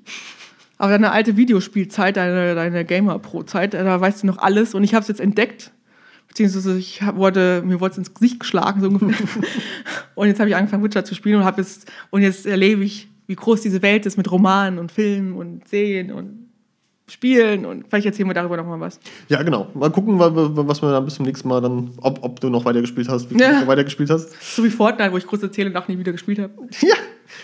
Aber 0.77 0.91
deine 0.91 1.11
alte 1.11 1.35
Videospielzeit, 1.35 2.15
deine, 2.15 2.55
deine 2.55 2.85
Gamer-Pro-Zeit, 2.85 3.73
da 3.73 3.99
weißt 3.99 4.23
du 4.23 4.27
noch 4.27 4.37
alles. 4.37 4.73
Und 4.73 4.83
ich 4.83 4.93
habe 4.93 5.01
es 5.01 5.09
jetzt 5.09 5.19
entdeckt. 5.19 5.71
Beziehungsweise 6.29 6.77
ich 6.77 7.01
hab, 7.01 7.17
wurde, 7.17 7.61
mir 7.65 7.81
wurde 7.81 7.91
es 7.91 7.97
ins 7.97 8.13
Gesicht 8.13 8.39
geschlagen, 8.39 8.79
so 8.79 8.87
ungefähr. 8.87 9.27
und 10.15 10.27
jetzt 10.27 10.39
habe 10.39 10.49
ich 10.49 10.55
angefangen, 10.55 10.83
Witcher 10.83 11.03
zu 11.03 11.13
spielen 11.13 11.35
und, 11.35 11.45
hab 11.45 11.57
jetzt, 11.57 11.91
und 12.09 12.21
jetzt 12.21 12.45
erlebe 12.45 12.85
ich, 12.85 13.09
wie 13.27 13.35
groß 13.35 13.59
diese 13.59 13.81
Welt 13.81 14.05
ist 14.05 14.15
mit 14.15 14.31
Romanen 14.31 14.79
und 14.79 14.91
Filmen 14.91 15.33
und 15.33 15.67
Serien 15.67 16.11
und 16.13 16.50
spielen 17.11 17.65
und 17.65 17.85
vielleicht 17.89 18.05
erzählen 18.07 18.27
wir 18.29 18.33
darüber 18.33 18.57
nochmal 18.57 18.79
was. 18.79 18.99
Ja, 19.29 19.41
genau. 19.43 19.67
Mal 19.73 19.89
gucken, 19.91 20.17
wa- 20.19 20.33
wa- 20.35 20.49
was 20.67 20.81
wir 20.81 20.91
dann 20.91 21.05
bis 21.05 21.15
zum 21.15 21.25
nächsten 21.25 21.47
Mal 21.47 21.61
dann, 21.61 21.91
ob, 22.01 22.23
ob 22.23 22.39
du 22.39 22.49
noch 22.49 22.65
weiter 22.65 22.81
gespielt 22.81 23.09
hast, 23.09 23.29
wie 23.29 23.39
Ja. 23.39 23.61
du 23.61 23.67
weiter 23.67 23.83
gespielt 23.83 24.09
hast. 24.09 24.29
So 24.55 24.63
wie 24.63 24.69
Fortnite, 24.69 25.11
wo 25.11 25.17
ich 25.17 25.27
kurz 25.27 25.43
erzähle 25.43 25.69
und 25.69 25.77
auch 25.77 25.87
nie 25.87 25.97
wieder 25.97 26.11
gespielt 26.11 26.39
habe. 26.39 26.53
Ja. 26.81 26.95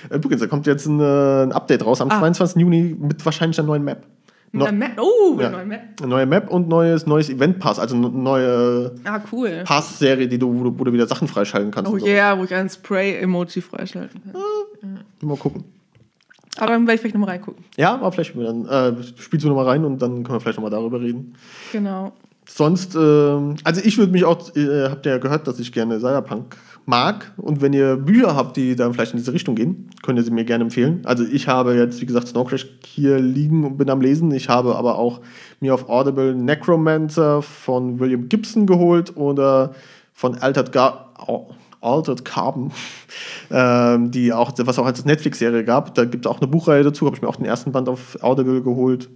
Äh, 0.10 0.16
Übrigens, 0.18 0.42
da 0.42 0.48
kommt 0.48 0.68
jetzt 0.68 0.86
ein, 0.86 1.00
äh, 1.00 1.44
ein 1.44 1.52
Update 1.54 1.86
raus 1.86 2.02
am 2.02 2.10
Ah. 2.12 2.20
22. 2.20 2.62
Juni 2.62 2.96
mit 3.00 3.24
wahrscheinlich 3.26 3.58
einer 3.60 3.68
neuen 3.68 3.84
Map. 3.84 4.06
No, 4.54 4.64
Eine 4.66 4.78
Map. 4.78 4.92
Oh, 5.00 5.34
eine 5.34 5.44
ja. 5.44 5.50
neue 5.50 5.66
Map. 5.66 5.82
Eine 6.00 6.08
neue 6.10 6.26
Map 6.26 6.50
und 6.50 6.70
neues, 6.70 7.06
neues 7.06 7.30
Event-Pass, 7.30 7.80
also 7.80 7.96
eine 7.98 8.10
neue 8.10 8.96
Ah, 9.04 9.20
cool. 9.32 9.62
Pass-Serie, 9.66 10.28
die 10.30 10.40
du, 10.40 10.54
wo, 10.58 10.64
du, 10.64 10.80
wo 10.80 10.84
du 10.86 10.94
wieder 10.94 11.06
Sachen 11.06 11.28
freischalten 11.28 11.72
kannst. 11.72 11.92
Oh 11.92 11.98
so. 11.98 12.06
yeah, 12.06 12.38
wo 12.40 12.46
ich 12.46 12.54
ein 12.56 12.70
Spray-Emoji 12.70 13.62
freischalten 13.62 14.22
kann. 14.24 15.04
Mal 15.22 15.38
gucken. 15.38 15.66
Aber 16.58 16.68
dann 16.74 16.82
werde 16.88 16.96
ich 16.96 17.02
vielleicht 17.02 17.16
nochmal 17.16 17.30
reingucken. 17.32 17.64
Ja, 17.78 17.96
aber 17.96 18.12
vielleicht 18.12 18.36
dann, 18.36 18.66
äh, 18.66 18.94
spielst 19.18 19.46
du 19.46 19.50
nochmal 19.50 19.66
rein 19.66 19.86
und 19.86 20.02
dann 20.02 20.24
können 20.24 20.36
wir 20.36 20.40
vielleicht 20.40 20.58
nochmal 20.58 20.72
darüber 20.72 21.00
reden. 21.00 21.34
Genau. 21.72 22.12
Sonst, 22.50 22.96
ähm, 22.96 23.56
also 23.66 23.82
ich 23.84 23.98
würde 23.98 24.12
mich 24.14 24.24
auch, 24.24 24.56
äh, 24.56 24.90
habt 24.90 25.06
ihr 25.06 25.12
ja 25.12 25.18
gehört, 25.18 25.48
dass 25.48 25.60
ich 25.60 25.72
gerne 25.74 26.00
Cyberpunk 26.00 26.56
mag. 26.86 27.34
Und 27.36 27.62
wenn 27.62 27.74
ihr 27.74 27.98
Bücher 27.98 28.36
habt, 28.38 28.56
die 28.56 28.76
dann 28.78 28.94
vielleicht 28.94 29.12
in 29.12 29.18
diese 29.20 29.34
Richtung 29.34 29.54
gehen, 29.56 29.90
könnt 30.02 30.18
ihr 30.18 30.24
sie 30.24 30.32
mir 30.32 30.46
gerne 30.46 30.64
empfehlen. 30.64 31.02
Also 31.04 31.26
ich 31.26 31.50
habe 31.50 31.76
jetzt, 31.76 32.00
wie 32.02 32.06
gesagt, 32.06 32.30
Snow 32.30 32.48
Crash 32.48 32.66
hier 32.86 33.20
liegen 33.20 33.66
und 33.66 33.78
bin 33.78 33.90
am 33.90 34.00
Lesen. 34.00 34.32
Ich 34.32 34.48
habe 34.48 34.78
aber 34.78 34.98
auch 34.98 35.20
mir 35.60 35.74
auf 35.74 35.90
Audible 35.90 36.34
Necromancer 36.36 37.42
von 37.42 38.00
William 38.00 38.30
Gibson 38.30 38.66
geholt 38.66 39.18
oder 39.18 39.74
von 40.14 40.36
Altered, 40.38 40.72
Gar 40.72 41.12
Al- 41.18 41.48
Altered 41.82 42.26
Carbon, 42.26 42.72
ähm, 43.52 44.12
die 44.12 44.34
auch, 44.34 44.52
was 44.58 44.80
auch 44.80 44.86
als 44.86 45.06
Netflix-Serie 45.06 45.64
gab. 45.64 45.94
Da 45.96 46.06
gibt 46.06 46.26
es 46.26 46.32
auch 46.32 46.40
eine 46.40 46.48
Buchreihe 46.48 46.84
dazu, 46.84 47.06
habe 47.06 47.16
ich 47.16 47.22
mir 47.22 47.28
auch 47.28 47.36
den 47.36 47.46
ersten 47.46 47.72
Band 47.72 47.90
auf 47.90 48.18
Audible 48.22 48.62
geholt 48.62 49.10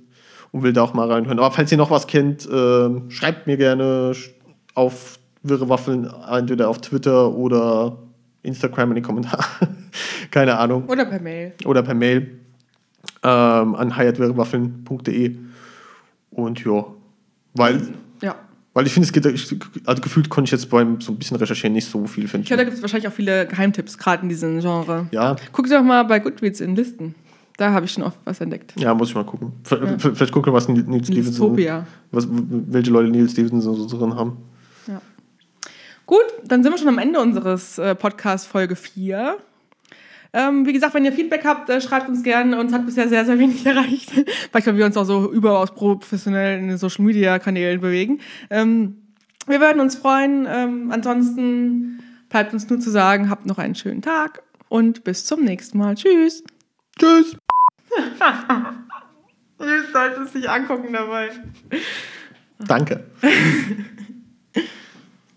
und 0.51 0.63
will 0.63 0.73
da 0.73 0.83
auch 0.83 0.93
mal 0.93 1.11
reinhören. 1.11 1.39
Aber 1.39 1.51
falls 1.51 1.71
ihr 1.71 1.77
noch 1.77 1.91
was 1.91 2.07
kennt, 2.07 2.47
ähm, 2.51 3.09
schreibt 3.09 3.47
mir 3.47 3.57
gerne 3.57 4.13
auf 4.75 5.19
Wirre 5.43 5.69
Waffeln, 5.69 6.09
entweder 6.29 6.69
auf 6.69 6.79
Twitter 6.81 7.33
oder 7.33 7.97
Instagram 8.43 8.91
in 8.91 8.95
die 8.97 9.01
Kommentare. 9.01 9.43
Keine 10.31 10.57
Ahnung. 10.57 10.85
Oder 10.87 11.05
per 11.05 11.19
Mail. 11.19 11.53
Oder 11.65 11.83
per 11.83 11.95
Mail 11.95 12.39
ähm, 13.23 13.75
an 13.75 13.95
hayatwirrewaffeln.de. 13.95 15.35
Und 16.31 16.63
ja, 16.63 16.85
weil. 17.53 17.81
Weil 18.73 18.87
ich 18.87 18.93
finde, 18.93 19.05
es 19.07 19.11
geht, 19.13 19.25
also 19.85 20.01
gefühlt 20.01 20.29
konnte 20.29 20.47
ich 20.47 20.51
jetzt 20.51 20.69
beim 20.69 21.01
so 21.01 21.11
ein 21.11 21.17
bisschen 21.17 21.37
recherchieren 21.37 21.73
nicht 21.73 21.89
so 21.89 22.05
viel 22.07 22.27
finden. 22.27 22.43
Ich 22.43 22.47
glaube, 22.47 22.59
da 22.59 22.63
gibt 22.65 22.75
es 22.77 22.81
wahrscheinlich 22.81 23.07
auch 23.07 23.13
viele 23.13 23.45
Geheimtipps, 23.47 23.97
gerade 23.97 24.23
in 24.23 24.29
diesem 24.29 24.59
Genre. 24.61 25.07
Ja, 25.11 25.35
Guck 25.51 25.67
doch 25.69 25.83
mal 25.83 26.03
bei 26.03 26.19
Goodreads 26.19 26.61
in 26.61 26.75
Listen. 26.75 27.15
Da 27.57 27.71
habe 27.73 27.85
ich 27.85 27.91
schon 27.91 28.03
oft 28.03 28.17
was 28.23 28.39
entdeckt. 28.41 28.73
ja, 28.77 28.93
muss 28.93 29.09
ich 29.09 29.15
mal 29.15 29.25
gucken. 29.25 29.51
V- 29.63 29.75
v- 29.97 30.15
Vielleicht 30.15 30.31
gucken, 30.31 30.51
was 30.53 30.67
Neil 30.67 31.03
Stevenson, 31.03 31.57
was, 32.11 32.27
welche 32.29 32.89
Leute 32.91 33.09
Neil 33.11 33.29
Stevenson 33.29 33.61
so, 33.87 33.97
drin 33.99 34.15
haben. 34.15 34.37
Ja. 34.87 35.01
Gut, 36.05 36.23
dann 36.45 36.63
sind 36.63 36.71
wir 36.71 36.77
schon 36.79 36.87
am 36.87 36.97
Ende 36.97 37.19
unseres 37.19 37.77
äh, 37.77 37.93
Podcast 37.93 38.47
Folge 38.47 38.75
4. 38.75 39.37
Ähm, 40.33 40.65
wie 40.65 40.73
gesagt, 40.73 40.93
wenn 40.93 41.03
ihr 41.03 41.11
Feedback 41.11 41.43
habt, 41.43 41.69
äh, 41.69 41.81
schreibt 41.81 42.07
uns 42.07 42.23
gerne. 42.23 42.59
Uns 42.59 42.71
hat 42.71 42.85
bisher 42.85 43.09
sehr, 43.09 43.25
sehr 43.25 43.37
wenig 43.37 43.65
erreicht. 43.65 44.11
Vielleicht, 44.11 44.67
weil 44.67 44.77
wir 44.77 44.85
uns 44.85 44.97
auch 44.97 45.05
so 45.05 45.31
überaus 45.31 45.73
professionell 45.73 46.59
in 46.59 46.69
den 46.69 46.77
Social 46.77 47.03
Media 47.03 47.39
Kanälen 47.39 47.81
bewegen. 47.81 48.19
Ähm, 48.49 48.97
wir 49.47 49.59
würden 49.59 49.81
uns 49.81 49.95
freuen. 49.95 50.47
Ähm, 50.49 50.91
ansonsten 50.91 52.01
bleibt 52.29 52.53
uns 52.53 52.69
nur 52.69 52.79
zu 52.79 52.89
sagen, 52.89 53.29
habt 53.29 53.45
noch 53.45 53.57
einen 53.57 53.75
schönen 53.75 54.01
Tag 54.01 54.43
und 54.69 55.03
bis 55.03 55.25
zum 55.25 55.43
nächsten 55.43 55.77
Mal. 55.77 55.95
Tschüss. 55.95 56.43
Tschüss! 56.97 57.35
Ihr 59.59 59.83
solltet 59.91 60.27
es 60.27 60.33
nicht 60.33 60.49
angucken 60.49 60.93
dabei. 60.93 61.29
Danke. 62.57 63.03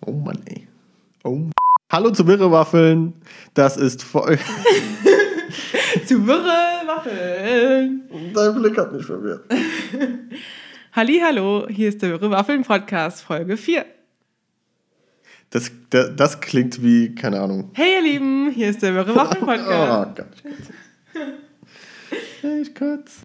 oh 0.07 0.13
Mann, 0.13 0.41
ey. 0.47 0.69
Oh. 1.25 1.37
Mann. 1.37 1.51
Hallo 1.95 2.11
zu 2.11 2.27
Wirre 2.27 2.51
Waffeln. 2.51 3.13
Das 3.55 3.77
ist 3.77 4.03
voll. 4.03 4.37
Zu 6.07 6.27
wirre 6.27 6.83
Waffeln. 6.87 8.03
Dein 8.35 8.55
Blick 8.57 8.77
hat 8.77 8.93
mich 8.93 9.07
verwirrt. 9.07 9.45
Halli, 10.93 11.21
hallo, 11.25 11.69
hier 11.71 11.91
ist 11.91 12.03
der 12.03 12.11
Wirre 12.11 12.33
Waffeln 12.33 12.65
Podcast 12.65 13.23
Folge 13.23 13.57
4. 13.57 13.87
Das, 15.51 15.71
das, 15.91 16.17
das 16.17 16.41
klingt 16.41 16.83
wie, 16.83 17.15
keine 17.15 17.41
Ahnung. 17.41 17.71
Hey 17.75 17.93
ihr 17.95 18.03
Lieben, 18.03 18.51
hier 18.51 18.71
ist 18.71 18.83
der 18.83 18.93
Wirre 18.93 19.15
Waffeln 19.15 19.45
Podcast. 19.47 20.19
Oh 20.19 20.25
Gott. 21.23 21.39
Ich 22.61 22.75
kotze. 22.75 23.23